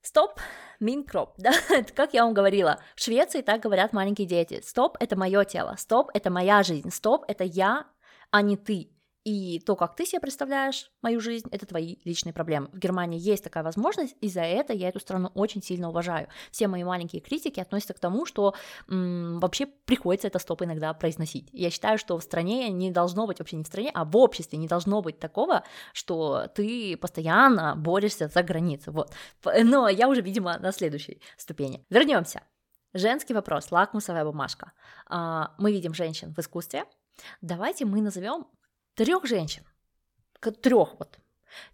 стоп, 0.00 0.40
минкроп, 0.80 1.34
да, 1.38 1.52
как 1.94 2.14
я 2.14 2.24
вам 2.24 2.32
говорила, 2.32 2.80
в 2.94 3.02
Швеции 3.02 3.42
так 3.42 3.60
говорят 3.60 3.92
маленькие 3.92 4.26
дети, 4.26 4.62
стоп, 4.64 4.96
это 5.00 5.16
мое 5.16 5.44
тело, 5.44 5.74
стоп, 5.76 6.10
это 6.14 6.30
моя 6.30 6.62
жизнь, 6.62 6.90
стоп, 6.90 7.24
это 7.28 7.44
я, 7.44 7.86
а 8.30 8.42
не 8.42 8.56
ты. 8.56 8.95
И 9.26 9.58
то, 9.58 9.74
как 9.74 9.96
ты 9.96 10.06
себе 10.06 10.20
представляешь 10.20 10.88
мою 11.02 11.20
жизнь, 11.20 11.48
это 11.50 11.66
твои 11.66 11.96
личные 12.04 12.32
проблемы. 12.32 12.68
В 12.72 12.78
Германии 12.78 13.18
есть 13.18 13.42
такая 13.42 13.64
возможность, 13.64 14.14
и 14.20 14.28
за 14.28 14.42
это 14.42 14.72
я 14.72 14.88
эту 14.88 15.00
страну 15.00 15.32
очень 15.34 15.60
сильно 15.64 15.88
уважаю. 15.88 16.28
Все 16.52 16.68
мои 16.68 16.84
маленькие 16.84 17.20
критики 17.20 17.58
относятся 17.58 17.92
к 17.92 17.98
тому, 17.98 18.24
что 18.24 18.54
м, 18.88 19.40
вообще 19.40 19.66
приходится 19.66 20.28
это 20.28 20.38
стоп 20.38 20.62
иногда 20.62 20.94
произносить. 20.94 21.48
Я 21.52 21.70
считаю, 21.70 21.98
что 21.98 22.16
в 22.16 22.22
стране 22.22 22.68
не 22.68 22.92
должно 22.92 23.26
быть, 23.26 23.40
вообще 23.40 23.56
не 23.56 23.64
в 23.64 23.66
стране, 23.66 23.90
а 23.92 24.04
в 24.04 24.16
обществе 24.16 24.58
не 24.58 24.68
должно 24.68 25.02
быть 25.02 25.18
такого, 25.18 25.64
что 25.92 26.46
ты 26.54 26.96
постоянно 26.96 27.74
борешься 27.74 28.28
за 28.28 28.44
границу. 28.44 28.92
Вот. 28.92 29.12
Но 29.44 29.88
я 29.88 30.08
уже, 30.08 30.20
видимо, 30.20 30.56
на 30.58 30.70
следующей 30.70 31.20
ступени. 31.36 31.84
Вернемся. 31.90 32.42
Женский 32.94 33.34
вопрос, 33.34 33.72
лакмусовая 33.72 34.24
бумажка. 34.24 34.70
А, 35.08 35.52
мы 35.58 35.72
видим 35.72 35.94
женщин 35.94 36.32
в 36.32 36.38
искусстве. 36.38 36.84
Давайте 37.40 37.84
мы 37.86 38.00
назовем 38.00 38.46
трех 38.96 39.26
женщин, 39.26 39.62
трех 40.40 40.98
вот, 40.98 41.18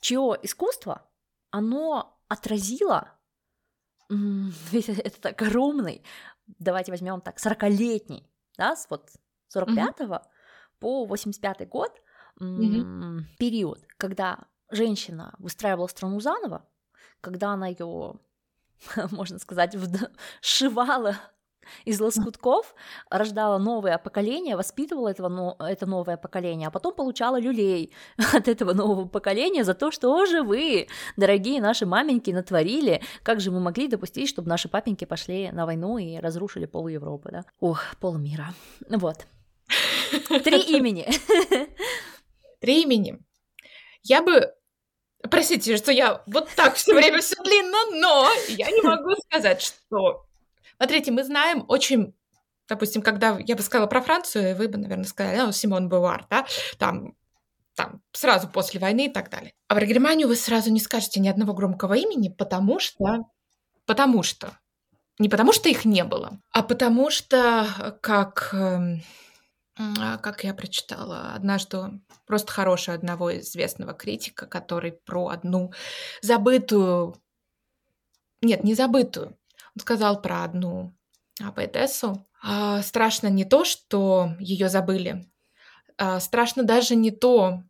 чье 0.01 0.39
искусство, 0.43 1.09
оно 1.51 2.18
отразило 2.29 3.12
весь 4.11 4.89
этот 4.89 5.25
огромный, 5.27 6.05
давайте 6.47 6.93
возьмем 6.93 7.20
так, 7.20 7.39
40-летний, 7.39 8.29
да, 8.59 8.77
с 8.77 8.87
вот 8.91 9.11
45 9.49 10.01
mm-hmm. 10.01 10.23
по 10.79 11.07
85 11.07 11.68
год 11.68 12.03
mm-hmm. 12.41 13.23
период, 13.39 13.81
когда 13.97 14.47
женщина 14.70 15.35
выстраивала 15.39 15.87
страну 15.87 16.20
заново, 16.20 16.68
когда 17.20 17.53
она 17.53 17.68
ее, 17.68 18.14
можно 19.11 19.39
сказать, 19.39 19.77
сшивала 20.41 21.16
из 21.84 22.00
лоскутков 22.00 22.74
рождала 23.10 23.58
новое 23.58 23.98
поколение, 23.98 24.56
воспитывала 24.56 25.08
этого, 25.08 25.28
но, 25.28 25.56
это 25.58 25.86
новое 25.86 26.16
поколение, 26.16 26.68
а 26.68 26.70
потом 26.70 26.94
получала 26.94 27.40
люлей 27.40 27.92
от 28.32 28.48
этого 28.48 28.72
нового 28.72 29.06
поколения 29.06 29.64
за 29.64 29.74
то, 29.74 29.90
что 29.90 30.26
же 30.26 30.42
вы, 30.42 30.88
дорогие 31.16 31.60
наши 31.60 31.86
маменьки, 31.86 32.30
натворили, 32.30 33.02
как 33.22 33.40
же 33.40 33.50
мы 33.50 33.60
могли 33.60 33.88
допустить, 33.88 34.28
чтобы 34.28 34.48
наши 34.48 34.68
папеньки 34.68 35.04
пошли 35.04 35.50
на 35.50 35.66
войну 35.66 35.98
и 35.98 36.16
разрушили 36.18 36.66
пол 36.66 36.88
Европы, 36.88 37.30
да? 37.32 37.44
Ох, 37.60 37.96
полмира. 38.00 38.54
Вот. 38.88 39.26
Три 40.44 40.60
имени. 40.76 41.06
Три 42.60 42.82
имени. 42.82 43.18
Я 44.02 44.22
бы 44.22 44.52
Простите, 45.30 45.76
что 45.76 45.92
я 45.92 46.22
вот 46.26 46.48
так 46.56 46.74
все 46.74 46.94
время 46.94 47.20
все 47.20 47.36
длинно, 47.42 47.78
но 47.92 48.28
я 48.48 48.70
не 48.70 48.82
могу 48.82 49.14
сказать, 49.28 49.62
что 49.62 50.26
Смотрите, 50.83 51.12
мы 51.12 51.22
знаем 51.22 51.64
очень 51.68 52.12
допустим, 52.68 53.03
когда 53.03 53.39
я 53.39 53.55
бы 53.55 53.62
сказала 53.62 53.87
про 53.87 54.03
Францию, 54.03 54.57
вы 54.57 54.66
бы, 54.66 54.78
наверное, 54.78 55.05
сказали, 55.05 55.39
ну, 55.39 55.53
Симон 55.53 55.89
Бувар, 55.89 56.26
да, 56.28 56.45
там, 56.76 57.14
там, 57.76 58.03
сразу 58.11 58.49
после 58.49 58.80
войны 58.80 59.07
и 59.07 59.09
так 59.09 59.30
далее. 59.30 59.53
А 59.68 59.76
про 59.76 59.87
Германию 59.87 60.26
вы 60.26 60.35
сразу 60.35 60.72
не 60.72 60.80
скажете 60.80 61.20
ни 61.20 61.28
одного 61.28 61.53
громкого 61.53 61.95
имени, 61.95 62.30
потому 62.30 62.80
что, 62.80 63.26
потому 63.87 64.24
что, 64.24 64.59
не 65.20 65.28
потому 65.28 65.53
что 65.53 65.68
их 65.68 65.85
не 65.85 66.03
было, 66.03 66.41
а 66.51 66.64
потому 66.64 67.11
что, 67.11 67.97
как, 68.01 68.49
эм, 68.53 69.03
а, 69.78 70.18
как 70.18 70.43
я 70.43 70.53
прочитала 70.53 71.33
однажды 71.35 72.01
просто 72.26 72.51
хорошего 72.51 72.97
одного 72.97 73.39
известного 73.39 73.93
критика, 73.93 74.47
который 74.47 74.93
про 75.05 75.28
одну 75.28 75.72
забытую, 76.22 77.14
нет, 78.41 78.64
не 78.64 78.74
забытую, 78.74 79.37
он 79.75 79.81
сказал 79.81 80.20
про 80.20 80.45
одну 80.45 80.95
а, 81.41 81.53
поэтессу. 81.53 82.27
А, 82.43 82.83
страшно 82.83 83.29
не 83.29 83.45
то, 83.45 83.64
что 83.64 84.35
ее 84.39 84.68
забыли. 84.68 85.31
А, 85.97 86.20
страшно 86.20 86.62
даже 86.62 86.95
не 86.95 87.11
то, 87.11 87.62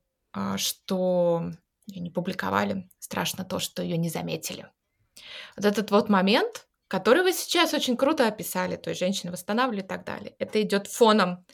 что 0.56 1.50
ее 1.86 2.00
не 2.00 2.10
публиковали. 2.10 2.88
Страшно 2.98 3.44
то, 3.44 3.58
что 3.58 3.82
ее 3.82 3.98
не 3.98 4.08
заметили. 4.08 4.66
Вот 5.56 5.66
этот 5.66 5.90
вот 5.90 6.08
момент, 6.08 6.66
который 6.88 7.22
вы 7.22 7.32
сейчас 7.32 7.74
очень 7.74 7.96
круто 7.96 8.26
описали, 8.26 8.76
то 8.76 8.90
есть 8.90 9.00
женщины 9.00 9.30
восстанавливали 9.30 9.84
и 9.84 9.86
так 9.86 10.04
далее, 10.04 10.34
это 10.38 10.60
идет 10.62 10.86
фоном. 10.86 11.44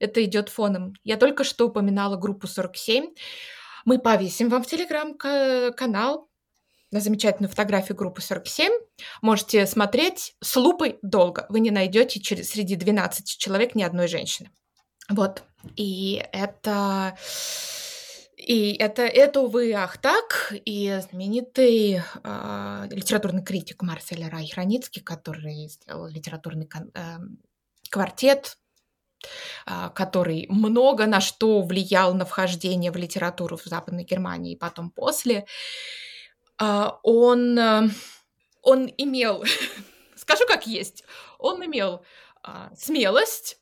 Это 0.00 0.24
идет 0.24 0.48
фоном. 0.48 0.94
Я 1.04 1.16
только 1.16 1.44
что 1.44 1.68
упоминала 1.68 2.16
группу 2.16 2.48
47. 2.48 3.14
Мы 3.84 3.98
повесим 4.00 4.48
вам 4.48 4.64
в 4.64 4.66
телеграм-канал 4.66 6.28
на 6.94 7.00
замечательную 7.00 7.50
фотографию 7.50 7.96
группы 7.96 8.22
47. 8.22 8.72
Можете 9.20 9.66
смотреть 9.66 10.36
с 10.40 10.54
лупой 10.54 10.98
долго. 11.02 11.44
Вы 11.48 11.58
не 11.58 11.72
найдете 11.72 12.20
через, 12.20 12.50
среди 12.50 12.76
12 12.76 13.36
человек 13.36 13.74
ни 13.74 13.82
одной 13.82 14.06
женщины. 14.06 14.50
Вот. 15.10 15.42
И 15.76 16.24
это... 16.32 17.18
И 18.36 18.74
это, 18.74 19.02
это, 19.02 19.40
увы, 19.40 19.72
ах 19.72 19.96
так, 19.96 20.52
и 20.66 21.00
знаменитый 21.08 22.02
э, 22.02 22.88
литературный 22.90 23.42
критик 23.42 23.82
Марсель 23.82 24.28
Райхраницкий, 24.28 25.00
который 25.00 25.68
сделал 25.68 26.08
литературный 26.08 26.68
э, 26.94 27.16
квартет, 27.88 28.58
э, 29.66 29.88
который 29.94 30.46
много 30.50 31.06
на 31.06 31.20
что 31.20 31.62
влиял 31.62 32.12
на 32.12 32.26
вхождение 32.26 32.90
в 32.92 32.96
литературу 32.96 33.56
в 33.56 33.64
Западной 33.64 34.04
Германии 34.04 34.52
и 34.52 34.58
потом 34.58 34.90
после, 34.90 35.46
он, 36.58 37.58
э, 37.58 37.88
он 38.62 38.92
имел, 38.96 39.44
скажу 40.16 40.44
как 40.46 40.66
есть, 40.66 41.04
он 41.38 41.64
имел 41.64 42.04
а, 42.42 42.70
смелость 42.76 43.58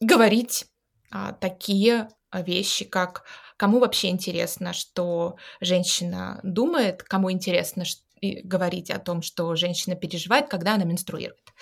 говорить 0.00 0.66
а, 1.10 1.32
такие 1.32 2.08
вещи, 2.32 2.84
как 2.84 3.24
кому 3.56 3.78
вообще 3.78 4.08
интересно, 4.08 4.72
что 4.72 5.36
женщина 5.60 6.40
думает, 6.42 7.02
кому 7.02 7.30
интересно 7.30 7.84
говорить 8.20 8.90
о 8.90 8.98
том, 8.98 9.22
что 9.22 9.54
женщина 9.56 9.96
переживает, 9.96 10.48
когда 10.48 10.74
она 10.74 10.84
менструирует. 10.84 11.52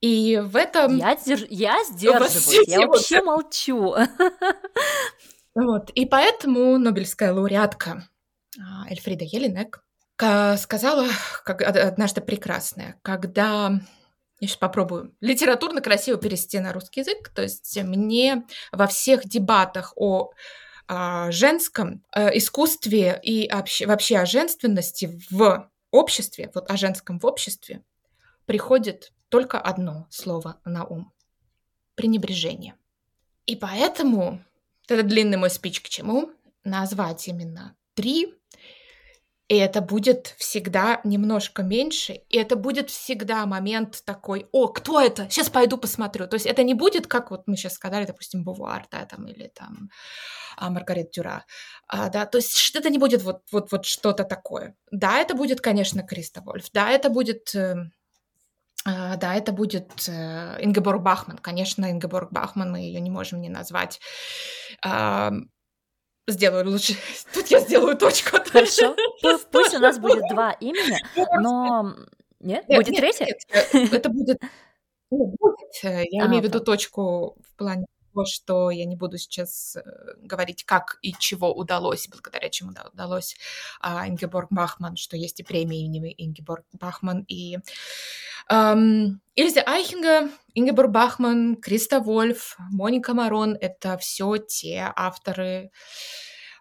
И 0.00 0.40
в 0.42 0.56
этом... 0.56 0.96
Я, 0.96 1.14
держ... 1.16 1.44
я 1.50 1.84
сдерживаюсь, 1.84 2.68
я 2.68 2.86
вообще 2.86 3.22
молчу. 3.22 3.94
Вот. 5.52 5.90
И 5.90 6.06
поэтому 6.06 6.78
Нобелевская 6.78 7.32
лауреатка 7.34 7.90
а, 7.90 8.02
Эльфрида 8.88 9.24
Елинек 9.24 9.84
сказала 10.16 11.08
как 11.44 11.62
однажды 11.62 12.20
прекрасное, 12.20 12.98
когда 13.02 13.80
я 14.40 14.48
сейчас 14.48 14.56
попробую 14.56 15.14
литературно 15.20 15.80
красиво 15.82 16.18
перевести 16.18 16.58
на 16.58 16.72
русский 16.72 17.00
язык. 17.00 17.28
То 17.28 17.42
есть 17.42 17.78
мне 17.82 18.44
во 18.72 18.86
всех 18.86 19.26
дебатах 19.26 19.92
о 19.96 20.30
а, 20.88 21.30
женском 21.30 22.02
э, 22.14 22.36
искусстве 22.38 23.20
и 23.22 23.50
вообще 23.50 24.18
о 24.18 24.26
женственности 24.26 25.20
в 25.30 25.70
обществе, 25.90 26.50
вот 26.54 26.70
о 26.70 26.76
женском 26.76 27.18
в 27.18 27.26
обществе, 27.26 27.84
приходит 28.46 29.12
только 29.28 29.60
одно 29.60 30.06
слово 30.10 30.58
на 30.64 30.84
ум– 30.84 31.12
пренебрежение. 31.94 32.74
И 33.46 33.56
поэтому, 33.56 34.42
это 34.88 35.02
длинный 35.02 35.36
мой 35.36 35.50
спич 35.50 35.80
к 35.80 35.88
чему, 35.88 36.32
назвать 36.64 37.28
именно 37.28 37.76
три 37.94 38.34
и 39.50 39.56
это 39.56 39.80
будет 39.80 40.36
всегда 40.38 41.00
немножко 41.02 41.64
меньше, 41.64 42.12
и 42.28 42.36
это 42.36 42.54
будет 42.54 42.88
всегда 42.88 43.44
момент 43.46 44.00
такой, 44.04 44.46
о, 44.52 44.68
кто 44.68 45.00
это? 45.00 45.28
Сейчас 45.28 45.50
пойду 45.50 45.76
посмотрю. 45.76 46.28
То 46.28 46.34
есть 46.34 46.46
это 46.46 46.62
не 46.62 46.74
будет, 46.74 47.08
как 47.08 47.32
вот 47.32 47.48
мы 47.48 47.56
сейчас 47.56 47.74
сказали, 47.74 48.06
допустим, 48.06 48.44
Бувуар, 48.44 48.86
да, 48.92 49.04
там, 49.06 49.26
или 49.26 49.48
там 49.48 49.90
а, 50.56 50.70
Маргарет 50.70 51.10
Дюра, 51.10 51.44
а, 51.88 52.10
да, 52.10 52.26
то 52.26 52.38
есть 52.38 52.76
это 52.76 52.90
не 52.90 52.98
будет 52.98 53.22
вот, 53.24 53.42
вот, 53.50 53.72
вот 53.72 53.86
что-то 53.86 54.22
такое. 54.22 54.76
Да, 54.92 55.18
это 55.18 55.34
будет, 55.34 55.60
конечно, 55.60 56.04
Криста 56.04 56.42
Вольф, 56.42 56.70
да, 56.72 56.90
это 56.90 57.10
будет... 57.10 57.52
Uh, 58.88 59.16
да, 59.18 59.34
это 59.34 59.52
будет 59.52 59.90
uh, 60.08 60.56
Ингеборг 60.64 61.02
Бахман. 61.02 61.36
Конечно, 61.36 61.90
Ингеборг 61.90 62.32
Бахман, 62.32 62.72
мы 62.72 62.78
ее 62.78 63.00
не 63.00 63.10
можем 63.10 63.42
не 63.42 63.50
назвать. 63.50 64.00
Uh, 64.82 65.42
сделаю 66.30 66.68
лучше. 66.68 66.94
Тут 67.34 67.46
я 67.48 67.60
сделаю 67.60 67.96
точку. 67.96 68.38
Хорошо. 68.50 68.96
Пусть 69.52 69.74
у 69.74 69.78
нас 69.78 69.98
будет 69.98 70.22
два 70.30 70.52
имени, 70.52 70.98
но... 71.40 71.94
Нет? 72.40 72.64
Будет 72.68 72.96
третье? 72.96 73.26
Это 73.72 74.08
будет... 74.08 74.38
Э, 75.82 76.04
я 76.10 76.26
имею 76.26 76.42
в 76.42 76.44
виду 76.44 76.60
точку 76.60 77.36
в 77.44 77.56
плане 77.56 77.86
того, 78.12 78.26
что 78.26 78.70
я 78.70 78.84
не 78.84 78.96
буду 78.96 79.18
сейчас 79.18 79.76
э, 79.76 79.82
говорить, 80.22 80.64
как 80.64 80.98
и 81.02 81.12
чего 81.18 81.52
удалось, 81.52 82.08
благодаря 82.08 82.48
чему 82.50 82.72
удалось 82.92 83.36
а, 83.80 84.08
Ингеборг 84.08 84.48
Бахман, 84.50 84.96
что 84.96 85.16
есть 85.16 85.40
и 85.40 85.44
премии 85.44 85.84
имени 85.84 86.14
Ингеборг 86.16 86.64
Бахман, 86.72 87.24
и 87.28 87.58
эм, 88.48 89.20
Ильза 89.34 89.62
Айхинга, 89.62 90.30
Ингеборг 90.54 90.90
Бахман, 90.90 91.56
Криста 91.56 92.00
Вольф, 92.00 92.56
Моника 92.70 93.14
Марон— 93.14 93.56
это 93.60 93.96
все 93.98 94.36
те 94.36 94.92
авторы, 94.96 95.70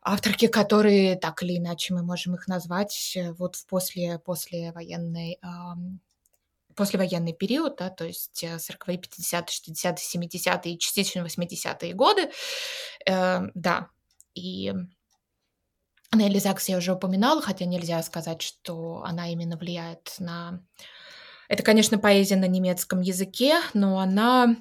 авторки, 0.02 0.48
которые 0.48 1.16
так 1.16 1.44
или 1.44 1.58
иначе 1.58 1.94
мы 1.94 2.04
можем 2.04 2.36
их 2.36 2.48
назвать 2.48 3.14
э, 3.16 3.34
вот 3.34 3.56
в 3.56 3.66
после, 3.68 4.20
послевоенной 4.20 5.40
эм, 5.42 6.00
послевоенный 6.80 7.34
период, 7.34 7.76
да, 7.78 7.90
то 7.90 8.06
есть 8.06 8.44
40-е, 8.44 8.98
50-е, 8.98 9.74
60-е, 9.74 9.94
70-е 9.94 10.74
и 10.74 10.80
частично 10.80 11.26
80-е 11.26 11.94
годы, 11.94 12.32
э, 13.08 13.40
да. 13.54 13.90
и 14.34 14.74
Нелли 16.16 16.40
Закс 16.40 16.70
я 16.70 16.78
уже 16.78 16.94
упоминала, 16.94 17.42
хотя 17.42 17.66
нельзя 17.66 18.02
сказать, 18.02 18.42
что 18.42 19.04
она 19.06 19.32
именно 19.32 19.58
влияет 19.58 20.16
на... 20.20 20.60
Это, 21.48 21.64
конечно, 21.64 22.00
поэзия 22.00 22.36
на 22.36 22.48
немецком 22.48 23.02
языке, 23.02 23.60
но 23.74 24.00
она 24.00 24.56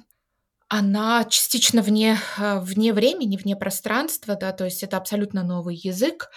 она 0.71 1.25
частично 1.25 1.81
вне, 1.81 2.19
э, 2.37 2.59
вне 2.59 2.93
времени, 2.93 3.37
вне 3.37 3.55
пространства, 3.55 4.35
да, 4.35 4.51
то 4.51 4.65
есть 4.65 4.83
это 4.83 4.97
абсолютно 4.97 5.43
новый 5.43 5.75
язык. 5.75 6.29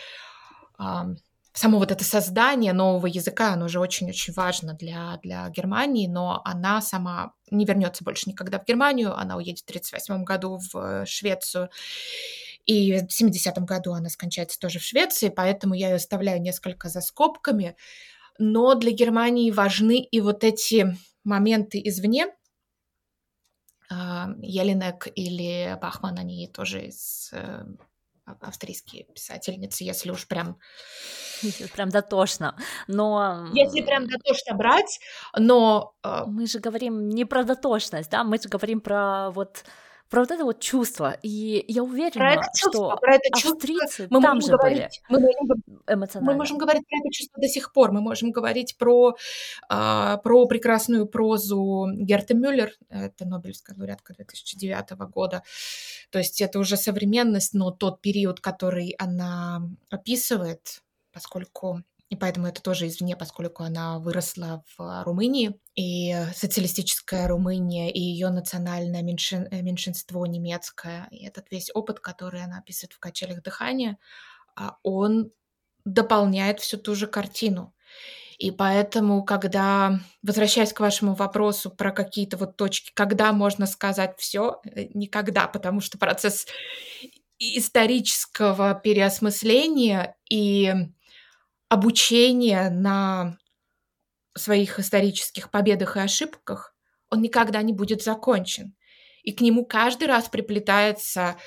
Само 1.55 1.78
вот 1.78 1.90
это 1.90 2.03
создание 2.03 2.72
нового 2.72 3.07
языка, 3.07 3.53
оно 3.53 3.66
уже 3.66 3.78
очень-очень 3.78 4.32
важно 4.32 4.72
для, 4.72 5.18
для 5.22 5.48
Германии, 5.50 6.07
но 6.07 6.40
она 6.44 6.80
сама 6.80 7.34
не 7.50 7.66
вернется 7.66 8.05
больше 8.05 8.30
никогда 8.30 8.59
в 8.59 8.64
Германию, 8.64 9.14
она 9.14 9.36
уедет 9.36 9.61
в 9.61 9.68
1938 9.68 10.24
году 10.24 10.59
в 10.72 11.05
Швецию, 11.05 11.68
и 12.64 13.00
в 13.00 13.09
70-м 13.09 13.66
году 13.66 13.92
она 13.92 14.09
скончается 14.09 14.59
тоже 14.59 14.78
в 14.78 14.82
Швеции, 14.82 15.28
поэтому 15.28 15.74
я 15.74 15.90
ее 15.90 15.96
оставляю 15.96 16.40
несколько 16.40 16.88
за 16.88 17.00
скобками. 17.00 17.76
Но 18.38 18.74
для 18.74 18.92
Германии 18.92 19.50
важны 19.50 20.00
и 20.00 20.20
вот 20.20 20.44
эти 20.44 20.96
моменты 21.24 21.80
извне, 21.84 22.28
Елинек 23.90 25.09
или 25.14 25.76
Бахман, 25.80 26.18
они 26.18 26.48
тоже 26.48 26.86
из 26.86 27.30
э, 27.32 27.64
австрийские 28.41 29.05
писательницы, 29.05 29.85
если 29.85 30.11
уж 30.11 30.26
прям... 30.26 30.59
Если 31.43 31.66
прям 31.66 31.89
дотошно, 31.89 32.57
но... 32.87 33.49
Если 33.53 33.80
прям 33.80 34.07
дотошно 34.07 34.55
брать, 34.55 35.01
но... 35.37 35.95
Э, 36.05 36.24
мы 36.26 36.47
же 36.47 36.61
говорим 36.61 37.09
не 37.09 37.24
про 37.24 37.45
дотошность, 37.45 38.11
да, 38.11 38.24
мы 38.24 38.39
же 38.39 38.49
говорим 38.49 38.80
про 38.80 39.30
вот 39.30 39.64
про 40.13 40.21
вот 40.21 40.31
это 40.31 40.45
вот 40.45 40.61
чувство. 40.61 41.17
И 41.23 41.65
я 41.69 41.83
уверена, 41.83 42.13
про 42.13 42.33
это 42.35 42.43
чувство, 42.55 42.91
что 42.91 42.97
про 42.99 43.15
это 43.15 43.29
австрийцы 43.33 44.09
мы 44.11 44.21
там 44.21 44.43
же 44.43 44.53
говорить, 44.53 45.01
были 45.09 45.23
мы 45.23 45.33
можем, 45.41 45.63
эмоционально. 45.89 46.33
Мы 46.33 46.37
можем 46.37 46.59
говорить 46.59 46.83
про 46.87 46.99
это 46.99 47.11
чувство 47.11 47.41
до 47.41 47.49
сих 47.49 47.73
пор. 47.73 47.93
Мы 47.93 48.03
можем 48.03 48.31
говорить 48.31 48.77
про, 48.77 49.17
э, 49.71 50.19
про 50.23 50.47
прекрасную 50.47 51.07
прозу 51.07 51.89
Герты 51.95 52.35
Мюллер, 52.35 52.75
это 52.91 53.25
Нобелевская 53.25 53.75
лауреатка 53.75 54.13
2009 54.13 55.07
года. 55.07 55.43
То 56.11 56.19
есть 56.19 56.43
это 56.43 56.59
уже 56.59 56.77
современность, 56.77 57.55
но 57.55 57.71
тот 57.71 58.03
период, 58.03 58.41
который 58.41 58.95
она 58.99 59.63
описывает, 59.89 60.83
поскольку 61.11 61.83
и 62.13 62.17
поэтому 62.17 62.47
это 62.47 62.61
тоже 62.61 62.89
извне, 62.89 63.17
поскольку 63.17 63.63
она 63.63 63.99
выросла 63.99 64.63
в 64.77 65.03
Румынии, 65.05 65.59
и 65.75 66.15
социалистическая 66.35 67.27
Румыния, 67.27 67.91
и 67.91 68.01
ее 68.01 68.29
национальное 68.29 69.01
меньшин, 69.01 69.49
э, 69.51 69.63
меньшинство 69.63 70.27
немецкое, 70.27 71.09
и 71.11 71.25
этот 71.25 71.51
весь 71.51 71.71
опыт, 71.73 72.01
который 72.01 72.45
она 72.45 72.59
описывает 72.59 72.93
в 72.93 72.99
«Качелях 72.99 73.43
дыхания», 73.43 73.97
а, 74.55 74.77
он 74.83 75.31
дополняет 75.87 76.61
всю 76.61 76.77
ту 76.77 76.95
же 76.95 77.07
картину. 77.07 77.75
И 78.37 78.51
поэтому, 78.51 79.25
когда, 79.25 79.99
возвращаясь 80.23 80.75
к 80.75 80.81
вашему 80.81 81.15
вопросу 81.15 81.71
про 81.71 81.93
какие-то 81.93 82.37
вот 82.37 82.59
точки, 82.59 82.91
когда 82.93 83.33
можно 83.33 83.65
сказать 83.65 84.17
все, 84.19 84.61
э, 84.67 84.89
никогда, 84.93 85.47
потому 85.47 85.81
что 85.81 85.97
процесс 85.97 86.47
исторического 87.39 88.75
переосмысления 88.75 90.15
и 90.29 90.75
обучение 91.73 92.68
на 92.68 93.39
своих 94.37 94.79
исторических 94.79 95.51
победах 95.51 95.97
и 95.97 96.01
ошибках, 96.01 96.75
он 97.09 97.23
никогда 97.23 97.62
не 97.62 97.73
будет 97.73 98.03
закончен. 98.03 98.75
И 99.23 99.33
к 99.33 99.41
нему 99.41 99.64
каждый 99.64 100.07
раз 100.07 100.29
приплетается 100.29 101.39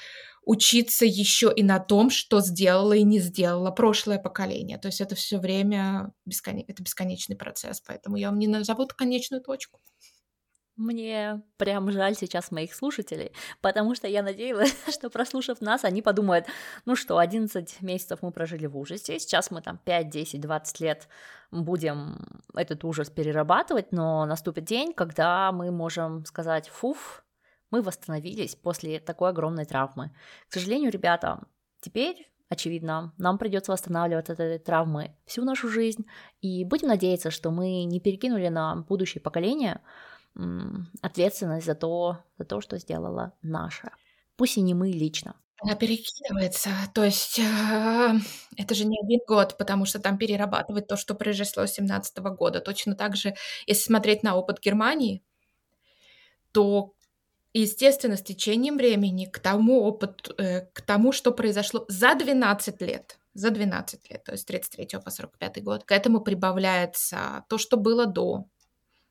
учиться 0.43 1.05
еще 1.05 1.53
и 1.55 1.61
на 1.61 1.79
том, 1.79 2.09
что 2.09 2.41
сделало 2.41 2.93
и 2.93 3.03
не 3.03 3.19
сделало 3.19 3.69
прошлое 3.69 4.17
поколение. 4.17 4.79
То 4.79 4.87
есть 4.87 4.99
это 4.99 5.13
все 5.13 5.37
время 5.37 6.11
бескон... 6.25 6.63
это 6.67 6.81
бесконечный 6.81 7.35
процесс, 7.35 7.79
поэтому 7.81 8.15
я 8.15 8.29
вам 8.29 8.39
не 8.39 8.47
назову 8.47 8.87
конечную 8.87 9.43
точку. 9.43 9.79
Мне 10.75 11.41
прям 11.55 11.89
жаль 11.89 12.15
сейчас 12.15 12.51
моих 12.51 12.75
слушателей, 12.75 13.31
потому 13.61 13.95
что 13.95 14.09
я 14.09 14.21
надеялась, 14.21 14.75
что 14.93 15.09
прослушав 15.09 15.61
нас, 15.61 15.85
они 15.85 16.01
подумают, 16.01 16.47
ну 16.83 16.97
что, 16.97 17.17
11 17.17 17.81
месяцев 17.81 18.19
мы 18.21 18.31
прожили 18.31 18.65
в 18.65 18.77
ужасе, 18.77 19.17
сейчас 19.17 19.51
мы 19.51 19.61
там 19.61 19.77
5, 19.77 20.09
10, 20.09 20.41
20 20.41 20.79
лет 20.81 21.07
будем 21.51 22.43
этот 22.53 22.83
ужас 22.83 23.09
перерабатывать, 23.09 23.93
но 23.93 24.25
наступит 24.25 24.65
день, 24.65 24.93
когда 24.93 25.53
мы 25.53 25.71
можем 25.71 26.25
сказать, 26.25 26.67
фуф, 26.67 27.23
мы 27.71 27.81
восстановились 27.81 28.55
после 28.55 28.99
такой 28.99 29.29
огромной 29.29 29.63
травмы. 29.63 30.11
К 30.49 30.53
сожалению, 30.53 30.91
ребята, 30.91 31.47
теперь 31.79 32.29
очевидно, 32.49 33.13
нам 33.17 33.37
придется 33.37 33.71
восстанавливать 33.71 34.29
от 34.29 34.39
этой 34.39 34.59
травмы 34.59 35.15
всю 35.25 35.43
нашу 35.43 35.67
жизнь, 35.67 36.05
и 36.41 36.63
будем 36.63 36.89
надеяться, 36.89 37.31
что 37.31 37.51
мы 37.51 37.83
не 37.85 37.99
перекинули 37.99 38.49
на 38.49 38.75
будущее 38.75 39.21
поколение 39.21 39.81
ответственность 41.01 41.65
за 41.65 41.75
то, 41.75 42.19
за 42.37 42.45
то, 42.45 42.61
что 42.61 42.77
сделала 42.77 43.33
наша. 43.41 43.91
Пусть 44.35 44.57
и 44.57 44.61
не 44.61 44.73
мы 44.73 44.91
лично. 44.91 45.35
Она 45.61 45.75
перекидывается, 45.75 46.69
то 46.93 47.03
есть 47.03 47.39
э, 47.39 48.11
это 48.57 48.75
же 48.75 48.85
не 48.85 48.99
один 49.01 49.21
год, 49.25 49.57
потому 49.57 49.85
что 49.85 49.99
там 49.99 50.17
перерабатывать 50.17 50.87
то, 50.87 50.97
что 50.97 51.15
произошло 51.15 51.65
с 51.65 51.71
17 51.71 52.17
года. 52.17 52.59
Точно 52.59 52.93
так 52.93 53.15
же, 53.15 53.35
если 53.65 53.83
смотреть 53.83 54.21
на 54.21 54.35
опыт 54.35 54.59
Германии, 54.59 55.23
то, 56.51 56.93
естественно, 57.53 58.17
с 58.17 58.21
течением 58.21 58.75
времени 58.75 59.25
к 59.25 59.39
тому 59.39 59.83
опыту, 59.83 60.35
э, 60.37 60.65
к 60.73 60.81
тому, 60.81 61.13
что 61.13 61.31
произошло 61.31 61.85
за 61.87 62.15
12 62.15 62.81
лет, 62.81 63.17
за 63.33 63.49
12 63.49 64.09
лет, 64.09 64.25
то 64.25 64.33
есть 64.33 64.43
с 64.43 64.45
33 64.45 64.99
по 64.99 65.09
45 65.09 65.63
год, 65.63 65.85
к 65.85 65.91
этому 65.93 66.19
прибавляется 66.19 67.45
то, 67.47 67.57
что 67.57 67.77
было 67.77 68.05
до, 68.05 68.45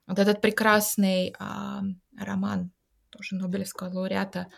вот 0.07 0.19
этот 0.19 0.41
прекрасный 0.41 1.35
а, 1.39 1.83
роман, 2.19 2.73
тоже 3.11 3.37
Нобелевского 3.37 3.89
лауреата 3.89 4.49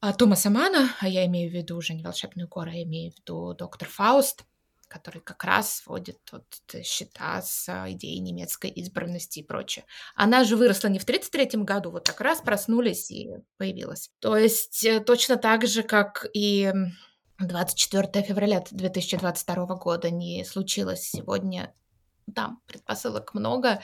а, 0.00 0.12
Томаса 0.12 0.50
Мана, 0.50 0.90
а 1.00 1.08
я 1.08 1.26
имею 1.26 1.50
в 1.50 1.54
виду 1.54 1.76
уже 1.76 1.94
не 1.94 2.02
«Волшебную 2.02 2.48
гору», 2.48 2.70
а 2.70 2.74
я 2.74 2.82
имею 2.82 3.12
в 3.12 3.18
виду 3.18 3.54
«Доктор 3.54 3.88
Фауст», 3.88 4.44
который 4.88 5.20
как 5.20 5.42
раз 5.44 5.82
вводит 5.84 6.18
вот 6.30 6.44
счета 6.84 7.42
с 7.42 7.68
идеей 7.90 8.20
немецкой 8.20 8.70
избранности 8.70 9.40
и 9.40 9.42
прочее. 9.42 9.84
Она 10.14 10.44
же 10.44 10.56
выросла 10.56 10.88
не 10.88 10.98
в 10.98 11.02
1933 11.02 11.62
году, 11.62 11.90
вот 11.90 12.06
как 12.06 12.20
раз 12.20 12.40
проснулись 12.40 13.10
и 13.10 13.36
появилась. 13.56 14.10
То 14.20 14.36
есть 14.36 14.84
э, 14.84 15.00
точно 15.00 15.36
так 15.36 15.66
же, 15.66 15.82
как 15.82 16.26
и 16.34 16.72
24 17.38 18.24
февраля 18.24 18.64
2022 18.70 19.66
года 19.76 20.10
не 20.10 20.44
случилось 20.44 21.02
сегодня 21.02 21.74
там 22.34 22.60
предпосылок 22.66 23.34
много, 23.34 23.80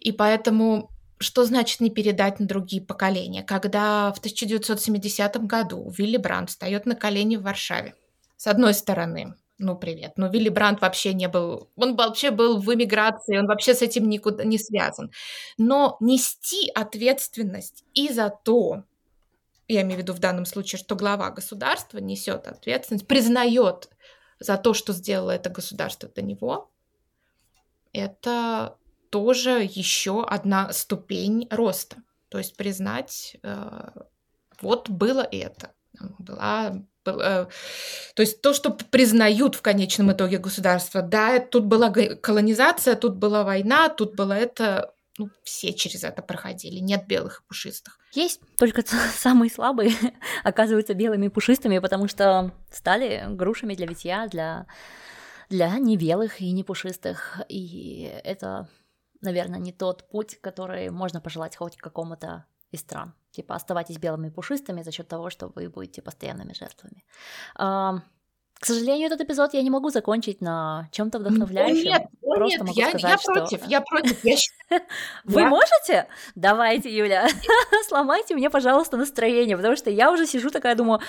и 0.00 0.12
поэтому 0.12 0.90
что 1.18 1.44
значит 1.44 1.80
не 1.80 1.90
передать 1.90 2.40
на 2.40 2.46
другие 2.46 2.82
поколения? 2.82 3.42
Когда 3.42 4.12
в 4.12 4.18
1970 4.18 5.36
году 5.46 5.90
Вилли 5.90 6.16
Брандт 6.16 6.50
встает 6.50 6.86
на 6.86 6.94
колени 6.94 7.36
в 7.36 7.42
Варшаве, 7.42 7.94
с 8.36 8.46
одной 8.46 8.74
стороны, 8.74 9.34
ну, 9.58 9.76
привет. 9.76 10.14
Но 10.16 10.28
Вилли 10.28 10.48
Брандт 10.48 10.80
вообще 10.80 11.14
не 11.14 11.28
был... 11.28 11.70
Он 11.76 11.94
вообще 11.94 12.30
был 12.30 12.58
в 12.58 12.74
эмиграции, 12.74 13.38
он 13.38 13.46
вообще 13.46 13.72
с 13.74 13.82
этим 13.82 14.08
никуда 14.08 14.44
не 14.44 14.58
связан. 14.58 15.12
Но 15.56 15.96
нести 16.00 16.70
ответственность 16.74 17.84
и 17.94 18.12
за 18.12 18.30
то, 18.30 18.82
я 19.68 19.82
имею 19.82 20.00
в 20.00 20.02
виду 20.02 20.12
в 20.12 20.18
данном 20.18 20.44
случае, 20.44 20.78
что 20.78 20.96
глава 20.96 21.30
государства 21.30 21.98
несет 21.98 22.48
ответственность, 22.48 23.06
признает 23.06 23.88
за 24.40 24.56
то, 24.56 24.74
что 24.74 24.92
сделало 24.92 25.30
это 25.30 25.50
государство 25.50 26.08
до 26.08 26.22
него, 26.22 26.70
это 27.94 28.76
тоже 29.10 29.62
еще 29.62 30.24
одна 30.24 30.72
ступень 30.72 31.46
роста. 31.50 31.96
То 32.28 32.38
есть 32.38 32.56
признать, 32.56 33.36
э, 33.42 33.90
вот 34.60 34.90
было 34.90 35.26
это, 35.30 35.70
была 36.18 36.82
э, 37.06 37.46
то 38.14 38.20
есть 38.22 38.42
то, 38.42 38.52
что 38.52 38.70
признают 38.70 39.54
в 39.54 39.62
конечном 39.62 40.10
итоге 40.12 40.38
государство, 40.38 41.00
да, 41.00 41.38
тут 41.38 41.64
была 41.64 41.90
колонизация, 41.90 42.96
тут 42.96 43.16
была 43.16 43.44
война, 43.44 43.88
тут 43.88 44.16
было 44.16 44.32
это, 44.32 44.92
ну, 45.16 45.30
все 45.44 45.72
через 45.72 46.02
это 46.02 46.22
проходили, 46.22 46.80
нет 46.80 47.06
белых 47.06 47.40
и 47.40 47.48
пушистых. 47.48 48.00
Есть, 48.14 48.40
только 48.56 48.82
самые 49.16 49.48
слабые 49.48 49.92
оказываются 50.42 50.94
белыми 50.94 51.26
и 51.26 51.30
пушистыми, 51.30 51.78
потому 51.78 52.08
что 52.08 52.52
стали 52.72 53.24
грушами 53.28 53.74
для 53.74 53.86
витья, 53.86 54.26
для 54.26 54.66
для 55.48 55.76
не 55.78 55.96
белых 55.96 56.40
и 56.40 56.50
не 56.52 56.64
пушистых. 56.64 57.40
И 57.48 58.10
это, 58.24 58.68
наверное, 59.20 59.58
не 59.58 59.72
тот 59.72 60.08
путь, 60.08 60.38
который 60.40 60.90
можно 60.90 61.20
пожелать 61.20 61.56
хоть 61.56 61.76
какому-то 61.76 62.46
из 62.70 62.80
стран. 62.80 63.14
Типа 63.30 63.54
оставайтесь 63.54 63.98
белыми 63.98 64.28
и 64.28 64.30
пушистыми 64.30 64.82
за 64.82 64.92
счет 64.92 65.08
того, 65.08 65.30
что 65.30 65.50
вы 65.54 65.68
будете 65.68 66.02
постоянными 66.02 66.52
жертвами. 66.52 67.04
К 68.64 68.66
сожалению, 68.66 69.08
этот 69.08 69.20
эпизод 69.20 69.52
я 69.52 69.62
не 69.62 69.70
могу 69.70 69.90
закончить 69.90 70.40
на 70.40 70.88
чем-то 70.92 71.18
вдохновляющем. 71.18 71.84
Нет, 71.84 72.06
Просто 72.22 72.58
нет, 72.58 72.60
могу 72.60 72.80
я, 72.80 72.88
сказать, 72.88 73.10
я 73.10 73.18
что... 73.18 73.32
против, 73.32 73.66
я 73.66 73.80
против. 73.80 74.24
Я... 74.24 74.36
Вы 75.24 75.44
можете? 75.44 76.08
Давайте, 76.34 76.96
Юля, 76.96 77.28
сломайте 77.88 78.34
мне, 78.34 78.48
пожалуйста, 78.50 78.96
настроение, 78.96 79.56
потому 79.56 79.76
что 79.76 79.90
я 79.90 80.10
уже 80.10 80.26
сижу 80.26 80.50
такая, 80.50 80.76
думаю, 80.76 81.00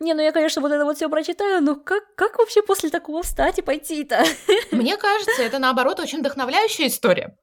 Не, 0.00 0.14
ну 0.14 0.22
я, 0.22 0.32
конечно, 0.32 0.62
вот 0.62 0.72
это 0.72 0.84
вот 0.84 0.96
все 0.96 1.08
прочитаю, 1.08 1.62
но 1.62 1.74
как, 1.74 2.14
как 2.14 2.38
вообще 2.38 2.62
после 2.62 2.90
такого 2.90 3.22
встать 3.22 3.58
и 3.58 3.62
пойти-то? 3.62 4.24
Мне 4.70 4.96
кажется, 4.96 5.42
это 5.42 5.58
наоборот 5.58 5.98
очень 6.00 6.20
вдохновляющая 6.20 6.86
история. 6.86 7.36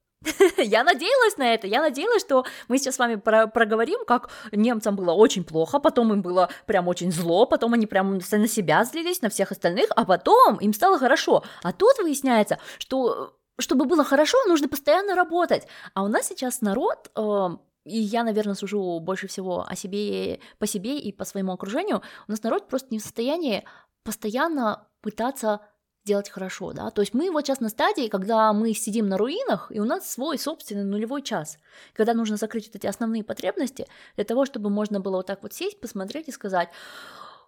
Я 0.58 0.84
надеялась 0.84 1.38
на 1.38 1.54
это, 1.54 1.68
я 1.68 1.82
надеялась, 1.82 2.22
что 2.22 2.46
мы 2.68 2.78
сейчас 2.78 2.96
с 2.96 3.00
вами 3.00 3.16
про 3.16 3.48
проговорим, 3.48 4.06
как 4.06 4.30
немцам 4.52 4.96
было 4.96 5.12
очень 5.12 5.44
плохо, 5.44 5.80
потом 5.80 6.14
им 6.14 6.22
было 6.22 6.50
прям 6.66 6.88
очень 6.88 7.12
зло, 7.12 7.46
потом 7.46 7.74
они 7.74 7.86
прям 7.86 8.18
на 8.18 8.48
себя 8.48 8.84
злились, 8.86 9.22
на 9.22 9.30
всех 9.30 9.52
остальных, 9.52 9.90
а 9.96 10.06
потом 10.06 10.58
им 10.58 10.74
стало 10.74 10.98
хорошо. 10.98 11.44
А 11.62 11.72
тут 11.72 11.98
выясняется, 12.00 12.58
что 12.80 13.36
чтобы 13.60 13.86
было 13.86 14.04
хорошо, 14.04 14.38
нужно 14.48 14.68
постоянно 14.68 15.16
работать. 15.16 15.68
А 15.94 16.04
у 16.04 16.08
нас 16.08 16.28
сейчас 16.28 16.62
народ, 16.62 17.12
э, 17.16 17.50
и 17.86 18.00
я, 18.00 18.24
наверное, 18.24 18.56
сужу 18.56 19.00
больше 19.00 19.28
всего 19.28 19.66
о 19.68 19.76
себе, 19.76 20.40
по 20.58 20.68
себе 20.68 21.00
и 21.00 21.12
по 21.12 21.24
своему 21.24 21.54
окружению, 21.54 22.02
у 22.28 22.32
нас 22.32 22.44
народ 22.44 22.68
просто 22.68 22.90
не 22.92 23.00
в 23.00 23.04
состоянии 23.04 23.64
постоянно 24.04 24.88
пытаться 25.02 25.62
делать 26.04 26.30
хорошо, 26.30 26.74
да, 26.74 26.92
то 26.92 27.02
есть 27.02 27.16
мы 27.16 27.32
вот 27.32 27.46
сейчас 27.46 27.60
на 27.60 27.70
стадии, 27.70 28.10
когда 28.10 28.54
мы 28.54 28.74
сидим 28.74 29.08
на 29.10 29.18
руинах, 29.18 29.72
и 29.72 29.80
у 29.80 29.86
нас 29.86 30.10
свой 30.10 30.38
собственный 30.38 30.84
нулевой 30.84 31.24
час, 31.24 31.58
когда 31.94 32.14
нужно 32.14 32.38
закрыть 32.38 32.68
вот 32.68 32.76
эти 32.76 32.86
основные 32.86 33.24
потребности 33.24 33.88
для 34.16 34.24
того, 34.24 34.46
чтобы 34.46 34.70
можно 34.70 35.00
было 35.00 35.18
вот 35.18 35.26
так 35.26 35.42
вот 35.42 35.54
сесть, 35.54 35.82
посмотреть 35.82 36.28
и 36.28 36.32
сказать, 36.32 36.70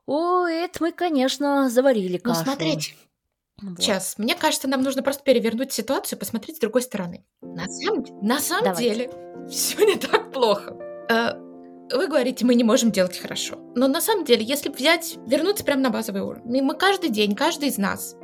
о, 0.08 0.48
это 0.48 0.82
мы, 0.82 0.92
конечно, 0.92 1.70
заварили 1.70 2.20
ну, 2.24 2.32
кашу. 2.32 2.40
Ну, 2.40 2.46
смотрите, 2.46 2.96
вот. 3.62 3.80
Сейчас, 3.80 4.18
мне 4.18 4.36
кажется, 4.36 4.68
нам 4.68 4.82
нужно 4.82 5.02
просто 5.04 5.24
перевернуть 5.24 5.72
ситуацию, 5.72 6.20
посмотреть 6.20 6.58
с 6.58 6.60
другой 6.60 6.82
стороны. 6.82 7.26
На 7.42 7.68
самом, 7.68 8.06
на 8.22 8.40
самом 8.40 8.66
Давайте. 8.66 8.90
деле, 8.90 9.12
все 9.50 9.86
не 9.86 9.96
так 9.96 10.32
плохо. 10.32 10.76
Э, 11.10 11.34
вы 11.96 12.08
говорите, 12.08 12.46
мы 12.46 12.56
не 12.56 12.64
можем 12.64 12.92
делать 12.92 13.18
хорошо. 13.18 13.58
Но 13.76 13.88
на 13.88 14.02
самом 14.02 14.26
деле, 14.26 14.44
если 14.44 14.70
взять, 14.70 15.18
вернуться 15.26 15.64
прямо 15.64 15.82
на 15.82 15.90
базовый 15.90 16.22
уровень, 16.22 16.62
мы 16.62 16.76
каждый 16.76 17.10
день, 17.10 17.36
каждый 17.36 17.70
из 17.70 17.78
нас 17.78 18.16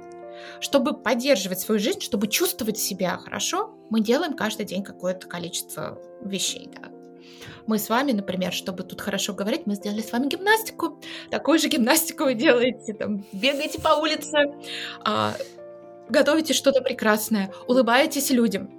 чтобы 0.59 0.93
поддерживать 0.93 1.59
свою 1.59 1.79
жизнь, 1.79 2.01
чтобы 2.01 2.27
чувствовать 2.27 2.77
себя 2.77 3.17
хорошо, 3.17 3.75
мы 3.89 4.01
делаем 4.01 4.33
каждый 4.33 4.65
день 4.65 4.83
какое-то 4.83 5.27
количество 5.27 5.99
вещей. 6.21 6.69
Да. 6.73 6.89
Мы 7.67 7.79
с 7.79 7.89
вами, 7.89 8.11
например, 8.11 8.51
чтобы 8.53 8.83
тут 8.83 9.01
хорошо 9.01 9.33
говорить, 9.33 9.65
мы 9.65 9.75
сделали 9.75 10.01
с 10.01 10.11
вами 10.11 10.27
гимнастику. 10.27 10.99
Такую 11.29 11.59
же 11.59 11.69
гимнастику 11.69 12.25
вы 12.25 12.33
делаете, 12.33 12.93
там, 12.93 13.23
бегаете 13.31 13.79
по 13.81 13.99
улице, 13.99 14.53
а, 15.03 15.35
готовите 16.09 16.53
что-то 16.53 16.81
прекрасное, 16.81 17.51
улыбаетесь 17.67 18.29
людям. 18.29 18.69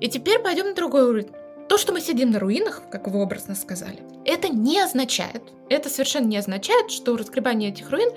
И 0.00 0.08
теперь 0.08 0.40
пойдем 0.40 0.68
на 0.68 0.74
другой 0.74 1.08
уровень. 1.08 1.30
То, 1.68 1.78
что 1.78 1.92
мы 1.92 2.00
сидим 2.00 2.30
на 2.30 2.38
руинах, 2.38 2.82
как 2.90 3.08
вы 3.08 3.22
образно 3.22 3.54
сказали, 3.54 4.02
это 4.26 4.48
не 4.48 4.80
означает, 4.80 5.42
это 5.70 5.88
совершенно 5.88 6.26
не 6.26 6.36
означает, 6.36 6.90
что 6.90 7.16
разгребание 7.16 7.70
этих 7.70 7.90
руин 7.90 8.10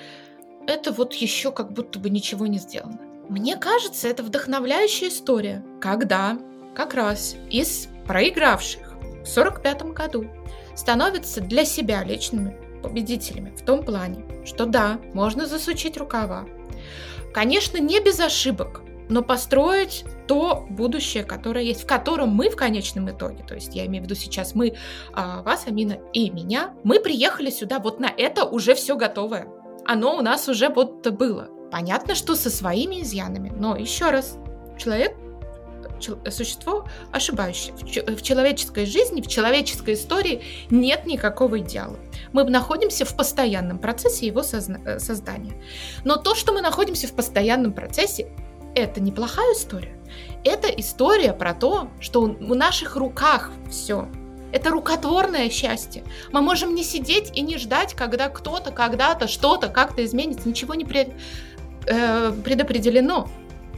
это 0.67 0.91
вот 0.91 1.13
еще 1.13 1.51
как 1.51 1.71
будто 1.71 1.97
бы 1.97 2.09
ничего 2.09 2.45
не 2.45 2.59
сделано. 2.59 2.99
Мне 3.29 3.55
кажется, 3.55 4.07
это 4.07 4.21
вдохновляющая 4.21 5.07
история, 5.07 5.63
когда 5.81 6.37
как 6.75 6.93
раз 6.93 7.35
из 7.49 7.87
проигравших 8.05 8.86
1945 9.27 9.93
году 9.93 10.25
становятся 10.75 11.41
для 11.41 11.65
себя 11.65 12.03
личными 12.03 12.55
победителями 12.81 13.53
в 13.55 13.63
том 13.63 13.83
плане, 13.83 14.23
что 14.45 14.65
да, 14.65 14.99
можно 15.13 15.45
засучить 15.45 15.97
рукава. 15.97 16.45
Конечно, 17.33 17.77
не 17.77 17.99
без 17.99 18.19
ошибок, 18.19 18.81
но 19.09 19.21
построить 19.21 20.05
то 20.27 20.65
будущее, 20.69 21.23
которое 21.23 21.63
есть, 21.63 21.83
в 21.83 21.87
котором 21.87 22.29
мы 22.29 22.49
в 22.49 22.55
конечном 22.55 23.09
итоге, 23.09 23.43
то 23.43 23.55
есть 23.55 23.75
я 23.75 23.85
имею 23.85 24.03
в 24.03 24.05
виду 24.05 24.15
сейчас 24.15 24.55
мы, 24.55 24.75
а, 25.13 25.41
вас, 25.43 25.67
Амина 25.67 25.97
и 26.13 26.29
меня, 26.29 26.73
мы 26.83 26.99
приехали 26.99 27.49
сюда 27.49 27.79
вот 27.79 27.99
на 27.99 28.11
это 28.15 28.43
уже 28.43 28.75
все 28.75 28.95
готовое 28.95 29.47
оно 29.87 30.17
у 30.17 30.21
нас 30.21 30.49
уже 30.49 30.69
вот 30.69 31.07
было. 31.07 31.49
Понятно, 31.71 32.13
что 32.13 32.35
со 32.35 32.49
своими 32.49 33.01
изъянами, 33.01 33.51
но 33.55 33.75
еще 33.75 34.11
раз, 34.11 34.37
человек 34.77 35.15
существо 36.01 36.87
ошибающее. 37.11 37.73
В, 37.75 38.21
человеческой 38.21 38.85
жизни, 38.85 39.21
в 39.21 39.27
человеческой 39.27 39.93
истории 39.95 40.41
нет 40.69 41.05
никакого 41.05 41.59
идеала. 41.59 41.97
Мы 42.33 42.43
находимся 42.45 43.05
в 43.05 43.15
постоянном 43.15 43.79
процессе 43.79 44.27
его 44.27 44.41
созна- 44.41 44.81
э, 44.85 44.99
создания. 44.99 45.53
Но 46.03 46.17
то, 46.17 46.35
что 46.35 46.53
мы 46.53 46.61
находимся 46.61 47.07
в 47.07 47.13
постоянном 47.13 47.73
процессе, 47.73 48.29
это 48.75 49.01
неплохая 49.01 49.53
история. 49.53 49.97
Это 50.43 50.67
история 50.67 51.33
про 51.33 51.53
то, 51.53 51.89
что 51.99 52.21
в 52.21 52.55
наших 52.55 52.95
руках 52.95 53.51
все. 53.69 54.07
Это 54.51 54.69
рукотворное 54.69 55.49
счастье. 55.49 56.03
Мы 56.31 56.41
можем 56.41 56.73
не 56.73 56.83
сидеть 56.83 57.31
и 57.35 57.41
не 57.41 57.57
ждать, 57.57 57.93
когда 57.93 58.29
кто-то, 58.29 58.71
когда-то, 58.71 59.27
что-то 59.27 59.67
как-то 59.67 60.05
изменится. 60.05 60.47
Ничего 60.47 60.73
не 60.73 60.85
пред, 60.85 61.09
э, 61.85 62.31
предопределено. 62.43 63.29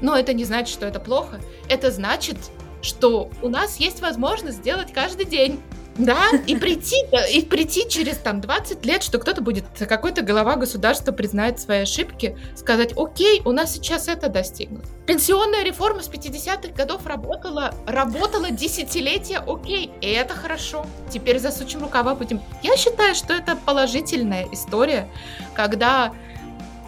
Но 0.02 0.18
это 0.18 0.34
не 0.34 0.46
значит, 0.46 0.74
что 0.74 0.86
это 0.86 1.00
плохо. 1.00 1.40
Это 1.68 1.92
значит, 1.92 2.38
что 2.82 3.30
у 3.42 3.50
нас 3.50 3.78
есть 3.78 4.02
возможность 4.02 4.58
сделать 4.58 4.94
каждый 4.94 5.26
день. 5.26 5.60
Да, 5.98 6.30
и 6.48 6.56
прийти, 6.56 6.96
и 7.34 7.42
прийти 7.42 7.90
через 7.90 8.18
там 8.18 8.40
20 8.40 8.86
лет, 8.86 9.04
что 9.04 9.20
кто-то 9.20 9.42
будет, 9.42 9.66
какой-то 9.78 10.22
глава 10.22 10.56
государства 10.56 11.12
признает 11.12 11.60
свои 11.60 11.80
ошибки, 11.80 12.38
сказать, 12.56 12.94
окей, 12.96 13.42
у 13.44 13.52
нас 13.52 13.74
сейчас 13.74 14.08
это 14.08 14.30
достигнут. 14.30 14.86
Пенсионная 15.06 15.62
реформа 15.62 16.02
с 16.02 16.10
50-х 16.10 16.70
годов 16.74 17.06
работала, 17.06 17.74
работала 17.86 18.50
десятилетия, 18.50 19.40
окей, 19.46 19.92
и 20.00 20.08
это 20.08 20.36
хорошо. 20.36 20.86
Теперь 21.12 21.38
засучим 21.38 21.82
рукава 21.82 22.16
будем. 22.16 22.42
Я 22.64 22.78
считаю, 22.78 23.14
что 23.14 23.34
это 23.34 23.58
положительная 23.58 24.48
история, 24.54 25.10
когда 25.54 26.14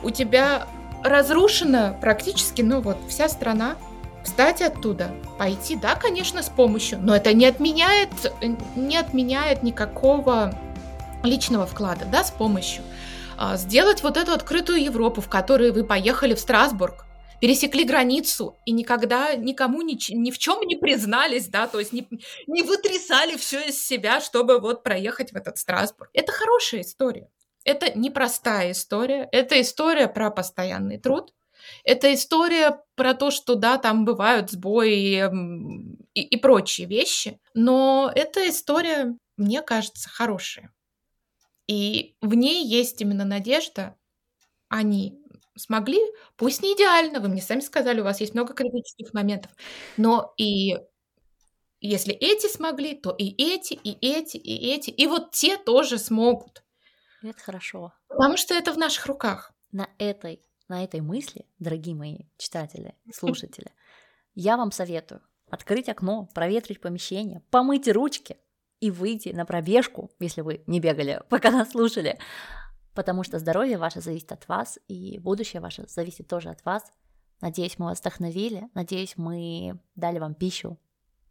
у 0.04 0.10
тебя 0.10 0.68
разрушена 1.04 1.98
практически, 2.00 2.62
ну 2.62 2.82
вот, 2.82 2.98
вся 3.08 3.30
страна, 3.30 3.76
встать 4.24 4.62
оттуда, 4.62 5.12
пойти, 5.38 5.76
да, 5.76 5.96
конечно, 5.96 6.44
с 6.44 6.50
помощью, 6.50 7.00
но 7.02 7.16
это 7.16 7.34
не 7.34 7.46
отменяет, 7.46 8.10
не 8.76 8.98
отменяет 8.98 9.64
никакого 9.64 10.54
личного 11.24 11.66
вклада, 11.66 12.06
да, 12.06 12.24
с 12.24 12.32
помощью. 12.32 12.84
А, 13.38 13.58
сделать 13.58 14.04
вот 14.04 14.18
эту 14.18 14.34
открытую 14.34 14.84
Европу, 14.84 15.22
в 15.22 15.30
которой 15.30 15.72
вы 15.72 15.84
поехали 15.84 16.34
в 16.34 16.40
Страсбург, 16.40 17.06
пересекли 17.40 17.84
границу 17.84 18.60
и 18.66 18.72
никогда 18.72 19.34
никому 19.34 19.82
ни, 19.82 19.98
ни 20.14 20.30
в 20.30 20.38
чем 20.38 20.62
не 20.62 20.76
признались, 20.76 21.48
да, 21.48 21.68
то 21.68 21.80
есть 21.80 21.92
не, 21.92 22.08
не 22.46 22.62
вытрясали 22.62 23.36
все 23.36 23.70
из 23.70 23.84
себя, 23.84 24.22
чтобы 24.22 24.60
вот 24.60 24.84
проехать 24.84 25.32
в 25.32 25.36
этот 25.36 25.58
Страсбург. 25.58 26.12
Это 26.14 26.32
хорошая 26.32 26.82
история. 26.82 27.30
Это 27.64 27.98
непростая 27.98 28.72
история, 28.72 29.28
это 29.32 29.60
история 29.62 30.08
про 30.08 30.32
постоянный 30.32 30.98
труд, 30.98 31.34
это 31.84 32.14
история 32.14 32.82
про 32.96 33.14
то, 33.14 33.32
что 33.32 33.56
да, 33.56 33.78
там 33.78 34.06
бывают 34.06 34.52
сбои 34.52 35.22
и, 36.14 36.22
и 36.22 36.38
прочие 36.38 36.88
вещи, 36.88 37.40
но 37.54 38.12
эта 38.14 38.50
история, 38.50 39.16
мне 39.38 39.62
кажется, 39.62 40.10
хорошая. 40.10 40.74
И 41.68 42.16
в 42.22 42.34
ней 42.34 42.66
есть 42.66 43.00
именно 43.02 43.26
надежда. 43.26 43.96
Они 44.68 45.20
смогли, 45.56 46.00
пусть 46.36 46.64
не 46.64 46.74
идеально, 46.74 47.20
вы 47.20 47.30
мне 47.30 47.42
сами 47.42 47.60
сказали, 47.60 48.02
у 48.02 48.04
вас 48.04 48.22
есть 48.22 48.34
много 48.34 48.54
критических 48.54 49.14
моментов, 49.14 49.52
но 49.98 50.34
и 50.38 50.78
если 51.82 52.14
эти 52.14 52.48
смогли, 52.48 52.94
то 52.94 53.12
и 53.12 53.30
эти, 53.42 53.74
и 53.74 53.98
эти, 54.02 54.38
и 54.38 54.72
эти, 54.72 54.90
и 54.92 55.08
вот 55.08 55.32
те 55.32 55.58
тоже 55.58 55.98
смогут. 55.98 56.64
Это 57.24 57.40
хорошо. 57.42 57.94
Потому 58.08 58.38
что 58.38 58.54
это 58.54 58.74
в 58.74 58.78
наших 58.78 59.06
руках. 59.06 59.54
На 59.72 59.88
этой 59.98 60.42
на 60.68 60.86
этой 60.86 61.02
мысли, 61.02 61.46
дорогие 61.60 61.96
мои 61.96 62.20
читатели, 62.38 62.96
слушатели, 63.14 63.74
я 64.36 64.56
вам 64.56 64.72
советую 64.72 65.22
открыть 65.50 65.90
окно, 65.90 66.30
проветрить 66.34 66.80
помещение, 66.80 67.42
помыть 67.52 67.90
ручки 67.90 68.38
и 68.80 68.90
выйти 68.90 69.30
на 69.30 69.46
пробежку, 69.46 70.10
если 70.20 70.42
вы 70.42 70.64
не 70.68 70.80
бегали, 70.80 71.22
пока 71.30 71.52
нас 71.52 71.72
слушали, 71.72 72.18
потому 72.96 73.24
что 73.24 73.38
здоровье 73.38 73.78
ваше 73.78 74.00
зависит 74.00 74.32
от 74.32 74.48
вас, 74.48 74.80
и 74.88 75.20
будущее 75.20 75.62
ваше 75.62 75.86
зависит 75.88 76.28
тоже 76.28 76.50
от 76.50 76.64
вас. 76.64 76.92
Надеюсь, 77.42 77.78
мы 77.78 77.88
вас 77.88 78.00
вдохновили, 78.00 78.70
надеюсь, 78.74 79.18
мы 79.18 79.78
дали 79.96 80.20
вам 80.20 80.36
пищу 80.36 80.80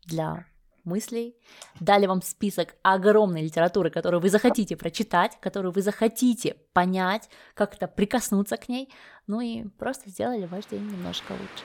для 0.04 0.46
мыслей, 0.84 1.36
дали 1.80 2.06
вам 2.06 2.22
список 2.22 2.74
огромной 2.82 3.42
литературы, 3.42 3.90
которую 3.90 4.20
вы 4.20 4.30
захотите 4.30 4.76
прочитать, 4.76 5.38
которую 5.40 5.72
вы 5.72 5.82
захотите 5.82 6.56
понять, 6.72 7.28
как-то 7.54 7.88
прикоснуться 7.88 8.56
к 8.56 8.68
ней, 8.68 8.92
ну 9.26 9.40
и 9.40 9.64
просто 9.78 10.10
сделали 10.10 10.46
ваш 10.46 10.66
день 10.66 10.86
немножко 10.86 11.32
лучше. 11.32 11.64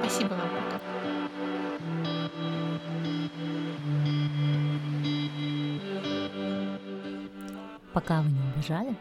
Спасибо 0.00 0.30
вам. 0.30 0.50
Пока 7.92 8.22
вы 8.22 8.30
не 8.30 8.40
убежали, 8.54 8.96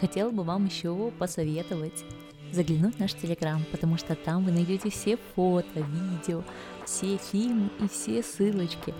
хотела 0.00 0.30
бы 0.30 0.44
вам 0.44 0.66
еще 0.66 1.10
посоветовать 1.18 2.04
заглянуть 2.52 2.96
в 2.96 3.00
наш 3.00 3.14
Телеграм, 3.14 3.64
потому 3.70 3.96
что 3.96 4.14
там 4.14 4.44
вы 4.44 4.52
найдете 4.52 4.90
все 4.90 5.18
фото, 5.34 5.80
видео, 5.80 6.42
все 6.84 7.16
фильмы 7.16 7.70
и 7.80 7.88
все 7.88 8.22
ссылочки 8.22 8.94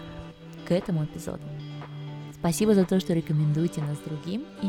к 0.67 0.73
этому 0.73 1.05
эпизоду. 1.05 1.43
Спасибо 2.35 2.75
за 2.75 2.85
то, 2.85 3.01
что 3.01 3.15
рекомендуете 3.15 3.81
нас 3.81 3.99
другим, 4.05 4.45
и 4.63 4.69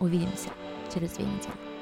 увидимся 0.00 0.50
через 0.92 1.12
две 1.12 1.24
недели. 1.24 1.73